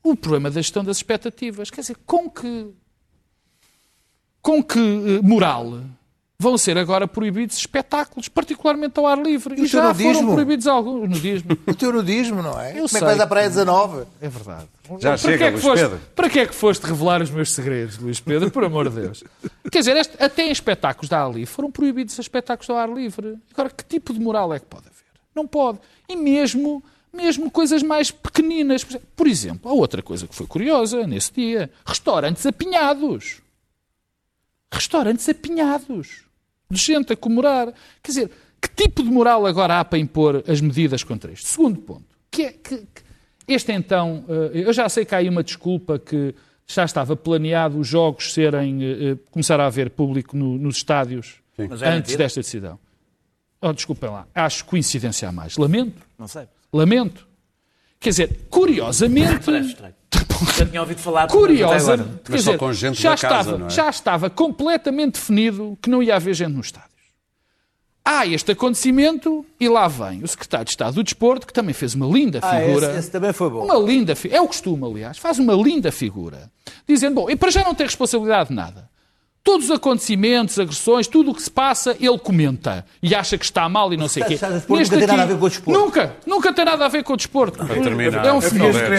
o 0.04 0.16
problema 0.16 0.52
da 0.52 0.62
gestão 0.62 0.84
das 0.84 0.98
expectativas. 0.98 1.72
Quer 1.72 1.82
dizer, 1.82 1.98
com 2.06 2.30
que, 2.30 2.68
com 4.46 4.64
que 4.64 4.78
eh, 4.80 5.22
moral 5.24 5.80
vão 6.38 6.56
ser 6.56 6.78
agora 6.78 7.08
proibidos 7.08 7.58
espetáculos, 7.58 8.28
particularmente 8.30 9.00
ao 9.00 9.08
ar 9.08 9.18
livre. 9.18 9.60
E, 9.60 9.64
e 9.64 9.66
já 9.66 9.92
foram 9.92 10.34
proibidos 10.36 10.68
alguns. 10.68 11.10
Nudismo. 11.10 11.58
O 11.66 11.74
teu 11.74 11.92
nudismo, 11.92 12.44
não 12.44 12.62
é? 12.62 12.74
Eu 12.74 12.76
Como 12.76 12.90
sei. 12.90 12.98
é 12.98 13.00
que 13.00 13.06
vais 13.08 13.20
à 13.22 13.26
Praia 13.26 13.50
19? 13.50 14.06
É 14.22 14.30
verdade. 14.30 14.68
Já 15.00 15.10
para 15.10 15.18
chega, 15.18 15.38
que 15.40 15.44
é 15.46 15.52
que 15.52 15.58
foste, 15.58 15.82
Pedro. 15.82 16.00
Para 16.16 16.30
que 16.30 16.40
é 16.40 16.46
que 16.46 16.54
foste 16.54 16.84
revelar 16.84 17.24
os 17.24 17.32
meus 17.32 17.54
segredos, 17.54 17.98
Luís 17.98 18.20
Pedro? 18.20 18.52
Por 18.52 18.64
amor 18.64 18.88
de 18.88 19.02
Deus. 19.02 19.24
Quer 19.72 19.80
dizer, 19.80 19.98
este, 19.98 20.24
até 20.24 20.44
em 20.44 20.52
espetáculos 20.52 21.10
da 21.10 21.28
livre 21.28 21.48
foram 21.48 21.72
proibidos 21.72 22.20
espetáculos 22.20 22.70
ao 22.70 22.78
ar 22.78 22.90
livre. 22.94 23.40
Agora, 23.52 23.72
que 23.72 23.84
tipo 23.84 24.14
de 24.14 24.20
moral 24.20 24.54
é 24.54 24.60
que 24.60 24.68
pode 24.68 24.86
haver? 24.86 24.94
Não 25.36 25.48
pode. 25.48 25.80
E 26.08 26.16
mesmo, 26.16 26.84
mesmo 27.12 27.50
coisas 27.50 27.82
mais 27.82 28.12
pequeninas. 28.12 28.86
Por 29.16 29.26
exemplo, 29.26 29.72
há 29.72 29.74
outra 29.74 30.04
coisa 30.04 30.28
que 30.28 30.36
foi 30.36 30.46
curiosa 30.46 31.08
nesse 31.08 31.34
dia. 31.34 31.72
Restaurantes 31.84 32.46
apinhados. 32.46 33.44
Restaurantes 34.76 35.28
apinhados 35.30 36.24
de 36.70 36.80
gente 36.80 37.14
a 37.14 37.16
comemorar. 37.16 37.74
Quer 38.04 38.12
dizer, 38.12 38.32
que 38.62 38.68
tipo 38.70 39.04
de 39.04 39.10
moral 39.10 39.46
agora 39.46 39.80
há 39.80 39.86
para 39.86 39.98
impor 40.00 40.44
as 40.48 40.60
medidas 40.62 41.04
contra 41.04 41.32
isto? 41.32 41.48
Segundo 41.48 41.80
ponto, 41.82 42.06
que 42.30 42.44
é 42.44 42.52
que, 42.52 42.78
que 42.78 43.06
este 43.48 43.72
então, 43.72 44.26
eh, 44.28 44.64
eu 44.68 44.74
já 44.74 44.90
sei 44.90 45.06
que 45.06 45.14
há 45.14 45.20
aí 45.20 45.30
uma 45.30 45.44
desculpa 45.44 46.00
que 46.00 46.34
já 46.68 46.84
estava 46.84 47.16
planeado 47.16 47.78
os 47.80 47.88
jogos 47.88 48.34
serem, 48.34 48.84
eh, 48.84 49.12
eh, 49.12 49.18
começar 49.30 49.60
a 49.60 49.68
haver 49.68 49.92
público 49.92 50.36
no, 50.36 50.58
nos 50.58 50.78
estádios 50.78 51.36
Sim. 51.56 51.70
antes 51.86 52.16
desta 52.16 52.42
decisão. 52.42 52.80
Oh, 53.62 53.72
desculpem 53.72 54.10
lá, 54.10 54.28
acho 54.34 54.66
coincidência 54.66 55.30
a 55.30 55.32
mais. 55.32 55.58
Lamento. 55.58 56.02
Não 56.18 56.28
sei. 56.28 56.48
Lamento. 56.74 57.28
Quer 58.00 58.10
dizer, 58.10 58.40
curiosamente. 58.50 59.50
Já 60.58 60.66
tinha 60.66 60.82
ouvido 60.82 61.00
falar. 61.00 61.28
Curiosa, 61.28 61.98
quer 62.24 62.36
dizer, 62.36 62.94
já, 62.94 63.14
estava, 63.14 63.66
é? 63.66 63.70
já 63.70 63.90
estava 63.90 64.30
completamente 64.30 65.14
definido 65.14 65.78
que 65.82 65.90
não 65.90 66.02
ia 66.02 66.16
haver 66.16 66.34
gente 66.34 66.54
nos 66.54 66.68
estádios. 66.68 66.96
Há 68.08 68.28
este 68.28 68.52
acontecimento 68.52 69.44
e 69.60 69.68
lá 69.68 69.88
vem 69.88 70.24
o 70.24 70.28
secretário 70.28 70.66
de 70.66 70.72
Estado 70.72 70.94
do 70.94 71.04
Desporto, 71.04 71.48
que 71.48 71.54
também 71.54 71.74
fez 71.74 71.96
uma 71.96 72.06
linda 72.06 72.40
ah, 72.40 72.60
figura. 72.60 72.90
Esse, 72.90 73.00
esse 73.00 73.12
também 73.12 73.34
foi 73.34 73.50
bom. 73.50 73.66
Uma 73.66 73.80
linda 73.80 74.14
É 74.30 74.40
o 74.40 74.48
costume, 74.48 74.86
aliás. 74.86 75.18
Faz 75.18 75.40
uma 75.40 75.54
linda 75.54 75.92
figura. 75.92 76.52
Dizendo, 76.88 77.16
bom, 77.16 77.30
e 77.30 77.36
para 77.36 77.50
já 77.50 77.64
não 77.64 77.74
tem 77.74 77.88
responsabilidade 77.88 78.50
de 78.50 78.56
nada. 78.56 78.88
Todos 79.46 79.66
os 79.66 79.72
acontecimentos, 79.72 80.58
agressões, 80.58 81.06
tudo 81.06 81.30
o 81.30 81.36
que 81.36 81.42
se 81.44 81.52
passa, 81.52 81.96
ele 82.00 82.18
comenta. 82.18 82.84
E 83.00 83.14
acha 83.14 83.38
que 83.38 83.46
está 83.46 83.70
mal 83.70 83.94
e 83.94 83.96
não 83.96 84.08
sei 84.08 84.24
o 84.24 84.26
quê. 84.26 84.40
nunca 84.68 84.98
tem 84.98 85.06
nada 85.06 85.22
a 85.22 85.26
ver 85.28 85.38
com 85.38 85.46
o 85.46 85.50
desporto. 85.50 85.80
Nunca, 85.80 86.16
nunca 86.26 86.54
tem 86.54 86.66
nada 86.66 86.86
a 86.86 86.88
ver 86.88 87.04
com 87.04 87.14
o 87.14 87.16
desporto. 87.16 87.64
terminar, 87.64 88.26
é 88.26 88.34
um 88.34 88.42
fenómeno. 88.42 88.90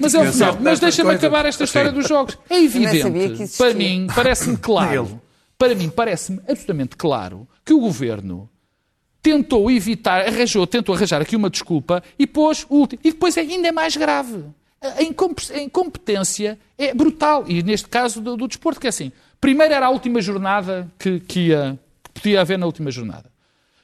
Mas 0.00 0.14
é 0.14 0.20
um 0.20 0.32
fenómeno. 0.32 0.58
Mas 0.62 0.78
deixa-me 0.78 1.10
acabar 1.10 1.44
esta 1.44 1.64
história 1.64 1.90
dos 1.90 2.06
jogos. 2.06 2.38
É 2.48 2.62
evidente, 2.62 3.56
para 3.58 3.74
mim, 3.74 4.06
parece-me 4.14 4.56
claro, 4.56 5.20
para 5.58 5.74
mim 5.74 5.90
parece-me 5.90 6.38
absolutamente 6.48 6.94
claro 6.94 7.48
que 7.64 7.74
o 7.74 7.80
Governo 7.80 8.48
tentou 9.20 9.68
evitar, 9.72 10.24
arranjou, 10.24 10.68
tentou 10.68 10.94
arranjar 10.94 11.20
aqui 11.20 11.34
uma 11.34 11.50
desculpa 11.50 12.00
e 12.16 12.28
pôs 12.28 12.64
o 12.68 12.76
último. 12.76 13.00
E 13.02 13.10
depois 13.10 13.36
é 13.36 13.40
ainda 13.40 13.66
é 13.66 13.72
mais 13.72 13.96
grave. 13.96 14.44
A 14.80 15.02
incompetência 15.60 16.58
é 16.78 16.94
brutal. 16.94 17.44
E 17.46 17.60
neste 17.62 17.88
caso 17.88 18.20
do, 18.20 18.36
do 18.36 18.46
desporto, 18.48 18.80
que 18.80 18.86
é 18.86 18.90
assim 18.90 19.10
Primeiro 19.40 19.72
era 19.72 19.86
a 19.86 19.90
última 19.90 20.20
jornada 20.20 20.90
que, 20.98 21.18
que, 21.20 21.40
ia, 21.48 21.78
que 22.04 22.20
podia 22.20 22.42
haver 22.42 22.58
na 22.58 22.66
última 22.66 22.90
jornada. 22.90 23.30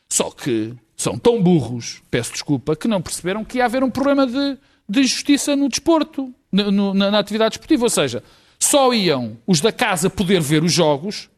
Só 0.09 0.31
que 0.31 0.75
são 0.97 1.19
tão 1.19 1.43
burros, 1.43 2.03
peço 2.11 2.33
desculpa, 2.33 2.77
que 2.77 2.87
não 2.87 3.01
perceberam 3.01 3.45
que 3.45 3.59
ia 3.59 3.65
haver 3.65 3.83
um 3.83 3.91
problema 3.91 4.27
de, 4.27 4.59
de 4.89 5.05
justiça 5.05 5.57
no 5.57 5.69
desporto, 5.69 6.33
no, 6.53 6.93
na, 6.93 7.11
na, 7.11 7.19
atividade 7.19 7.53
desportiva. 7.53 7.85
Ou 7.85 7.91
seja, 7.91 8.23
só 8.59 8.93
iam 8.93 9.39
os 9.47 9.61
da 9.61 9.73
casa 9.73 10.11
poder 10.11 10.43
ver 10.43 10.63
os 10.63 10.73
jogos, 10.73 11.31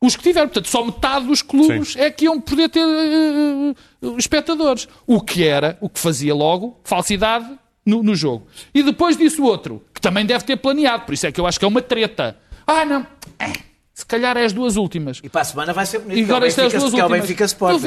os 0.00 0.16
que 0.16 0.22
tiveram. 0.22 0.48
Portanto, 0.48 0.68
só 0.68 0.82
metade 0.82 1.26
dos 1.26 1.42
clubes 1.42 1.92
Sim. 1.92 2.00
é 2.00 2.10
que 2.10 2.24
iam 2.24 2.40
poder 2.40 2.70
ter 2.70 2.82
uh, 2.82 3.76
uh, 4.02 4.18
espectadores. 4.18 4.88
O 5.06 5.20
que 5.20 5.46
era, 5.46 5.76
o 5.82 5.88
que 5.90 6.00
fazia 6.00 6.34
logo, 6.34 6.80
falsidade 6.82 7.58
no, 7.84 8.02
no 8.02 8.14
jogo. 8.14 8.46
E 8.72 8.82
depois 8.82 9.18
disso 9.18 9.44
outro, 9.44 9.84
que 9.92 10.00
também 10.00 10.24
deve 10.24 10.44
ter 10.44 10.56
planeado, 10.56 11.04
por 11.04 11.12
isso 11.12 11.26
é 11.26 11.32
que 11.32 11.38
eu 11.38 11.46
acho 11.46 11.58
que 11.58 11.64
é 11.66 11.68
uma 11.68 11.82
treta 11.82 12.38
ah, 12.72 12.84
não. 12.84 13.04
É, 13.40 13.52
se 13.94 14.06
calhar 14.06 14.36
é 14.36 14.44
as 14.44 14.52
duas 14.52 14.76
últimas. 14.76 15.20
E 15.22 15.28
para 15.28 15.40
a 15.40 15.44
semana 15.44 15.72
vai 15.72 15.86
ser 15.86 15.98
bonito. 15.98 16.18
E 16.18 16.24
agora 16.24 16.46
estas 16.46 16.64
é 16.64 16.76
as 16.76 16.82
duas 16.82 16.92
últimas. 16.94 17.20
Benfica 17.20 17.44
Sporting. 17.44 17.86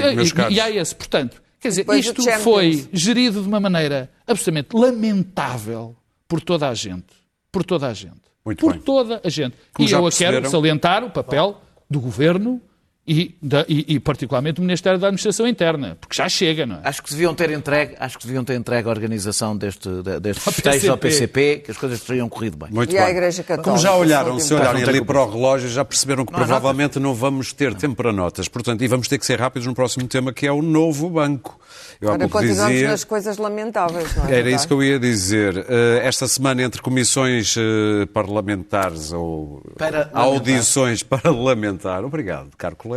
E, 0.49 0.53
e 0.53 0.59
há 0.59 0.69
esse. 0.69 0.95
Portanto, 0.95 1.41
quer 1.59 1.69
dizer, 1.69 1.81
Depois 1.81 2.05
isto 2.05 2.23
foi 2.39 2.87
gerido 2.91 3.41
de 3.41 3.47
uma 3.47 3.59
maneira 3.59 4.11
absolutamente 4.27 4.75
lamentável 4.75 5.95
por 6.27 6.41
toda 6.41 6.67
a 6.67 6.73
gente. 6.73 7.05
Por 7.51 7.63
toda 7.63 7.87
a 7.87 7.93
gente. 7.93 8.21
Muito 8.45 8.59
por 8.59 8.73
bem. 8.73 8.81
toda 8.81 9.21
a 9.23 9.29
gente. 9.29 9.55
Como 9.73 9.87
e 9.87 9.91
eu 9.91 10.09
quero 10.11 10.49
salientar 10.49 11.03
o 11.03 11.09
papel 11.09 11.61
do 11.89 11.99
governo 11.99 12.61
e, 13.05 13.35
da, 13.41 13.65
e, 13.67 13.95
e, 13.95 13.99
particularmente 13.99 14.61
o 14.61 14.63
Ministério 14.63 14.97
da 14.97 15.07
Administração 15.07 15.45
Interna, 15.45 15.97
porque 15.99 16.15
já 16.15 16.29
chega, 16.29 16.65
não 16.65 16.77
é? 16.77 16.79
Acho 16.85 17.03
que 17.03 17.09
deviam 17.11 17.35
ter 17.35 17.49
entregue, 17.51 17.95
acho 17.99 18.17
que 18.17 18.25
deviam 18.25 18.45
ter 18.45 18.55
entregue 18.55 18.87
a 18.87 18.91
organização 18.91 19.57
deste, 19.57 19.89
deste 20.21 20.39
festejo 20.51 20.89
ao 20.89 20.97
PCP, 20.97 21.63
que 21.65 21.71
as 21.71 21.77
coisas 21.77 21.99
teriam 21.99 22.29
corrido 22.29 22.55
bem. 22.55 22.69
Muito 22.71 22.91
e 22.91 22.93
bem. 22.93 23.03
à 23.03 23.09
Igreja 23.09 23.43
Católica. 23.43 23.71
Como 23.71 23.77
já 23.77 23.93
olharam, 23.93 24.39
se 24.39 24.53
olharem 24.53 24.83
ali 24.83 25.03
para 25.03 25.21
o 25.21 25.29
relógio, 25.29 25.67
já 25.67 25.83
perceberam 25.83 26.25
que 26.25 26.31
não 26.31 26.39
provavelmente 26.39 26.97
não 26.97 27.13
vamos 27.13 27.51
ter 27.51 27.75
tempo 27.75 27.95
para 27.95 28.13
notas. 28.13 28.47
Portanto, 28.47 28.81
e 28.81 28.87
vamos 28.87 29.09
ter 29.09 29.17
que 29.17 29.25
ser 29.25 29.37
rápidos 29.37 29.67
no 29.67 29.75
próximo 29.75 30.07
tema, 30.07 30.31
que 30.31 30.47
é 30.47 30.51
o 30.51 30.61
novo 30.61 31.09
banco. 31.09 31.59
Eu 31.99 32.09
Agora 32.09 32.29
continuamos 32.29 32.73
dizia... 32.73 32.89
nas 32.89 33.03
coisas 33.03 33.37
lamentáveis, 33.37 34.15
não 34.15 34.27
é? 34.27 34.39
Era 34.39 34.51
isso 34.51 34.67
que 34.67 34.73
eu 34.73 34.83
ia 34.83 34.99
dizer. 34.99 35.65
Eh, 35.69 36.01
esta 36.03 36.27
semana, 36.27 36.61
entre 36.61 36.81
comissões 36.81 37.55
eh, 37.57 38.05
parlamentares 38.07 39.13
ou 39.13 39.61
para 39.77 40.09
audições 40.13 41.01
parlamentar, 41.03 42.03
obrigado, 42.03 42.49
caro 42.57 42.75
colega, 42.75 42.92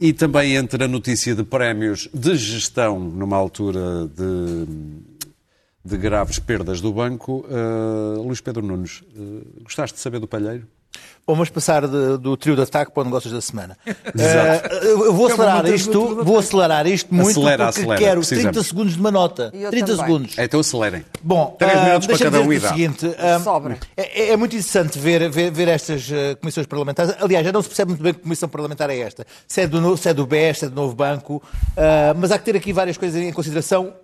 e 0.00 0.12
também 0.12 0.56
entre 0.56 0.84
a 0.84 0.88
notícia 0.88 1.34
de 1.34 1.44
prémios 1.44 2.08
de 2.12 2.36
gestão 2.36 2.98
numa 2.98 3.36
altura 3.36 4.06
de, 4.08 4.66
de 5.84 5.96
graves 5.96 6.38
perdas 6.38 6.80
do 6.80 6.92
banco, 6.92 7.44
uh, 7.48 8.22
Luís 8.22 8.40
Pedro 8.40 8.64
Nunes, 8.64 9.02
uh, 9.16 9.62
gostaste 9.62 9.96
de 9.96 10.00
saber 10.02 10.18
do 10.18 10.28
Palheiro? 10.28 10.66
Bom, 11.26 11.32
vamos 11.32 11.48
passar 11.48 11.88
de, 11.88 12.18
do 12.18 12.36
trio 12.36 12.54
de 12.54 12.60
ataque 12.60 12.92
para 12.92 13.00
o 13.00 13.04
negócios 13.04 13.32
da 13.32 13.40
semana. 13.40 13.76
Uh, 14.14 14.86
eu 14.86 15.12
vou 15.12 15.26
acelerar 15.26 15.66
isto, 15.66 16.24
vou 16.24 16.38
acelerar 16.38 16.86
isto 16.86 17.12
muito 17.12 17.30
acelera, 17.30 17.64
porque 17.64 17.80
acelera, 17.80 18.00
quero 18.00 18.20
precisamos. 18.20 18.52
30 18.52 18.62
segundos 18.62 18.94
de 18.94 19.00
uma 19.00 19.10
nota. 19.10 19.50
30 19.50 19.70
também. 19.70 19.96
segundos. 19.96 20.38
Então 20.38 20.60
acelerem. 20.60 21.04
Bom, 21.22 21.56
3 21.58 21.72
uh, 21.72 21.84
minutos 21.84 22.06
para 22.06 22.18
cada 22.18 22.60
dá. 22.60 22.68
seguinte, 22.68 23.06
uh, 23.06 23.78
é, 23.96 24.28
é, 24.30 24.36
muito 24.36 24.54
interessante 24.54 24.98
ver, 24.98 25.28
ver, 25.30 25.50
ver 25.50 25.68
estas 25.68 26.08
uh, 26.08 26.36
comissões 26.40 26.66
parlamentares. 26.66 27.14
Aliás, 27.18 27.44
já 27.44 27.52
não 27.52 27.60
se 27.60 27.68
percebe 27.68 27.90
muito 27.90 28.02
bem 28.02 28.14
que 28.14 28.20
comissão 28.20 28.48
parlamentar 28.48 28.88
é 28.88 28.98
esta. 28.98 29.26
Se 29.48 29.62
é 29.62 29.66
do, 29.66 29.96
se 29.96 30.08
é 30.08 30.14
do 30.14 30.26
BES, 30.26 30.58
se 30.58 30.64
é 30.66 30.68
do 30.68 30.74
Novo 30.74 30.94
Banco. 30.94 31.36
Uh, 31.36 32.14
mas 32.16 32.30
há 32.30 32.38
que 32.38 32.44
ter 32.44 32.56
aqui 32.56 32.72
várias 32.72 32.96
coisas 32.96 33.20
em 33.20 33.32
consideração 33.32 33.94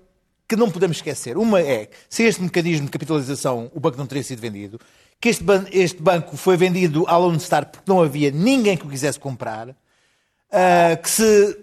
que 0.50 0.56
não 0.56 0.68
podemos 0.68 0.96
esquecer. 0.96 1.38
Uma 1.38 1.60
é, 1.60 1.88
se 2.08 2.24
este 2.24 2.42
mecanismo 2.42 2.86
de 2.86 2.90
capitalização, 2.90 3.70
o 3.72 3.78
banco 3.78 3.96
não 3.96 4.04
teria 4.04 4.24
sido 4.24 4.40
vendido, 4.40 4.80
que 5.20 5.28
este, 5.28 5.44
ban 5.44 5.66
este 5.70 6.02
banco 6.02 6.36
foi 6.36 6.56
vendido 6.56 7.04
à 7.06 7.16
Lone 7.16 7.38
Star 7.38 7.66
porque 7.66 7.90
não 7.90 8.00
havia 8.00 8.30
ninguém 8.30 8.76
que 8.76 8.86
o 8.86 8.88
quisesse 8.88 9.18
comprar, 9.18 9.68
uh, 9.68 11.02
que 11.02 11.10
se 11.10 11.58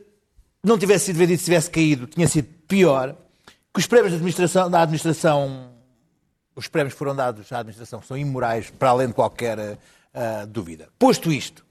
não 0.64 0.78
tivesse 0.78 1.06
sido 1.06 1.18
vendido, 1.18 1.40
se 1.40 1.46
tivesse 1.46 1.70
caído, 1.72 2.06
tinha 2.06 2.28
sido 2.28 2.48
pior, 2.68 3.16
que 3.74 3.80
os 3.80 3.88
prémios 3.88 4.12
da 4.12 4.18
administração, 4.18 4.70
da 4.70 4.82
administração 4.82 5.72
os 6.56 6.68
prémios 6.68 6.96
foram 6.96 7.16
dados 7.16 7.52
à 7.52 7.60
administração 7.60 8.02
são 8.02 8.18
imorais 8.18 8.72
para 8.72 8.90
além 8.90 9.08
de 9.08 9.14
qualquer 9.14 9.60
uh, 9.60 10.48
dúvida. 10.48 10.90
Posto 10.98 11.32
isto, 11.32 11.64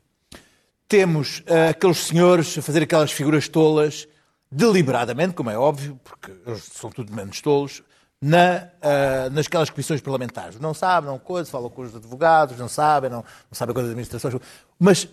temos 0.86 1.40
uh, 1.40 1.70
aqueles 1.70 1.98
senhores 1.98 2.56
a 2.56 2.62
fazer 2.62 2.82
aquelas 2.82 3.10
figuras 3.10 3.48
tolas 3.48 4.06
deliberadamente, 4.50 5.34
como 5.34 5.50
é 5.50 5.58
óbvio, 5.58 6.00
porque 6.04 6.32
eles 6.46 6.62
são 6.64 6.90
tudo 6.90 7.12
menos 7.12 7.40
tolos, 7.40 7.82
na, 8.26 8.68
uh, 8.82 9.70
comissões 9.70 10.00
parlamentares. 10.00 10.58
Não 10.58 10.74
sabem, 10.74 11.08
não 11.08 11.18
coisa, 11.18 11.48
falam 11.48 11.70
com 11.70 11.82
os 11.82 11.94
advogados, 11.94 12.58
não 12.58 12.68
sabem, 12.68 13.08
não, 13.08 13.18
não 13.18 13.52
sabem 13.52 13.72
com 13.72 13.80
as 13.80 13.86
administrações. 13.86 14.34
Mas 14.78 15.08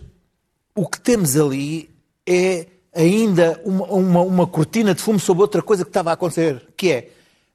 o 0.74 0.86
que 0.88 1.00
temos 1.00 1.36
ali 1.36 1.88
é 2.26 2.66
ainda 2.92 3.60
uma, 3.64 3.86
uma, 3.86 4.20
uma, 4.22 4.46
cortina 4.46 4.94
de 4.94 5.00
fumo 5.00 5.20
sobre 5.20 5.42
outra 5.42 5.62
coisa 5.62 5.84
que 5.84 5.90
estava 5.90 6.10
a 6.10 6.14
acontecer, 6.14 6.66
que 6.76 6.90
é 6.90 7.10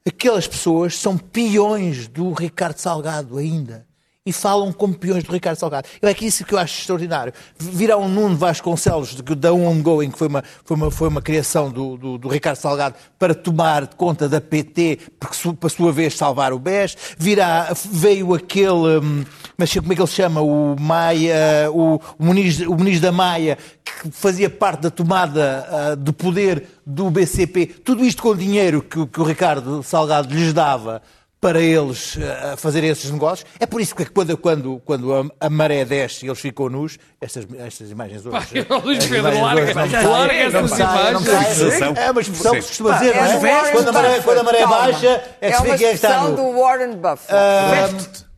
aquelas 0.07 0.47
pessoas 0.47 0.97
são 0.97 1.17
peões 1.17 2.07
do 2.07 2.31
Ricardo 2.31 2.77
Salgado 2.77 3.37
ainda. 3.37 3.85
E 4.25 4.33
falam 4.33 4.71
como 4.73 4.93
peões 4.93 5.23
do 5.23 5.31
Ricardo 5.31 5.57
Salgado. 5.57 5.87
Eu 6.01 6.09
é 6.09 6.13
que 6.13 6.25
isso 6.25 6.43
que 6.43 6.53
eu 6.53 6.59
acho 6.59 6.77
extraordinário. 6.79 7.33
Virá 7.57 7.97
um 7.97 8.07
Nuno 8.07 8.35
Vasconcelos 8.35 9.15
da 9.15 9.53
Ongoing, 9.53 10.11
que 10.11 10.17
foi 10.19 10.27
uma, 10.27 10.43
foi 10.65 10.77
uma, 10.77 10.91
foi 10.91 11.07
uma 11.07 11.21
criação 11.21 11.71
do, 11.71 11.97
do, 11.97 12.17
do, 12.17 12.27
Ricardo 12.27 12.57
Salgado 12.57 12.95
para 13.17 13.33
tomar 13.33 13.87
conta 13.95 14.27
da 14.27 14.41
PT, 14.41 14.99
porque 15.17 15.37
para 15.57 15.69
sua 15.69 15.91
vez 15.91 16.17
salvar 16.17 16.51
o 16.51 16.59
BES. 16.59 16.97
Virá, 17.17 17.73
veio 17.91 18.33
aquele, 18.33 18.99
hum, 19.01 19.23
mas 19.57 19.73
como 19.73 19.93
é 19.93 19.95
que 19.95 20.01
ele 20.01 20.07
chama? 20.07 20.41
O 20.41 20.75
Maia, 20.77 21.71
o, 21.71 21.95
o, 21.95 22.01
Muniz, 22.19 22.59
o 22.59 22.75
Muniz 22.75 22.99
da 22.99 23.13
Maia, 23.13 23.57
que 23.83 24.11
fazia 24.11 24.49
parte 24.49 24.81
da 24.81 24.91
tomada 24.91 25.65
uh, 25.71 25.95
do 25.95 26.11
poder 26.11 26.67
do 26.85 27.09
BCP. 27.09 27.65
Tudo 27.65 28.03
isto 28.03 28.21
com 28.21 28.35
dinheiro 28.35 28.81
que, 28.81 29.05
que 29.07 29.21
o 29.21 29.23
Ricardo 29.23 29.81
Salgado 29.81 30.33
lhes 30.33 30.51
dava 30.51 31.01
para 31.41 31.61
eles 31.61 32.15
uh, 32.15 32.57
fazerem 32.57 32.89
esses 32.89 33.09
negócios. 33.09 33.49
É 33.59 33.65
por 33.65 33.79
isso 33.79 33.95
que 33.95 34.05
quando, 34.05 34.37
quando, 34.37 34.81
quando 34.83 35.13
a, 35.13 35.25
a 35.39 35.49
maré 35.49 35.85
desce 35.85 36.25
e 36.25 36.29
eles 36.29 36.39
ficam 36.39 36.69
nus, 36.69 36.97
estas, 37.21 37.47
estas 37.57 37.89
imagens 37.91 38.25
hoje... 38.25 38.65
Pá, 38.65 38.77
Luís 38.83 39.05
Pedro, 39.05 39.41
larga, 39.41 39.73
larga 40.07 40.33
essas 40.33 40.79
imagens. 40.79 41.97
É 41.97 42.11
uma 42.11 42.21
expressão 42.21 42.53
que 42.53 42.61
se 42.61 42.67
costuma 42.67 42.97
dizer, 42.97 43.15
não 43.15 43.47
é? 43.47 43.71
Quando 43.71 43.87
a 43.87 43.91
maré, 43.91 44.19
quando 44.19 44.37
a 44.39 44.43
maré 44.43 44.67
baixa, 44.67 45.23
é 45.39 45.51
que 45.51 45.57
se 45.57 45.63
vê 45.63 45.77
quem 45.77 45.91
está 45.91 46.09
nu. 46.09 46.13
É 46.13 46.19
uma 46.19 46.31
expressão 46.31 46.35
do 46.35 46.59
Warren 46.59 46.95
Buffett. 46.95 48.29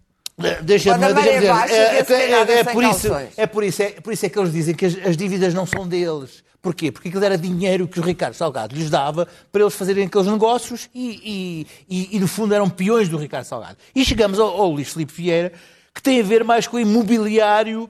Deixa-me 0.63 1.13
dizer, 1.13 1.29
é, 1.29 1.97
é, 1.97 2.59
é, 2.59 2.63
por 2.63 2.83
isso, 2.83 3.13
é, 3.37 3.47
por 3.47 3.63
isso, 3.63 3.83
é 3.83 3.89
por 3.91 4.13
isso 4.13 4.25
é 4.25 4.29
que 4.29 4.39
eles 4.39 4.51
dizem 4.51 4.73
que 4.73 4.85
as, 4.85 4.97
as 5.05 5.17
dívidas 5.17 5.53
não 5.53 5.65
são 5.65 5.87
deles. 5.87 6.43
Porquê? 6.61 6.91
Porque 6.91 7.09
aquilo 7.09 7.25
era 7.25 7.37
dinheiro 7.37 7.87
que 7.87 7.99
o 7.99 8.03
Ricardo 8.03 8.35
Salgado 8.35 8.75
lhes 8.75 8.89
dava 8.89 9.27
para 9.51 9.61
eles 9.61 9.73
fazerem 9.73 10.05
aqueles 10.05 10.27
negócios 10.27 10.89
e, 10.93 11.67
e, 11.89 11.97
e, 12.13 12.17
e 12.17 12.19
no 12.19 12.27
fundo, 12.27 12.53
eram 12.53 12.69
peões 12.69 13.09
do 13.09 13.17
Ricardo 13.17 13.45
Salgado. 13.45 13.77
E 13.95 14.05
chegamos 14.05 14.39
ao, 14.39 14.47
ao 14.47 14.69
Luís 14.69 14.93
Filipe 14.93 15.11
Vieira, 15.11 15.51
que 15.93 16.01
tem 16.01 16.19
a 16.19 16.23
ver 16.23 16.43
mais 16.43 16.67
com 16.67 16.77
o 16.77 16.79
imobiliário 16.79 17.89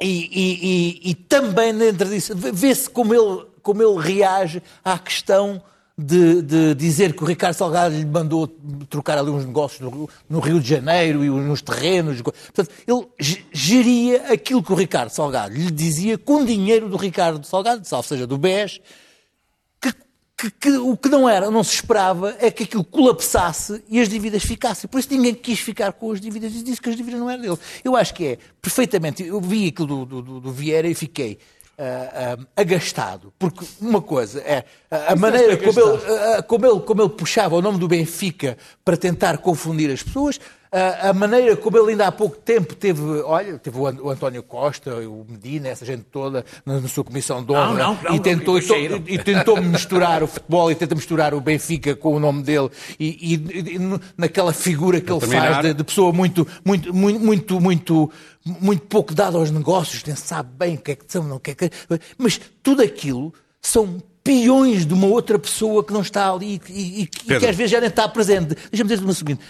e, 0.00 1.00
e 1.04 1.14
também 1.14 1.72
dentro 1.72 2.08
disso, 2.08 2.34
vê-se 2.34 2.90
como 2.90 3.14
ele, 3.14 3.46
como 3.62 3.80
ele 3.80 4.00
reage 4.00 4.60
à 4.84 4.98
questão 4.98 5.62
de, 5.96 6.42
de, 6.42 6.74
dizer 6.74 7.14
que 7.14 7.22
o 7.22 7.26
Ricardo 7.26 7.54
Salgado 7.54 7.94
lhe 7.94 8.04
mandou 8.04 8.48
trocar 8.90 9.16
ali 9.16 9.30
uns 9.30 9.46
negócios 9.46 9.80
no, 9.80 10.08
no 10.28 10.40
Rio 10.40 10.60
de 10.60 10.68
Janeiro 10.68 11.24
e 11.24 11.30
nos 11.30 11.62
terrenos. 11.62 12.20
Portanto, 12.20 12.70
ele 12.86 13.06
geria 13.52 14.32
aquilo 14.32 14.62
que 14.62 14.72
o 14.72 14.74
Ricardo 14.74 15.10
Salgado 15.10 15.54
lhe 15.54 15.70
dizia 15.70 16.18
com 16.18 16.44
dinheiro 16.44 16.88
do 16.88 16.96
Ricardo 16.96 17.46
Salgado, 17.46 17.82
ou 17.88 18.02
seja, 18.02 18.26
do 18.26 18.36
BES, 18.36 18.80
que, 19.80 19.92
que, 20.36 20.50
que, 20.50 20.70
o 20.78 20.96
que 20.96 21.08
não 21.08 21.28
era, 21.28 21.48
não 21.48 21.62
se 21.62 21.76
esperava, 21.76 22.36
é 22.40 22.50
que 22.50 22.64
aquilo 22.64 22.82
colapsasse 22.82 23.80
e 23.88 24.00
as 24.00 24.08
dívidas 24.08 24.42
ficassem. 24.42 24.90
Por 24.90 24.98
isso 24.98 25.08
ninguém 25.12 25.32
quis 25.32 25.60
ficar 25.60 25.92
com 25.92 26.10
as 26.10 26.20
dívidas 26.20 26.52
e 26.56 26.64
disse 26.64 26.80
que 26.80 26.88
as 26.88 26.96
dívidas 26.96 27.20
não 27.20 27.30
eram 27.30 27.42
dele. 27.42 27.58
Eu 27.84 27.94
acho 27.94 28.12
que 28.14 28.26
é 28.26 28.38
perfeitamente. 28.60 29.22
Eu 29.22 29.40
vi 29.40 29.68
aquilo 29.68 30.04
do, 30.04 30.22
do, 30.22 30.40
do 30.40 30.52
Vieira 30.52 30.88
e 30.88 30.94
fiquei 30.94 31.38
uh, 31.78 32.46
agastado. 32.56 33.32
Porque 33.38 33.64
uma 33.80 34.00
coisa 34.00 34.40
é 34.40 34.64
a, 34.90 35.12
a 35.12 35.16
maneira 35.16 35.56
como 35.56 35.80
ele, 35.80 36.42
como, 36.42 36.66
ele, 36.66 36.80
como 36.80 37.02
ele 37.02 37.10
puxava 37.10 37.56
o 37.56 37.62
nome 37.62 37.78
do 37.78 37.88
Benfica 37.88 38.56
para 38.84 38.96
tentar 38.96 39.38
confundir 39.38 39.90
as 39.90 40.02
pessoas, 40.02 40.40
a 40.74 41.12
maneira 41.12 41.56
como 41.56 41.78
ele 41.78 41.92
ainda 41.92 42.08
há 42.08 42.12
pouco 42.12 42.36
tempo 42.36 42.74
teve, 42.74 43.00
olha, 43.22 43.58
teve 43.58 43.78
o 43.78 44.10
António 44.10 44.42
Costa, 44.42 44.92
o 45.08 45.24
Medina, 45.28 45.68
essa 45.68 45.86
gente 45.86 46.02
toda 46.10 46.44
na, 46.66 46.80
na 46.80 46.88
sua 46.88 47.04
comissão 47.04 47.44
de 47.44 47.52
honra 47.52 47.66
não, 47.74 47.94
não, 47.94 48.02
não, 48.02 48.14
e 48.16 48.20
tentou, 48.20 48.58
e, 48.58 49.14
e, 49.14 49.18
tentou 49.18 49.62
misturar 49.62 50.24
o 50.24 50.26
futebol 50.26 50.72
e 50.72 50.74
tenta 50.74 50.96
misturar 50.96 51.32
o 51.32 51.40
Benfica 51.40 51.94
com 51.94 52.16
o 52.16 52.18
nome 52.18 52.42
dele 52.42 52.70
e, 52.98 53.34
e, 53.34 53.74
e 53.76 54.00
naquela 54.16 54.52
figura 54.52 55.00
que 55.00 55.12
ele 55.12 55.20
terminar. 55.20 55.52
faz 55.52 55.66
de, 55.66 55.74
de, 55.74 55.84
pessoa 55.84 56.12
muito, 56.12 56.44
muito, 56.64 56.92
muito, 56.92 57.20
muito, 57.20 57.60
muito, 57.60 58.10
muito 58.44 58.82
pouco 58.86 59.14
dada 59.14 59.38
aos 59.38 59.52
negócios, 59.52 60.02
nem 60.02 60.16
sabe 60.16 60.50
bem 60.58 60.74
o 60.74 60.78
que 60.78 60.90
é 60.90 60.96
que 60.96 61.04
são, 61.06 61.22
não 61.22 61.38
quer 61.38 61.54
que, 61.54 61.70
mas 62.18 62.40
tudo 62.64 62.82
aquilo 62.82 63.32
são 63.62 64.02
peões 64.24 64.86
de 64.86 64.94
uma 64.94 65.06
outra 65.06 65.38
pessoa 65.38 65.84
que 65.84 65.92
não 65.92 66.00
está 66.00 66.32
ali 66.32 66.60
e, 66.68 67.02
e 67.02 67.06
que 67.06 67.34
às 67.34 67.54
vezes 67.54 67.70
já 67.70 67.78
nem 67.78 67.90
está 67.90 68.08
presente. 68.08 68.54
Deixa-me 68.54 68.88
dizer-te 68.88 69.04
uma 69.04 69.12
seguinte 69.12 69.40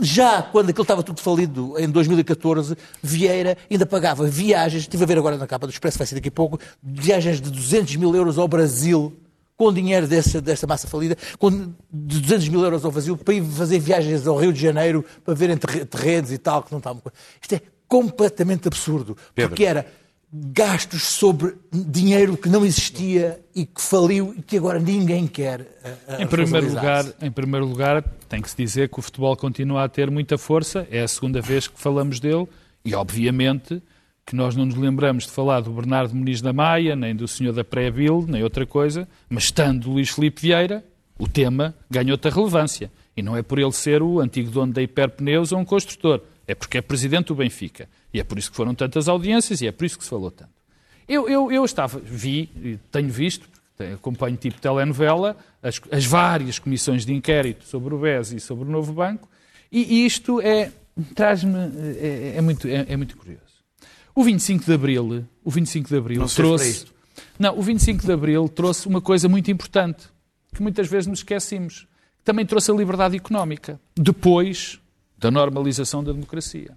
já 0.00 0.42
quando 0.42 0.70
aquilo 0.70 0.82
estava 0.82 1.02
tudo 1.02 1.20
falido, 1.20 1.74
em 1.78 1.88
2014, 1.88 2.76
Vieira 3.02 3.56
ainda 3.70 3.86
pagava 3.86 4.26
viagens, 4.26 4.82
estive 4.82 5.04
a 5.04 5.06
ver 5.06 5.18
agora 5.18 5.36
na 5.36 5.46
capa 5.46 5.66
do 5.66 5.70
Expresso, 5.70 5.98
vai 5.98 6.06
ser 6.06 6.16
daqui 6.16 6.28
a 6.28 6.32
pouco, 6.32 6.58
viagens 6.82 7.40
de 7.40 7.50
200 7.50 7.96
mil 7.96 8.14
euros 8.14 8.38
ao 8.38 8.46
Brasil, 8.46 9.16
com 9.56 9.72
dinheiro 9.72 10.06
dessa, 10.06 10.40
dessa 10.40 10.66
massa 10.66 10.86
falida, 10.86 11.16
com 11.38 11.50
de 11.50 12.20
200 12.20 12.48
mil 12.48 12.62
euros 12.62 12.84
ao 12.84 12.92
Brasil, 12.92 13.16
para 13.16 13.34
ir 13.34 13.44
fazer 13.44 13.78
viagens 13.78 14.26
ao 14.26 14.36
Rio 14.36 14.52
de 14.52 14.60
Janeiro, 14.60 15.04
para 15.24 15.34
verem 15.34 15.56
terrenos 15.56 16.30
e 16.30 16.38
tal, 16.38 16.62
que 16.62 16.70
não 16.70 16.78
estavam... 16.78 17.02
Isto 17.40 17.54
é 17.54 17.60
completamente 17.88 18.68
absurdo, 18.68 19.16
Pedro. 19.34 19.50
porque 19.50 19.64
era 19.64 19.86
gastos 20.32 21.02
sobre 21.02 21.54
dinheiro 21.72 22.36
que 22.36 22.48
não 22.48 22.64
existia 22.64 23.40
e 23.54 23.64
que 23.64 23.80
faliu 23.80 24.34
e 24.36 24.42
que 24.42 24.56
agora 24.56 24.78
ninguém 24.78 25.26
quer. 25.26 25.60
Uh, 25.60 26.22
em, 26.22 26.26
primeiro 26.26 26.68
lugar, 26.68 27.04
em 27.22 27.30
primeiro 27.30 27.66
lugar, 27.66 28.02
tem 28.28 28.42
que 28.42 28.50
se 28.50 28.56
dizer 28.56 28.88
que 28.88 28.98
o 28.98 29.02
futebol 29.02 29.36
continua 29.36 29.84
a 29.84 29.88
ter 29.88 30.10
muita 30.10 30.36
força, 30.36 30.86
é 30.90 31.02
a 31.02 31.08
segunda 31.08 31.40
vez 31.40 31.68
que 31.68 31.80
falamos 31.80 32.20
dele 32.20 32.46
e, 32.84 32.94
obviamente, 32.94 33.82
que 34.26 34.34
nós 34.34 34.56
não 34.56 34.66
nos 34.66 34.74
lembramos 34.74 35.24
de 35.24 35.30
falar 35.30 35.60
do 35.60 35.70
Bernardo 35.70 36.14
Muniz 36.14 36.42
da 36.42 36.52
Maia, 36.52 36.96
nem 36.96 37.14
do 37.14 37.28
senhor 37.28 37.52
da 37.52 37.62
Pré-Vil, 37.62 38.26
nem 38.28 38.42
outra 38.42 38.66
coisa, 38.66 39.08
mas 39.30 39.44
estando 39.44 39.90
Luís 39.90 40.10
Filipe 40.10 40.42
Vieira, 40.42 40.84
o 41.16 41.28
tema 41.28 41.74
ganhou 41.88 42.12
outra 42.12 42.30
relevância. 42.30 42.90
E 43.16 43.22
não 43.22 43.36
é 43.36 43.42
por 43.42 43.58
ele 43.58 43.72
ser 43.72 44.02
o 44.02 44.20
antigo 44.20 44.50
dono 44.50 44.72
da 44.72 44.82
Hiperpneus 44.82 45.52
ou 45.52 45.60
um 45.60 45.64
construtor, 45.64 46.20
é 46.46 46.54
porque 46.54 46.78
é 46.78 46.82
presidente 46.82 47.28
do 47.28 47.36
Benfica. 47.36 47.88
E 48.16 48.20
é 48.20 48.24
por 48.24 48.38
isso 48.38 48.50
que 48.50 48.56
foram 48.56 48.74
tantas 48.74 49.08
audiências 49.08 49.60
e 49.60 49.66
é 49.66 49.72
por 49.72 49.84
isso 49.84 49.98
que 49.98 50.04
se 50.04 50.08
falou 50.08 50.30
tanto. 50.30 50.50
Eu, 51.06 51.28
eu, 51.28 51.52
eu 51.52 51.66
estava, 51.66 51.98
vi, 51.98 52.80
tenho 52.90 53.10
visto, 53.10 53.46
acompanho 53.92 54.38
tipo 54.38 54.58
telenovela, 54.58 55.36
as, 55.62 55.78
as, 55.92 56.06
várias 56.06 56.58
comissões 56.58 57.04
de 57.04 57.12
inquérito 57.12 57.66
sobre 57.66 57.94
o 57.94 57.98
BES 57.98 58.32
e 58.32 58.40
sobre 58.40 58.64
o 58.64 58.70
Novo 58.70 58.94
Banco, 58.94 59.28
e, 59.70 60.06
isto 60.06 60.40
é, 60.40 60.72
traz-me, 61.14 61.58
é, 62.00 62.36
é, 62.36 62.40
muito, 62.40 62.66
é, 62.66 62.86
é, 62.88 62.96
muito 62.96 63.18
curioso. 63.18 63.42
O 64.14 64.24
25 64.24 64.64
de 64.64 64.72
Abril, 64.72 65.26
o 65.44 65.50
25 65.50 65.86
de 65.86 65.96
Abril 65.96 66.20
não 66.20 66.26
trouxe... 66.26 66.86
Não, 67.38 67.58
o 67.58 67.60
25 67.60 68.06
de 68.06 68.12
Abril 68.12 68.48
trouxe 68.48 68.88
uma 68.88 69.02
coisa 69.02 69.28
muito 69.28 69.50
importante, 69.50 70.06
que 70.54 70.62
muitas 70.62 70.88
vezes 70.88 71.06
nos 71.06 71.18
esquecemos. 71.18 71.86
Também 72.24 72.46
trouxe 72.46 72.70
a 72.70 72.74
liberdade 72.74 73.14
económica, 73.14 73.78
depois 73.94 74.80
da 75.18 75.30
normalização 75.30 76.02
da 76.02 76.12
democracia. 76.12 76.74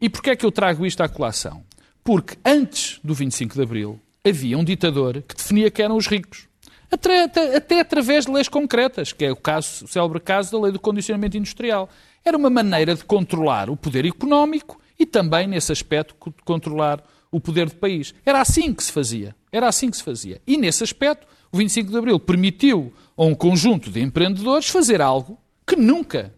E 0.00 0.08
porquê 0.08 0.30
é 0.30 0.36
que 0.36 0.46
eu 0.46 0.52
trago 0.52 0.86
isto 0.86 1.02
à 1.02 1.08
colação? 1.08 1.64
Porque 2.04 2.38
antes 2.44 3.00
do 3.02 3.14
25 3.14 3.54
de 3.54 3.62
Abril 3.62 4.00
havia 4.24 4.56
um 4.56 4.64
ditador 4.64 5.22
que 5.22 5.34
definia 5.34 5.70
que 5.70 5.82
eram 5.82 5.96
os 5.96 6.06
ricos. 6.06 6.46
Até, 6.90 7.24
até, 7.24 7.56
até, 7.56 7.80
através 7.80 8.24
de 8.24 8.32
leis 8.32 8.48
concretas, 8.48 9.12
que 9.12 9.24
é 9.24 9.32
o, 9.32 9.36
caso, 9.36 9.84
o 9.84 9.88
célebre 9.88 10.20
caso 10.20 10.52
da 10.52 10.60
lei 10.60 10.72
do 10.72 10.78
condicionamento 10.78 11.36
industrial. 11.36 11.88
Era 12.24 12.36
uma 12.36 12.48
maneira 12.48 12.94
de 12.94 13.04
controlar 13.04 13.68
o 13.68 13.76
poder 13.76 14.06
económico 14.06 14.80
e 14.98 15.04
também, 15.04 15.46
nesse 15.46 15.70
aspecto, 15.72 16.14
controlar 16.44 17.02
o 17.30 17.40
poder 17.40 17.68
do 17.68 17.76
país. 17.76 18.14
Era 18.24 18.40
assim 18.40 18.72
que 18.72 18.82
se 18.82 18.92
fazia. 18.92 19.36
Era 19.52 19.68
assim 19.68 19.90
que 19.90 19.96
se 19.96 20.02
fazia. 20.02 20.40
E, 20.46 20.56
nesse 20.56 20.82
aspecto, 20.82 21.26
o 21.52 21.58
25 21.58 21.90
de 21.90 21.98
Abril 21.98 22.20
permitiu 22.20 22.92
a 23.16 23.24
um 23.24 23.34
conjunto 23.34 23.90
de 23.90 24.00
empreendedores 24.00 24.68
fazer 24.68 25.02
algo 25.02 25.38
que 25.66 25.76
nunca 25.76 26.32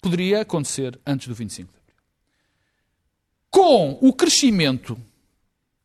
poderia 0.00 0.40
acontecer 0.40 0.98
antes 1.06 1.28
do 1.28 1.34
25 1.34 1.70
de 1.70 1.78
Abril 1.78 1.83
com 3.54 3.96
o 4.00 4.12
crescimento, 4.12 4.98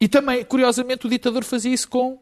e 0.01 0.07
também, 0.07 0.43
curiosamente, 0.43 1.05
o 1.05 1.09
ditador 1.09 1.43
fazia 1.43 1.71
isso 1.71 1.87
com 1.87 2.19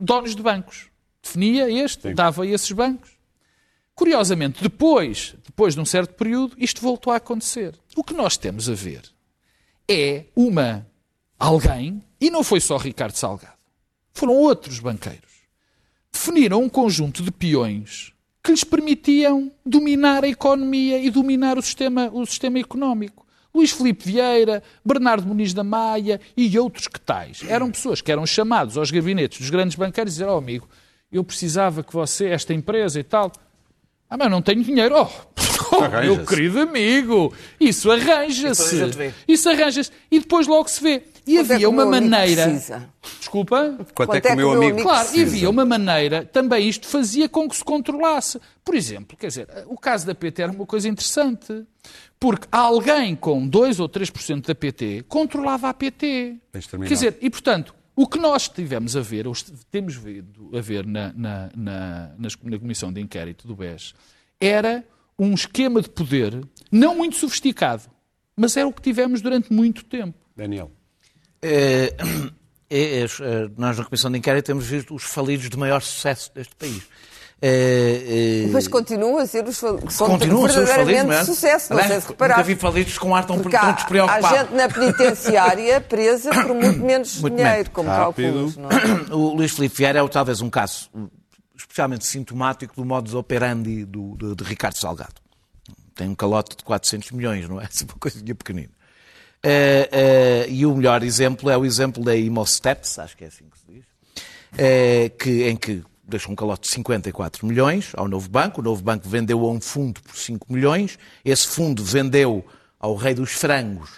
donos 0.00 0.34
de 0.34 0.42
bancos. 0.42 0.88
Definia 1.22 1.70
este, 1.70 2.08
Sim. 2.08 2.14
dava 2.16 2.42
a 2.42 2.46
esses 2.46 2.72
bancos. 2.72 3.12
Curiosamente, 3.94 4.60
depois, 4.60 5.36
depois 5.46 5.74
de 5.74 5.80
um 5.80 5.84
certo 5.84 6.14
período, 6.14 6.56
isto 6.58 6.82
voltou 6.82 7.12
a 7.12 7.16
acontecer. 7.18 7.78
O 7.94 8.02
que 8.02 8.12
nós 8.12 8.36
temos 8.36 8.68
a 8.68 8.74
ver 8.74 9.02
é 9.88 10.24
uma 10.34 10.84
alguém, 11.38 12.02
e 12.20 12.28
não 12.28 12.42
foi 12.42 12.60
só 12.60 12.76
Ricardo 12.76 13.14
Salgado, 13.14 13.54
foram 14.12 14.34
outros 14.34 14.80
banqueiros, 14.80 15.44
definiram 16.10 16.64
um 16.64 16.68
conjunto 16.68 17.22
de 17.22 17.30
peões 17.30 18.12
que 18.42 18.50
lhes 18.50 18.64
permitiam 18.64 19.52
dominar 19.64 20.24
a 20.24 20.28
economia 20.28 20.98
e 20.98 21.10
dominar 21.10 21.56
o 21.58 21.62
sistema, 21.62 22.10
o 22.12 22.26
sistema 22.26 22.58
económico. 22.58 23.24
Luís 23.54 23.70
Filipe 23.72 24.04
Vieira, 24.04 24.62
Bernardo 24.84 25.26
Muniz 25.26 25.52
da 25.52 25.64
Maia 25.64 26.20
e 26.36 26.58
outros 26.58 26.86
que 26.88 27.00
tais. 27.00 27.42
Eram 27.48 27.70
pessoas 27.70 28.00
que 28.00 28.10
eram 28.12 28.24
chamados 28.26 28.76
aos 28.76 28.90
gabinetes 28.90 29.40
dos 29.40 29.50
grandes 29.50 29.76
banqueiros 29.76 30.12
e 30.12 30.16
dizer, 30.18 30.28
oh 30.28 30.36
amigo, 30.36 30.68
eu 31.10 31.24
precisava 31.24 31.82
que 31.82 31.92
você, 31.92 32.26
esta 32.26 32.54
empresa 32.54 33.00
e 33.00 33.04
tal... 33.04 33.32
Ah, 34.08 34.16
mas 34.16 34.28
não 34.28 34.42
tenho 34.42 34.64
dinheiro. 34.64 34.96
Oh, 35.72 35.88
meu 36.02 36.26
querido 36.26 36.58
amigo, 36.58 37.32
isso 37.60 37.92
arranja-se. 37.92 38.80
Isso 39.28 39.48
arranja-se. 39.48 39.92
E 40.10 40.18
depois 40.18 40.48
logo 40.48 40.68
se 40.68 40.82
vê. 40.82 41.04
E 41.30 41.36
Quanto 41.36 41.52
havia 41.52 41.66
é 41.66 41.68
uma 41.68 41.86
maneira. 41.86 42.46
Desculpa? 43.18 43.74
Quanto, 43.76 43.94
Quanto 43.94 44.14
é 44.14 44.20
que, 44.20 44.26
é 44.26 44.30
que 44.30 44.34
o 44.34 44.36
meu 44.36 44.50
amigo. 44.50 44.72
amigo 44.72 44.82
claro, 44.82 45.08
e 45.14 45.22
havia 45.22 45.48
uma 45.48 45.64
maneira, 45.64 46.24
também 46.24 46.68
isto 46.68 46.88
fazia 46.88 47.28
com 47.28 47.48
que 47.48 47.56
se 47.56 47.64
controlasse. 47.64 48.40
Por 48.64 48.74
exemplo, 48.74 49.16
quer 49.16 49.28
dizer, 49.28 49.48
o 49.66 49.78
caso 49.78 50.06
da 50.06 50.14
PT 50.14 50.42
era 50.42 50.52
uma 50.52 50.66
coisa 50.66 50.88
interessante. 50.88 51.64
Porque 52.18 52.46
alguém 52.52 53.16
com 53.16 53.46
2 53.46 53.80
ou 53.80 53.88
3% 53.88 54.46
da 54.46 54.54
PT 54.54 55.04
controlava 55.08 55.68
a 55.68 55.74
PT. 55.74 56.36
Quer 56.52 56.94
dizer, 56.94 57.16
e 57.20 57.30
portanto, 57.30 57.74
o 57.96 58.06
que 58.06 58.18
nós 58.18 58.48
tivemos 58.48 58.96
a 58.96 59.00
ver, 59.00 59.26
ou 59.26 59.34
temos 59.70 59.94
vindo 59.94 60.50
a 60.54 60.60
ver 60.60 60.84
na, 60.84 61.12
na, 61.14 61.50
na, 61.56 62.10
na 62.18 62.58
Comissão 62.58 62.92
de 62.92 63.00
Inquérito 63.00 63.46
do 63.46 63.54
BES, 63.54 63.94
era 64.40 64.84
um 65.18 65.32
esquema 65.32 65.80
de 65.80 65.88
poder 65.88 66.42
não 66.70 66.96
muito 66.96 67.16
sofisticado, 67.16 67.84
mas 68.36 68.56
era 68.56 68.66
o 68.66 68.72
que 68.72 68.82
tivemos 68.82 69.22
durante 69.22 69.52
muito 69.52 69.84
tempo. 69.84 70.18
Daniel. 70.36 70.70
É, 71.42 71.94
é, 72.68 73.02
é, 73.02 73.06
nós 73.56 73.78
na 73.78 73.84
Comissão 73.84 74.10
de 74.10 74.18
Inquérito 74.18 74.46
temos 74.46 74.66
visto 74.66 74.94
os 74.94 75.04
falidos 75.04 75.48
de 75.48 75.56
maior 75.56 75.80
sucesso 75.80 76.30
deste 76.34 76.54
país. 76.56 76.82
É, 77.42 78.44
é... 78.46 78.50
Mas 78.52 78.68
continuam 78.68 79.16
a 79.16 79.26
ser 79.26 79.46
os 79.48 79.58
falidos. 79.58 79.96
Continuam 79.96 80.44
a 80.44 80.48
ser 80.50 80.60
os 80.60 80.70
falidos, 80.70 81.26
sucesso, 81.26 81.72
não 81.72 81.82
sei 81.82 82.00
se. 82.00 82.08
Nunca 82.08 82.42
vi 82.42 82.54
falidos 82.54 82.98
com 82.98 83.14
ar 83.14 83.26
tão, 83.26 83.38
tão 83.38 83.72
despreocupado. 83.72 84.26
Há 84.26 84.38
gente 84.38 84.54
na 84.54 84.68
penitenciária 84.68 85.80
presa 85.80 86.30
por 86.30 86.54
muito 86.54 86.80
menos 86.80 87.18
muito 87.18 87.34
dinheiro, 87.34 87.56
menos. 87.56 87.68
como 87.72 87.88
cálculos. 87.88 88.58
É? 88.58 89.14
O 89.14 89.34
Luís 89.34 89.52
Filipe 89.52 89.74
Vieira 89.74 90.00
é 90.00 90.08
talvez 90.08 90.42
um 90.42 90.50
caso 90.50 90.90
especialmente 91.56 92.06
sintomático 92.06 92.74
do 92.74 92.84
modus 92.84 93.14
operandi 93.14 93.84
do, 93.86 94.16
de, 94.16 94.34
de 94.34 94.44
Ricardo 94.44 94.76
Salgado. 94.76 95.14
Tem 95.94 96.08
um 96.08 96.14
calote 96.14 96.56
de 96.56 96.64
400 96.64 97.10
milhões, 97.12 97.48
não 97.48 97.60
é? 97.60 97.64
Uma 97.84 97.98
coisinha 97.98 98.34
pequenina. 98.34 98.70
Uh, 99.44 100.46
uh, 100.46 100.50
e 100.50 100.66
o 100.66 100.74
melhor 100.74 101.02
exemplo 101.02 101.48
é 101.48 101.56
o 101.56 101.64
exemplo 101.64 102.04
da 102.04 102.14
Imosteps, 102.14 102.98
acho 102.98 103.16
que 103.16 103.24
é 103.24 103.28
assim 103.28 103.44
que 103.48 103.58
se 103.58 103.64
diz, 103.66 103.84
uh, 103.84 105.16
que, 105.16 105.44
em 105.44 105.56
que 105.56 105.82
deixou 106.10 106.32
um 106.32 106.36
calote 106.36 106.68
de 106.68 106.74
54 106.74 107.46
milhões 107.46 107.92
ao 107.94 108.06
novo 108.06 108.28
banco. 108.28 108.60
O 108.60 108.64
novo 108.64 108.82
banco 108.82 109.08
vendeu 109.08 109.40
a 109.46 109.50
um 109.50 109.60
fundo 109.60 110.02
por 110.02 110.16
5 110.16 110.52
milhões. 110.52 110.98
Esse 111.24 111.46
fundo 111.46 111.82
vendeu 111.82 112.44
ao 112.78 112.96
rei 112.96 113.14
dos 113.14 113.32
frangos 113.32 113.90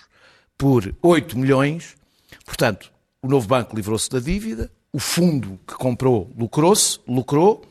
por 0.57 0.95
8 1.03 1.37
milhões. 1.37 1.97
Portanto, 2.45 2.93
o 3.21 3.29
novo 3.29 3.49
banco 3.49 3.75
livrou-se 3.75 4.09
da 4.11 4.21
dívida. 4.21 4.71
O 4.93 5.01
fundo 5.01 5.59
que 5.67 5.75
comprou 5.75 6.31
lucrou-se, 6.39 7.01
lucrou. 7.09 7.65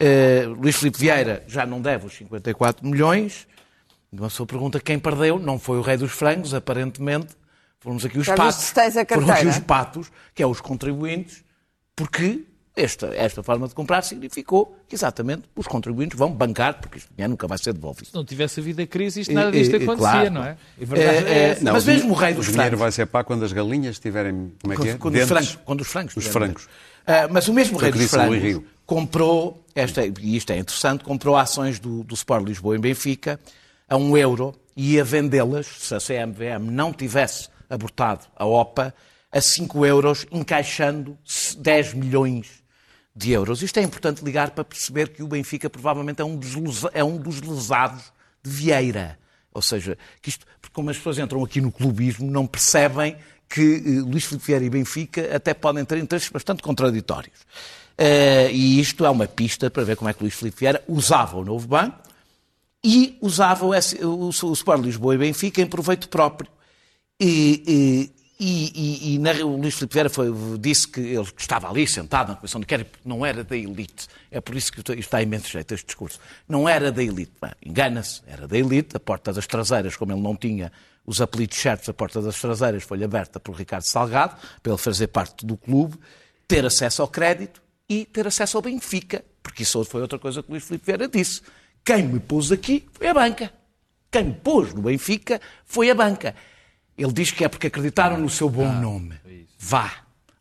Uh, 0.00 0.50
Luís 0.52 0.76
Filipe 0.76 0.98
Vieira 0.98 1.42
já 1.48 1.66
não 1.66 1.80
deve 1.80 2.06
os 2.06 2.12
54 2.12 2.86
milhões. 2.86 3.47
Uma 4.12 4.28
pessoa 4.28 4.46
pergunta 4.46 4.80
quem 4.80 4.98
perdeu. 4.98 5.38
Não 5.38 5.58
foi 5.58 5.78
o 5.78 5.82
rei 5.82 5.96
dos 5.96 6.12
frangos, 6.12 6.54
aparentemente. 6.54 7.28
Fomos 7.80 8.04
aqui 8.04 8.18
os 8.18 8.26
já 8.26 8.34
patos. 8.34 8.72
Foram 9.08 9.30
aqui 9.30 9.46
os 9.46 9.58
patos, 9.58 10.10
que 10.34 10.42
é 10.42 10.46
os 10.46 10.60
contribuintes, 10.60 11.44
porque 11.94 12.44
esta, 12.78 13.08
esta 13.14 13.42
forma 13.42 13.66
de 13.66 13.74
comprar 13.74 14.02
significou 14.02 14.76
que 14.88 14.94
exatamente 14.94 15.42
os 15.54 15.66
contribuintes 15.66 16.16
vão 16.16 16.32
bancar, 16.32 16.80
porque 16.80 16.98
isto 16.98 17.10
dinheiro 17.12 17.30
nunca 17.30 17.46
vai 17.46 17.58
ser 17.58 17.72
devolvido. 17.72 18.06
Se 18.06 18.14
não 18.14 18.24
tivesse 18.24 18.60
havido 18.60 18.80
a 18.80 18.86
crise, 18.86 19.20
isto, 19.20 19.34
nada 19.34 19.50
disto 19.50 19.76
acontecia, 19.76 19.96
claro. 19.96 20.30
não 20.30 20.44
é? 20.44 20.56
é, 20.78 20.98
é, 20.98 21.50
é 21.50 21.58
não, 21.60 21.72
mas 21.72 21.84
mesmo 21.84 22.12
o 22.12 22.14
rei 22.14 22.34
dos 22.34 22.48
o 22.48 22.52
dinheiro 22.52 22.76
vai 22.76 22.92
ser 22.92 23.06
pago 23.06 23.26
quando 23.26 23.44
as 23.44 23.52
galinhas 23.52 23.96
estiverem, 23.96 24.52
como 24.62 24.72
é 24.72 24.76
que 24.76 24.88
é? 24.90 24.94
Quando, 24.94 25.16
os 25.16 25.26
frangos. 25.26 25.58
Quando 25.64 25.80
os 25.80 25.88
frangos. 25.88 26.16
Os 26.16 26.26
frangos. 26.26 26.64
Uh, 26.64 27.32
mas 27.32 27.48
o 27.48 27.52
mesmo 27.52 27.78
rei 27.78 27.90
dos 27.90 28.10
frangos 28.10 28.62
comprou, 28.86 29.64
esta, 29.74 30.06
e 30.06 30.36
isto 30.36 30.52
é 30.52 30.58
interessante, 30.58 31.04
comprou 31.04 31.36
ações 31.36 31.78
do, 31.78 32.04
do 32.04 32.14
Sport 32.14 32.46
Lisboa 32.46 32.76
em 32.76 32.80
Benfica 32.80 33.40
a 33.88 33.96
um 33.96 34.16
euro 34.16 34.54
e 34.76 34.94
ia 34.94 35.04
vendê-las, 35.04 35.66
se 35.66 35.94
a 35.94 35.98
CMVM 35.98 36.70
não 36.70 36.92
tivesse 36.92 37.48
abortado 37.68 38.26
a 38.36 38.44
OPA, 38.44 38.94
a 39.30 39.40
5 39.40 39.84
euros, 39.84 40.26
encaixando 40.30 41.18
10 41.58 41.94
milhões 41.94 42.62
de 43.14 43.32
euros. 43.32 43.62
Isto 43.62 43.78
é 43.78 43.82
importante 43.82 44.24
ligar 44.24 44.50
para 44.50 44.64
perceber 44.64 45.08
que 45.08 45.22
o 45.22 45.28
Benfica 45.28 45.68
provavelmente 45.68 46.22
é 46.22 46.24
um 46.24 46.36
dos, 46.36 46.54
é 46.94 47.02
um 47.02 47.18
dos 47.18 47.40
lesados 47.40 48.12
de 48.42 48.50
Vieira. 48.50 49.18
Ou 49.52 49.60
seja, 49.60 49.98
que 50.22 50.28
isto, 50.28 50.46
porque 50.60 50.74
como 50.74 50.90
as 50.90 50.96
pessoas 50.96 51.18
entram 51.18 51.42
aqui 51.42 51.60
no 51.60 51.72
clubismo, 51.72 52.30
não 52.30 52.46
percebem 52.46 53.16
que 53.48 53.60
uh, 53.60 54.06
Luís 54.06 54.24
Filipe 54.24 54.46
Vieira 54.46 54.64
e 54.64 54.70
Benfica 54.70 55.34
até 55.34 55.52
podem 55.52 55.84
ter 55.84 55.98
interesses 55.98 56.28
bastante 56.28 56.62
contraditórios. 56.62 57.40
Uh, 57.98 58.50
e 58.52 58.80
isto 58.80 59.04
é 59.04 59.10
uma 59.10 59.26
pista 59.26 59.68
para 59.68 59.82
ver 59.82 59.96
como 59.96 60.08
é 60.08 60.12
que 60.12 60.22
Luís 60.22 60.34
Filipe 60.34 60.60
Vieira 60.60 60.84
usava 60.86 61.36
o 61.36 61.44
novo 61.44 61.66
banco 61.66 62.07
e 62.84 63.18
usava 63.20 63.66
o, 63.66 63.70
o, 63.70 64.26
o 64.28 64.52
Sport 64.52 64.82
Lisboa 64.82 65.14
e 65.14 65.18
Benfica 65.18 65.60
em 65.60 65.66
proveito 65.66 66.08
próprio. 66.08 66.50
E, 67.20 67.62
e, 67.66 68.12
e, 68.40 69.14
e 69.14 69.18
na, 69.18 69.32
o 69.44 69.56
Luís 69.56 69.74
Filipe 69.74 69.94
Vieira 69.94 70.08
foi, 70.08 70.28
disse 70.60 70.86
que 70.86 71.00
ele 71.00 71.26
estava 71.36 71.68
ali 71.68 71.86
sentado 71.88 72.28
na 72.28 72.36
comissão 72.36 72.60
de 72.60 72.64
inquérito 72.64 72.98
não 73.04 73.26
era 73.26 73.42
da 73.42 73.56
elite. 73.56 74.06
É 74.30 74.40
por 74.40 74.54
isso 74.54 74.70
que 74.72 74.78
isto 74.78 74.92
está 74.92 75.20
imenso 75.20 75.48
jeito, 75.48 75.74
este 75.74 75.86
discurso. 75.86 76.20
Não 76.48 76.68
era 76.68 76.92
da 76.92 77.02
elite. 77.02 77.32
Engana-se, 77.64 78.22
era 78.26 78.46
da 78.46 78.56
elite. 78.56 78.96
A 78.96 79.00
porta 79.00 79.32
das 79.32 79.46
traseiras, 79.46 79.96
como 79.96 80.12
ele 80.12 80.20
não 80.20 80.36
tinha 80.36 80.70
os 81.04 81.20
apelidos 81.20 81.58
certos, 81.58 81.88
a 81.88 81.94
porta 81.94 82.22
das 82.22 82.40
traseiras 82.40 82.84
foi-lhe 82.84 83.04
aberta 83.04 83.40
por 83.40 83.56
Ricardo 83.56 83.84
Salgado, 83.84 84.36
para 84.62 84.72
ele 84.72 84.80
fazer 84.80 85.08
parte 85.08 85.44
do 85.44 85.56
clube, 85.56 85.96
ter 86.46 86.64
acesso 86.64 87.02
ao 87.02 87.08
crédito 87.08 87.60
e 87.88 88.04
ter 88.04 88.26
acesso 88.26 88.56
ao 88.58 88.62
Benfica. 88.62 89.24
Porque 89.42 89.64
isso 89.64 89.82
foi 89.84 90.00
outra 90.02 90.18
coisa 90.18 90.42
que 90.42 90.48
o 90.48 90.52
Luís 90.52 90.64
Filipe 90.64 90.86
Vieira 90.86 91.08
disse. 91.08 91.40
Quem 91.88 92.02
me 92.02 92.20
pôs 92.20 92.52
aqui 92.52 92.86
foi 92.92 93.08
a 93.08 93.14
banca. 93.14 93.50
Quem 94.10 94.24
me 94.24 94.34
pôs 94.34 94.74
no 94.74 94.82
Benfica 94.82 95.40
foi 95.64 95.88
a 95.88 95.94
banca. 95.94 96.34
Ele 96.98 97.10
diz 97.10 97.30
que 97.30 97.42
é 97.42 97.48
porque 97.48 97.68
acreditaram 97.68 98.18
no 98.18 98.28
seu 98.28 98.50
bom 98.50 98.68
ah, 98.68 98.78
nome. 98.78 99.18
Vá. 99.58 99.90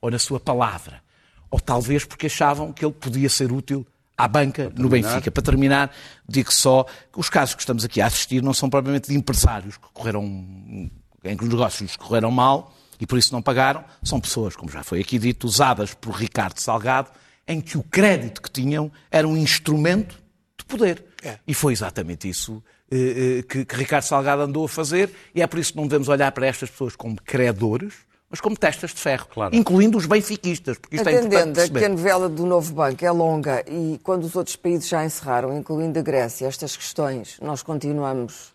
Ou 0.02 0.12
na 0.12 0.20
sua 0.20 0.42
palavra. 0.42 1.02
Ou 1.50 1.58
talvez 1.58 2.04
porque 2.04 2.26
achavam 2.26 2.74
que 2.74 2.84
ele 2.84 2.94
podia 2.94 3.30
ser 3.30 3.50
útil 3.50 3.88
à 4.18 4.28
banca 4.28 4.70
no 4.76 4.90
Benfica. 4.90 5.32
Para 5.32 5.42
terminar, 5.42 5.96
digo 6.28 6.54
só 6.54 6.84
que 6.84 7.18
os 7.18 7.30
casos 7.30 7.56
que 7.56 7.62
estamos 7.62 7.86
aqui 7.86 8.02
a 8.02 8.08
assistir 8.08 8.44
não 8.44 8.54
são 8.54 8.70
propriamente 8.70 9.08
de 9.08 9.18
empresários 9.18 9.78
que 9.78 9.88
correram, 9.94 10.26
em 10.26 10.92
que 11.38 11.44
os 11.46 11.50
negócios 11.50 11.96
correram 11.96 12.30
mal 12.30 12.76
e 13.00 13.08
por 13.08 13.18
isso 13.18 13.32
não 13.32 13.42
pagaram. 13.42 13.86
São 14.04 14.20
pessoas, 14.20 14.54
como 14.54 14.70
já 14.70 14.84
foi 14.84 15.00
aqui 15.00 15.18
dito, 15.18 15.48
usadas 15.48 15.94
por 15.94 16.12
Ricardo 16.12 16.60
Salgado, 16.60 17.10
em 17.48 17.62
que 17.62 17.78
o 17.78 17.84
crédito 17.84 18.42
que 18.42 18.52
tinham 18.52 18.92
era 19.10 19.26
um 19.26 19.38
instrumento 19.38 20.22
de 20.58 20.66
poder. 20.66 21.08
É. 21.28 21.40
E 21.46 21.54
foi 21.54 21.74
exatamente 21.74 22.30
isso 22.30 22.64
eh, 22.90 23.40
eh, 23.40 23.44
que, 23.44 23.66
que 23.66 23.76
Ricardo 23.76 24.04
Salgado 24.04 24.44
andou 24.44 24.66
a 24.66 24.70
fazer, 24.70 25.12
e 25.36 25.42
é 25.42 25.48
por 25.48 25.60
isso 25.60 25.74
que 25.74 25.78
não 25.78 25.86
devemos 25.86 26.08
olhar 26.08 26.32
para 26.32 26.48
estas 26.48 26.70
pessoas 26.70 26.96
como 26.96 27.18
credores, 27.22 27.94
mas 28.30 28.40
como 28.40 28.58
testas 28.58 28.94
de 28.94 29.00
ferro, 29.00 29.28
claro. 29.30 29.56
incluindo 29.56 29.98
os 29.98 30.06
benfiquistas. 30.06 30.78
Porque 30.78 30.98
isto 30.98 31.08
Atendendo 31.08 31.60
é 31.60 31.70
que 31.70 31.86
a 31.86 31.90
novela 31.90 32.28
do 32.30 32.46
Novo 32.46 32.74
Banco 32.74 33.04
é 33.04 33.12
longa 33.12 33.64
e 33.68 34.00
quando 34.04 34.24
os 34.24 34.36
outros 34.36 34.56
países 34.56 34.88
já 34.88 35.04
encerraram, 35.06 35.58
incluindo 35.58 35.98
a 36.00 36.02
Grécia, 36.02 36.46
estas 36.46 36.76
questões, 36.76 37.38
nós 37.42 37.62
continuamos 37.62 38.54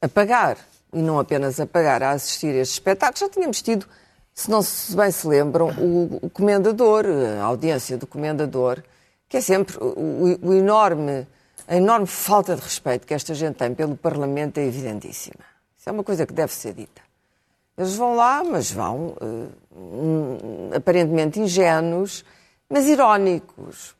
a 0.00 0.08
pagar, 0.08 0.56
e 0.92 1.00
não 1.00 1.18
apenas 1.18 1.60
a 1.60 1.66
pagar, 1.66 2.02
a 2.02 2.12
assistir 2.12 2.54
a 2.54 2.58
estes 2.58 2.74
espetáculos. 2.76 3.20
Já 3.20 3.28
tínhamos 3.28 3.62
tido, 3.62 3.86
se 4.34 4.50
não 4.50 4.62
se 4.62 4.96
bem 4.96 5.10
se 5.10 5.26
lembram, 5.26 5.68
o, 5.78 6.18
o 6.22 6.30
Comendador, 6.30 7.04
a 7.40 7.44
audiência 7.44 7.96
do 7.96 8.06
Comendador, 8.06 8.82
que 9.28 9.36
é 9.36 9.40
sempre 9.40 9.76
o, 9.78 10.38
o 10.42 10.54
enorme 10.54 11.26
a 11.70 11.76
enorme 11.76 12.08
falta 12.08 12.56
de 12.56 12.62
respeito 12.62 13.06
que 13.06 13.14
esta 13.14 13.32
gente 13.32 13.54
tem 13.54 13.72
pelo 13.72 13.96
Parlamento 13.96 14.58
é 14.58 14.66
evidentíssima. 14.66 15.44
Isso 15.78 15.88
é 15.88 15.92
uma 15.92 16.02
coisa 16.02 16.26
que 16.26 16.32
deve 16.32 16.52
ser 16.52 16.74
dita. 16.74 17.00
Eles 17.78 17.94
vão 17.94 18.16
lá, 18.16 18.42
mas 18.42 18.72
vão 18.72 19.14
uh, 19.22 20.74
aparentemente 20.74 21.38
ingênuos, 21.38 22.24
mas 22.68 22.88
irónicos. 22.88 23.94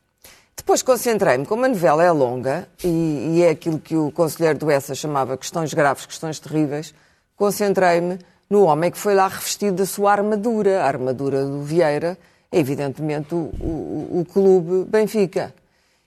Depois 0.57 0.83
concentrei-me, 0.83 1.47
como 1.47 1.65
a 1.65 1.69
novela 1.69 2.03
é 2.03 2.11
longa 2.11 2.69
e, 2.83 3.37
e, 3.37 3.43
é 3.45 3.51
aquilo 3.51 3.79
que 3.79 3.95
o 3.95 4.11
conselheiro 4.11 4.59
do 4.59 4.69
ESA 4.69 4.97
chamava 4.97 5.37
questões 5.37 5.73
graves, 5.73 6.05
questões 6.07 6.41
terríveis, 6.41 6.93
concentrei-me 7.37 8.19
no 8.51 8.65
homem 8.65 8.91
que 8.91 8.99
foi 8.99 9.15
lá 9.15 9.29
revestido 9.29 9.77
da 9.77 9.87
sua 9.87 10.11
armadura. 10.11 10.83
A 10.83 10.87
armadura 10.89 11.45
do 11.45 11.63
Vieira 11.63 12.19
é, 12.51 12.59
evidentemente, 12.59 13.33
o, 13.33 13.53
o, 13.61 14.21
o 14.21 14.27
clube 14.31 14.91
Benfica. 14.91 15.55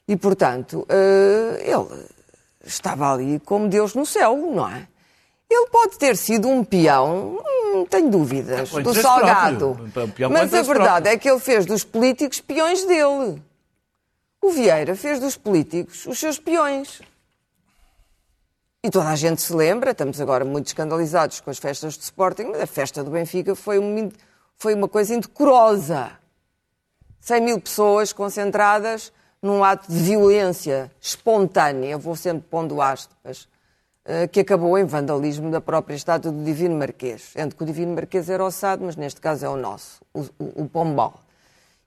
E, 0.07 0.17
portanto, 0.17 0.85
uh, 0.89 1.55
ele 1.59 2.05
estava 2.65 3.13
ali 3.13 3.39
como 3.39 3.67
Deus 3.69 3.93
no 3.95 4.05
céu, 4.05 4.35
não 4.35 4.67
é? 4.67 4.87
Ele 5.49 5.67
pode 5.67 5.97
ter 5.97 6.17
sido 6.17 6.47
um 6.47 6.63
peão, 6.63 7.39
não 7.73 7.85
tenho 7.85 8.09
dúvidas, 8.09 8.71
do 8.71 8.93
Salgado. 8.93 9.77
Mas 10.31 10.53
a 10.53 10.61
verdade 10.61 11.03
próprio. 11.03 11.07
é 11.07 11.17
que 11.17 11.29
ele 11.29 11.39
fez 11.39 11.65
dos 11.65 11.83
políticos 11.83 12.41
peões 12.41 12.83
dele. 12.85 13.41
O 14.41 14.49
Vieira 14.49 14.95
fez 14.95 15.19
dos 15.19 15.37
políticos 15.37 16.05
os 16.05 16.19
seus 16.19 16.39
peões. 16.39 17.01
E 18.83 18.89
toda 18.89 19.09
a 19.09 19.15
gente 19.15 19.41
se 19.41 19.53
lembra, 19.53 19.91
estamos 19.91 20.19
agora 20.19 20.43
muito 20.43 20.67
escandalizados 20.67 21.39
com 21.39 21.49
as 21.49 21.57
festas 21.57 21.93
de 21.93 22.03
Sporting, 22.03 22.47
mas 22.51 22.61
a 22.61 22.67
festa 22.67 23.01
do 23.03 23.11
Benfica 23.11 23.55
foi, 23.55 23.79
um, 23.79 24.11
foi 24.57 24.73
uma 24.73 24.89
coisa 24.89 25.13
indecorosa. 25.13 26.11
100 27.21 27.41
mil 27.41 27.61
pessoas 27.61 28.11
concentradas 28.11 29.13
num 29.43 29.61
ato 29.61 29.91
de 29.91 29.99
violência 29.99 30.89
espontânea, 31.01 31.97
vou 31.97 32.15
sempre 32.15 32.47
pondo 32.49 32.81
aspas, 32.81 33.41
uh, 34.05 34.25
que 34.31 34.39
acabou 34.39 34.77
em 34.77 34.85
vandalismo 34.85 35.51
da 35.51 35.59
própria 35.59 35.95
estátua 35.95 36.31
do 36.31 36.41
Divino 36.45 36.77
Marquês. 36.77 37.31
Sendo 37.33 37.53
que 37.53 37.61
o 37.61 37.65
Divino 37.65 37.93
Marquês 37.93 38.29
era 38.29 38.43
ossado, 38.43 38.85
mas 38.85 38.95
neste 38.95 39.19
caso 39.19 39.45
é 39.45 39.49
o 39.49 39.57
nosso, 39.57 40.01
o, 40.13 40.21
o, 40.39 40.63
o 40.63 40.69
Pombal. 40.69 41.19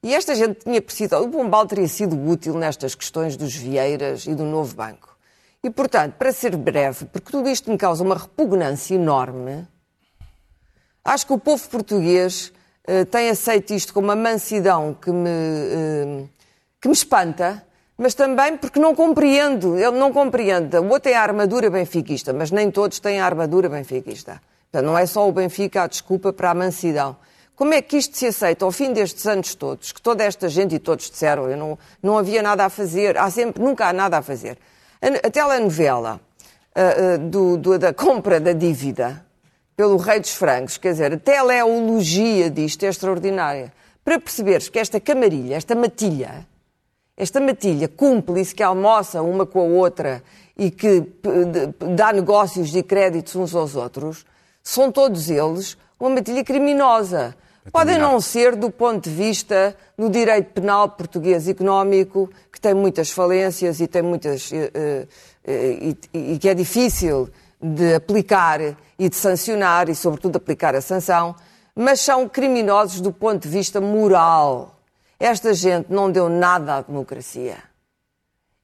E 0.03 0.15
esta 0.15 0.35
gente 0.35 0.61
tinha 0.61 0.83
precisado, 0.83 1.25
o 1.25 1.31
Pombal 1.31 1.67
teria 1.67 1.89
sido 1.89 2.15
útil 2.29 2.55
nestas 2.59 2.95
questões 2.95 3.39
dos 3.39 3.57
Vieiras 3.57 4.27
e 4.27 4.35
do 4.35 4.45
novo 4.45 4.75
banco. 4.77 5.17
E, 5.65 5.71
portanto, 5.71 6.13
para 6.13 6.33
ser 6.33 6.55
breve, 6.57 7.07
porque 7.07 7.33
tudo 7.33 7.49
isto 7.49 7.71
me 7.71 7.79
causa 7.79 8.05
uma 8.05 8.17
repugnância 8.17 8.95
enorme, 8.95 9.67
acho 11.03 11.27
que 11.27 11.33
o 11.33 11.39
povo 11.39 11.67
português 11.71 12.53
uh, 12.87 13.07
tem 13.07 13.31
aceito 13.31 13.73
isto 13.73 13.95
com 13.95 14.01
uma 14.01 14.15
mansidão 14.15 14.93
que 14.93 15.11
me, 15.11 15.31
uh, 15.31 16.29
que 16.87 16.89
me 16.89 16.95
espanta, 16.95 17.67
mas 17.99 18.15
também 18.15 18.57
porque 18.57 18.79
não 18.79 18.95
compreendo, 18.95 19.77
ele 19.77 19.99
não 19.99 20.13
compreende. 20.13 20.77
O 20.79 20.85
outro 20.85 21.01
tem 21.01 21.15
a 21.15 21.21
armadura 21.21 21.69
benfiquista, 21.69 22.33
mas 22.33 22.53
nem 22.53 22.71
todos 22.71 23.01
têm 23.01 23.21
a 23.21 23.27
armadura 23.27 23.69
benfiquista. 23.69 24.41
Portanto, 24.71 24.87
não 24.87 24.97
é 24.97 25.05
só 25.05 25.29
o 25.29 25.33
Benfica 25.33 25.83
a 25.83 25.87
desculpa 25.87 26.33
para 26.33 26.51
a 26.51 26.55
mansidão. 26.55 27.17
Como 27.57 27.75
é 27.75 27.83
que 27.83 27.97
isto 27.97 28.17
se 28.17 28.27
aceita 28.27 28.65
ao 28.65 28.71
fim 28.71 28.93
destes 28.93 29.27
anos 29.27 29.55
todos, 29.55 29.91
que 29.91 30.01
toda 30.01 30.23
esta 30.23 30.49
gente 30.49 30.75
e 30.75 30.79
todos 30.79 31.11
disseram, 31.11 31.51
eu 31.51 31.57
não, 31.57 31.79
não 32.03 32.19
havia 32.19 32.43
nada 32.43 32.67
a 32.67 32.69
fazer, 32.69 33.17
há 33.17 33.31
sempre, 33.31 33.63
nunca 33.63 33.87
há 33.87 33.93
nada 33.93 34.19
a 34.19 34.23
fazer. 34.23 34.59
A, 35.01 35.27
a 35.27 35.31
telenovela 35.31 36.21
do, 37.31 37.57
do, 37.57 37.79
da 37.79 37.93
compra 37.93 38.39
da 38.39 38.53
dívida 38.53 39.25
pelo 39.77 39.97
Rei 39.97 40.21
dos 40.21 40.35
Francos, 40.35 40.77
quer 40.77 40.93
dizer, 40.93 41.15
a 41.15 41.19
teleologia 41.19 42.51
disto 42.51 42.85
é 42.85 42.89
extraordinária. 42.89 43.73
Para 44.05 44.21
perceberes 44.21 44.69
que 44.69 44.79
esta 44.79 45.01
camarilha, 45.01 45.57
esta 45.57 45.75
matilha, 45.75 46.47
esta 47.17 47.41
matilha 47.41 47.89
cúmplice 47.89 48.55
que 48.55 48.63
almoça 48.63 49.23
uma 49.23 49.47
com 49.47 49.61
a 49.61 49.65
outra 49.65 50.23
e 50.57 50.71
que 50.71 51.05
dá 51.95 52.13
negócios 52.13 52.75
e 52.75 52.83
créditos 52.83 53.35
uns 53.35 53.55
aos 53.55 53.75
outros, 53.75 54.25
são 54.63 54.91
todos 54.91 55.31
eles 55.31 55.77
uma 55.99 56.11
matilha 56.11 56.45
criminosa. 56.45 57.35
Podem 57.73 57.99
não 57.99 58.21
ser 58.21 58.55
do 58.55 58.71
ponto 58.71 59.09
de 59.09 59.15
vista 59.15 59.77
no 59.99 60.09
direito 60.09 60.53
penal 60.53 60.89
português 60.91 61.49
económico, 61.49 62.31
que 62.53 62.61
tem 62.61 62.75
muitas 62.75 63.11
falências 63.11 63.81
e 63.81 63.89
tem 63.89 64.03
muitas 64.03 64.53
uh, 64.53 64.55
uh, 64.55 65.09
e, 65.49 65.97
e 66.13 66.39
que 66.39 66.49
é 66.49 66.55
difícil 66.55 67.29
de 67.61 67.95
aplicar 67.95 68.61
e 68.99 69.09
de 69.09 69.17
sancionar 69.17 69.89
e, 69.89 69.95
sobretudo, 69.95 70.37
aplicar 70.37 70.75
a 70.77 70.81
sanção, 70.81 71.35
mas 71.75 72.01
são 72.01 72.29
criminosos 72.29 73.01
do 73.01 73.13
ponto 73.13 73.43
de 73.43 73.49
vista 73.49 73.81
moral. 73.81 74.76
Esta 75.19 75.55
gente 75.55 75.87
não 75.91 76.11
deu 76.11 76.29
nada 76.29 76.77
à 76.77 76.81
democracia. 76.83 77.57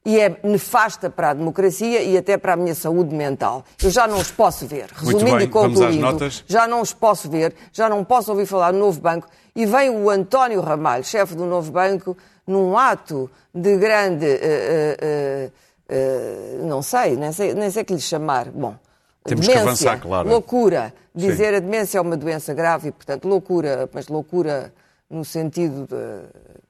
E 0.05 0.19
é 0.19 0.37
nefasta 0.43 1.09
para 1.09 1.29
a 1.29 1.33
democracia 1.33 2.01
e 2.01 2.17
até 2.17 2.37
para 2.37 2.53
a 2.53 2.55
minha 2.57 2.75
saúde 2.75 3.15
mental. 3.15 3.63
Eu 3.81 3.89
já 3.89 4.05
não 4.05 4.17
os 4.17 4.29
posso 4.29 4.67
ver. 4.67 4.89
Resumindo 4.93 5.41
e 5.41 5.47
concluindo, 5.47 6.29
já 6.45 6.67
não 6.67 6.81
os 6.81 6.93
posso 6.93 7.29
ver, 7.29 7.55
já 7.71 7.87
não 7.87 8.03
posso 8.03 8.29
ouvir 8.31 8.45
falar 8.45 8.73
no 8.73 8.79
novo 8.79 8.99
banco. 8.99 9.27
E 9.55 9.65
vem 9.65 9.89
o 9.89 10.09
António 10.09 10.59
Ramalho, 10.59 11.05
chefe 11.05 11.35
do 11.35 11.45
novo 11.45 11.71
banco, 11.71 12.17
num 12.45 12.77
ato 12.77 13.31
de 13.55 13.77
grande. 13.77 14.25
Uh, 14.25 15.49
uh, 15.49 16.63
uh, 16.63 16.67
não 16.67 16.81
sei, 16.81 17.15
nem 17.15 17.31
sei, 17.31 17.53
nem 17.53 17.71
sei 17.71 17.85
que 17.85 17.93
lhe 17.93 18.01
chamar. 18.01 18.49
Bom, 18.49 18.75
temos 19.23 19.47
demência, 19.47 19.63
que 19.63 19.67
avançar, 19.67 20.01
claro. 20.01 20.27
Loucura. 20.27 20.93
Dizer 21.15 21.51
Sim. 21.51 21.55
a 21.55 21.59
demência 21.59 21.97
é 21.99 22.01
uma 22.01 22.17
doença 22.17 22.53
grave 22.53 22.89
e, 22.89 22.91
portanto, 22.91 23.25
loucura, 23.25 23.87
mas 23.93 24.07
loucura 24.07 24.73
no 25.13 25.23
sentido 25.23 25.87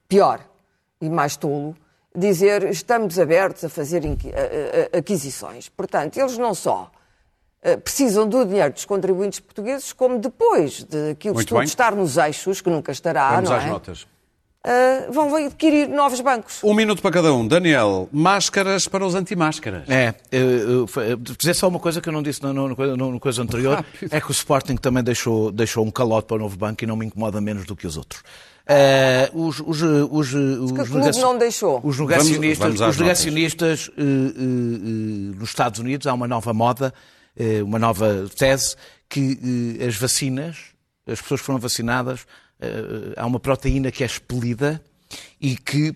pior 0.08 0.40
e 1.00 1.08
mais 1.08 1.36
tolo, 1.36 1.74
dizer 2.14 2.64
estamos 2.64 3.18
abertos 3.18 3.64
a 3.64 3.68
fazer 3.68 4.02
aquisições. 4.96 5.68
Portanto, 5.68 6.16
eles 6.18 6.38
não 6.38 6.54
só 6.54 6.90
eh, 7.62 7.78
precisam 7.78 8.28
do 8.28 8.44
dinheiro 8.44 8.74
dos 8.74 8.84
contribuintes 8.84 9.40
portugueses, 9.40 9.90
como 9.92 10.18
depois 10.18 10.84
daquilo 10.84 11.36
de 11.36 11.46
tudo 11.46 11.62
estar 11.62 11.94
nos 11.94 12.18
eixos, 12.18 12.60
que 12.60 12.68
nunca 12.68 12.92
estará, 12.92 13.30
Vamos 13.36 13.48
não 13.48 13.56
às 13.56 13.64
é? 13.64 13.66
notas. 13.68 14.06
Uh, 14.66 15.12
vão 15.12 15.34
adquirir 15.36 15.86
novos 15.88 16.22
bancos. 16.22 16.64
Um 16.64 16.72
minuto 16.72 17.02
para 17.02 17.10
cada 17.10 17.34
um. 17.34 17.46
Daniel, 17.46 18.08
máscaras 18.10 18.88
para 18.88 19.04
os 19.04 19.14
anti-máscaras. 19.14 19.86
É, 19.90 20.14
eu, 20.32 20.88
eu, 20.96 21.16
dizer 21.16 21.52
só 21.52 21.68
uma 21.68 21.78
coisa 21.78 22.00
que 22.00 22.08
eu 22.08 22.12
não 22.14 22.22
disse 22.22 22.42
no, 22.42 22.54
no, 22.54 22.68
no, 22.68 23.12
no 23.12 23.20
coisa 23.20 23.42
anterior, 23.42 23.76
Rápido. 23.76 24.08
é 24.10 24.18
que 24.18 24.30
o 24.30 24.32
Sporting 24.32 24.76
também 24.76 25.04
deixou, 25.04 25.52
deixou 25.52 25.84
um 25.84 25.90
calote 25.90 26.28
para 26.28 26.36
o 26.36 26.38
novo 26.38 26.56
banco 26.56 26.82
e 26.82 26.86
não 26.86 26.96
me 26.96 27.04
incomoda 27.04 27.42
menos 27.42 27.66
do 27.66 27.76
que 27.76 27.86
os 27.86 27.98
outros. 27.98 28.22
Uh, 28.66 29.46
os, 29.46 29.60
os, 29.60 29.82
os, 29.82 30.32
os, 30.32 31.16
não 31.18 31.36
deixou. 31.36 31.82
os 31.84 31.98
negacionistas, 31.98 32.58
vamos, 32.58 32.80
vamos 32.80 32.94
os 32.96 33.00
negacionistas 33.02 33.88
uh, 33.88 33.92
uh, 34.00 35.36
nos 35.38 35.50
Estados 35.50 35.78
Unidos 35.78 36.06
há 36.06 36.14
uma 36.14 36.26
nova 36.26 36.54
moda, 36.54 36.94
uma 37.66 37.78
nova 37.78 38.26
tese, 38.34 38.76
que 39.10 39.78
as 39.86 39.96
vacinas, 39.96 40.56
as 41.06 41.20
pessoas 41.20 41.40
que 41.40 41.46
foram 41.46 41.58
vacinadas, 41.58 42.26
há 43.16 43.26
uma 43.26 43.40
proteína 43.40 43.90
que 43.90 44.02
é 44.02 44.06
expelida 44.06 44.82
e 45.40 45.56
que 45.56 45.94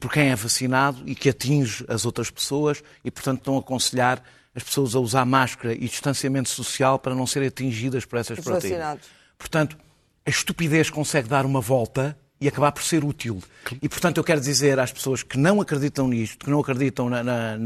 por 0.00 0.12
quem 0.12 0.30
é 0.30 0.36
vacinado 0.36 1.02
e 1.04 1.14
que 1.14 1.28
atinge 1.28 1.84
as 1.88 2.06
outras 2.06 2.30
pessoas 2.30 2.82
e, 3.04 3.10
portanto, 3.10 3.38
estão 3.38 3.56
a 3.56 3.60
aconselhar 3.60 4.22
as 4.54 4.62
pessoas 4.62 4.94
a 4.94 5.00
usar 5.00 5.24
máscara 5.24 5.74
e 5.74 5.88
distanciamento 5.88 6.48
social 6.48 6.98
para 6.98 7.14
não 7.14 7.26
serem 7.26 7.48
atingidas 7.48 8.04
por 8.04 8.18
essas 8.18 8.38
Os 8.38 8.44
proteínas. 8.44 8.78
Vacinados. 8.78 9.08
Portanto, 9.36 9.76
a 10.24 10.30
estupidez 10.30 10.88
consegue 10.90 11.28
dar 11.28 11.44
uma 11.44 11.60
volta 11.60 12.16
e 12.40 12.48
acabar 12.48 12.72
por 12.72 12.82
ser 12.82 13.04
útil. 13.04 13.42
E, 13.82 13.88
portanto, 13.88 14.18
eu 14.18 14.24
quero 14.24 14.40
dizer 14.40 14.78
às 14.78 14.92
pessoas 14.92 15.22
que 15.22 15.36
não 15.36 15.60
acreditam 15.60 16.08
nisto, 16.08 16.44
que 16.44 16.50
não 16.50 16.60
acreditam 16.60 17.08
na, 17.08 17.22
na, 17.22 17.58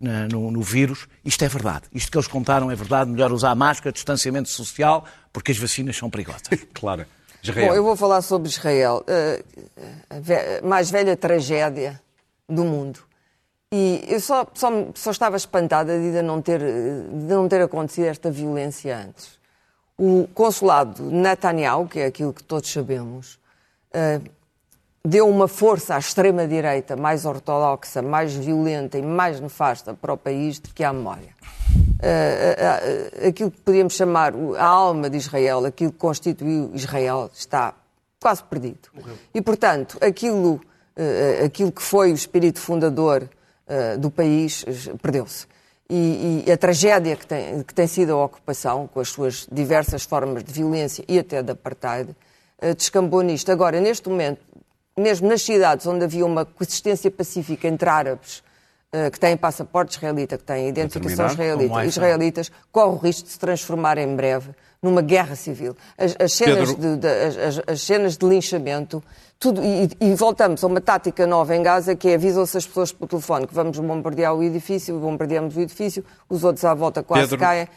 na, 0.00 0.28
no, 0.28 0.50
no, 0.50 0.62
vírus, 0.62 1.06
isto 1.24 1.44
é 1.44 1.48
verdade. 1.48 1.84
Isto 1.92 2.10
que 2.10 2.16
eles 2.16 2.28
contaram 2.28 2.70
é 2.70 2.74
verdade. 2.74 3.10
Melhor 3.10 3.32
usar 3.32 3.54
máscara, 3.54 3.92
distanciamento 3.92 4.48
social, 4.48 5.04
porque 5.32 5.52
as 5.52 5.58
vacinas 5.58 5.96
são 5.96 6.10
perigosas. 6.10 6.42
claro. 6.74 7.06
Israel. 7.42 7.68
Bom, 7.68 7.74
eu 7.74 7.82
vou 7.82 7.96
falar 7.96 8.22
sobre 8.22 8.48
Israel. 8.48 9.04
Uh, 9.08 10.62
a 10.62 10.66
mais 10.66 10.90
velha 10.90 11.16
tragédia 11.16 12.00
do 12.48 12.64
mundo. 12.64 13.00
E 13.72 14.04
eu 14.06 14.20
só, 14.20 14.46
só, 14.54 14.68
só 14.94 15.10
estava 15.10 15.36
espantada 15.36 15.98
de 15.98 16.22
não, 16.22 16.42
ter, 16.42 16.60
de 16.60 17.34
não 17.34 17.48
ter 17.48 17.62
acontecido 17.62 18.06
esta 18.06 18.30
violência 18.30 18.96
antes 18.96 19.42
o 19.98 20.26
consulado 20.34 21.02
Netanyahu, 21.02 21.86
que 21.86 22.00
é 22.00 22.06
aquilo 22.06 22.32
que 22.32 22.42
todos 22.42 22.72
sabemos, 22.72 23.38
uh, 23.94 24.30
deu 25.04 25.28
uma 25.28 25.46
força 25.46 25.94
à 25.94 25.98
extrema-direita 25.98 26.96
mais 26.96 27.24
ortodoxa, 27.24 28.02
mais 28.02 28.34
violenta 28.34 28.98
e 28.98 29.02
mais 29.02 29.38
nefasta 29.38 29.94
para 29.94 30.12
o 30.12 30.16
país 30.16 30.58
do 30.58 30.70
que 30.70 30.82
à 30.82 30.92
memória. 30.92 31.34
Uh, 32.02 33.24
uh, 33.24 33.28
aquilo 33.28 33.50
que 33.52 33.60
podíamos 33.60 33.94
chamar 33.94 34.34
a 34.58 34.66
alma 34.66 35.08
de 35.08 35.18
Israel, 35.18 35.64
aquilo 35.64 35.92
que 35.92 35.98
constituiu 35.98 36.70
Israel, 36.74 37.30
está 37.32 37.74
quase 38.20 38.42
perdido. 38.42 38.88
E, 39.32 39.40
portanto, 39.40 39.98
aquilo, 40.00 40.60
aquilo 41.44 41.70
que 41.72 41.82
foi 41.82 42.12
o 42.12 42.14
espírito 42.14 42.60
fundador 42.60 43.28
do 43.98 44.10
país 44.12 44.64
perdeu-se 45.02 45.46
e, 45.90 46.44
e, 46.46 46.52
a 46.52 46.56
tragédia 46.56 47.16
que 47.16 47.26
tem, 47.26 47.62
que 47.64 47.74
tem 47.74 47.88
sido 47.88 48.12
a 48.12 48.24
ocupação, 48.24 48.86
com 48.86 49.00
as 49.00 49.08
suas 49.08 49.48
diversas 49.50 50.04
formas 50.04 50.44
de 50.44 50.52
violência 50.52 51.04
e 51.08 51.18
até 51.18 51.42
de 51.42 51.50
apartheid, 51.50 52.14
descambou 52.76 53.22
nisto. 53.22 53.50
Agora, 53.50 53.80
neste 53.80 54.08
momento, 54.08 54.40
mesmo 54.96 55.28
nas 55.28 55.42
cidades 55.42 55.84
onde 55.86 56.04
havia 56.04 56.24
uma 56.24 56.44
coexistência 56.44 57.10
pacífica 57.10 57.66
entre 57.66 57.88
árabes 57.88 58.42
que 59.10 59.18
têm 59.18 59.36
passaporte 59.36 59.96
israelita, 59.96 60.36
que 60.36 60.44
têm 60.44 60.68
identificação 60.68 61.26
israelita, 61.26 61.84
israelitas, 61.84 62.52
corre 62.70 62.94
o 62.94 62.96
risco 62.96 63.24
de 63.24 63.30
se 63.30 63.38
transformar 63.38 63.96
em 63.96 64.14
breve 64.14 64.50
numa 64.82 65.00
guerra 65.00 65.36
civil. 65.36 65.76
As, 65.96 66.16
as 66.18 66.32
cenas, 66.32 66.74
de, 66.74 66.96
de, 66.96 67.08
as, 67.08 67.60
as 67.66 67.80
cenas 67.80 68.18
de 68.18 68.26
linchamento 68.26 69.02
tudo, 69.42 69.60
e, 69.60 69.88
e, 70.00 70.14
voltamos 70.14 70.62
a 70.62 70.66
uma 70.68 70.80
tática 70.80 71.26
nova 71.26 71.56
em 71.56 71.62
Gaza 71.62 71.96
que 71.96 72.08
é 72.08 72.14
avisam-se 72.14 72.56
as 72.56 72.64
pessoas 72.64 72.92
pelo 72.92 73.08
telefone 73.08 73.46
que 73.46 73.54
vamos 73.54 73.76
bombardear 73.76 74.32
o 74.34 74.42
edifício, 74.42 74.96
bombardeamos 75.00 75.56
o 75.56 75.60
edifício, 75.60 76.04
os 76.28 76.44
outros 76.44 76.64
à 76.64 76.72
volta 76.74 77.02
quase 77.02 77.24
Pedro, 77.24 77.38
caem. 77.38 77.68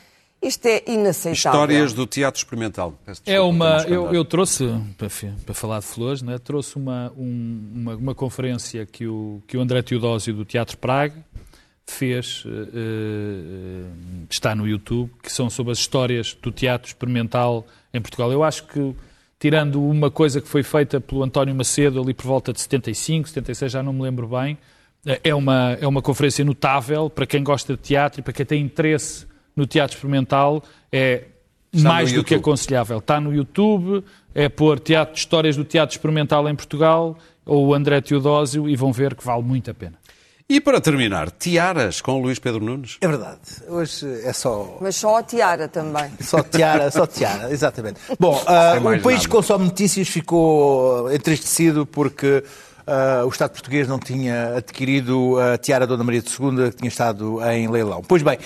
Isto 0.45 0.67
é 0.67 0.83
inaceitável. 0.85 1.33
Histórias 1.33 1.93
do 1.93 2.05
teatro 2.05 2.37
experimental. 2.37 2.93
É 3.25 3.41
uma, 3.41 3.83
eu, 3.87 4.13
eu, 4.13 4.23
trouxe, 4.23 4.65
para, 4.95 5.09
para, 5.43 5.55
falar 5.55 5.79
de 5.79 5.85
flores, 5.85 6.21
né, 6.21 6.37
trouxe 6.37 6.75
uma, 6.75 7.11
um, 7.17 7.71
uma, 7.73 7.95
uma, 7.95 8.15
conferência 8.15 8.85
que 8.85 9.07
o, 9.07 9.41
que 9.47 9.57
o 9.57 9.61
André 9.61 9.81
Teodósio 9.81 10.35
do 10.35 10.45
Teatro 10.45 10.77
Praga 10.77 11.15
fez, 11.87 12.45
uh, 12.45 12.49
uh, 12.49 14.27
está 14.29 14.53
no 14.53 14.67
YouTube, 14.67 15.11
que 15.23 15.31
são 15.31 15.49
sobre 15.49 15.71
as 15.71 15.79
histórias 15.79 16.37
do 16.39 16.51
teatro 16.51 16.89
experimental 16.89 17.65
em 17.91 17.99
Portugal. 17.99 18.31
Eu 18.31 18.43
acho 18.43 18.67
que 18.67 18.95
tirando 19.39 19.83
uma 19.83 20.11
coisa 20.11 20.39
que 20.39 20.47
foi 20.47 20.61
feita 20.61 21.01
pelo 21.01 21.23
António 21.23 21.55
Macedo 21.55 21.99
ali 21.99 22.13
por 22.13 22.25
volta 22.25 22.53
de 22.53 22.61
75, 22.61 23.29
76, 23.29 23.71
já 23.71 23.81
não 23.81 23.93
me 23.93 24.03
lembro 24.03 24.27
bem. 24.27 24.59
É 25.23 25.33
uma, 25.33 25.77
é 25.79 25.87
uma 25.87 26.01
conferência 26.03 26.45
notável 26.45 27.09
para 27.09 27.25
quem 27.25 27.43
gosta 27.43 27.75
de 27.75 27.81
teatro 27.81 28.19
e 28.19 28.23
para 28.23 28.33
quem 28.33 28.45
tem 28.45 28.61
interesse 28.61 29.27
no 29.55 29.65
teatro 29.65 29.95
experimental. 29.95 30.63
É 30.91 31.25
Está 31.71 31.89
mais 31.89 32.13
do 32.13 32.23
que 32.23 32.35
aconselhável. 32.35 32.99
Está 32.99 33.19
no 33.19 33.33
YouTube, 33.33 34.03
é 34.33 34.47
pôr 34.47 34.79
teatro, 34.79 35.15
histórias 35.15 35.57
do 35.57 35.65
teatro 35.65 35.93
experimental 35.93 36.47
em 36.47 36.55
Portugal 36.55 37.17
ou 37.45 37.67
o 37.67 37.73
André 37.73 37.99
Teodósio 38.01 38.69
e 38.69 38.75
vão 38.75 38.93
ver 38.93 39.13
que 39.13 39.23
vale 39.25 39.43
muito 39.43 39.69
a 39.69 39.73
pena. 39.73 39.95
E 40.47 40.61
para 40.61 40.79
terminar, 40.79 41.31
tiaras 41.31 42.01
com 42.01 42.19
o 42.19 42.21
Luís 42.21 42.37
Pedro 42.37 42.63
Nunes. 42.63 42.97
É 43.01 43.07
verdade. 43.07 43.39
Hoje 43.67 44.05
é 44.23 44.31
só. 44.31 44.77
Mas 44.79 44.95
só 44.95 45.17
a 45.17 45.23
tiara 45.23 45.67
também. 45.67 46.11
Só 46.21 46.43
tiara, 46.43 46.91
só 46.91 47.07
tiara, 47.07 47.51
exatamente. 47.51 47.99
Bom, 48.19 48.35
uh, 48.35 48.77
o 48.77 48.83
país 48.83 49.03
nada. 49.03 49.19
que 49.19 49.27
consome 49.27 49.65
notícias 49.65 50.07
ficou 50.07 51.11
entristecido 51.11 51.85
porque 51.85 52.43
uh, 52.87 53.25
o 53.25 53.29
Estado 53.29 53.51
português 53.51 53.87
não 53.87 53.99
tinha 53.99 54.57
adquirido 54.57 55.37
a 55.39 55.57
tiara 55.57 55.87
Dona 55.87 56.03
Maria 56.03 56.21
II, 56.21 56.71
que 56.71 56.77
tinha 56.77 56.87
estado 56.87 57.39
em 57.51 57.67
leilão. 57.67 58.01
Pois 58.07 58.23
bem, 58.23 58.37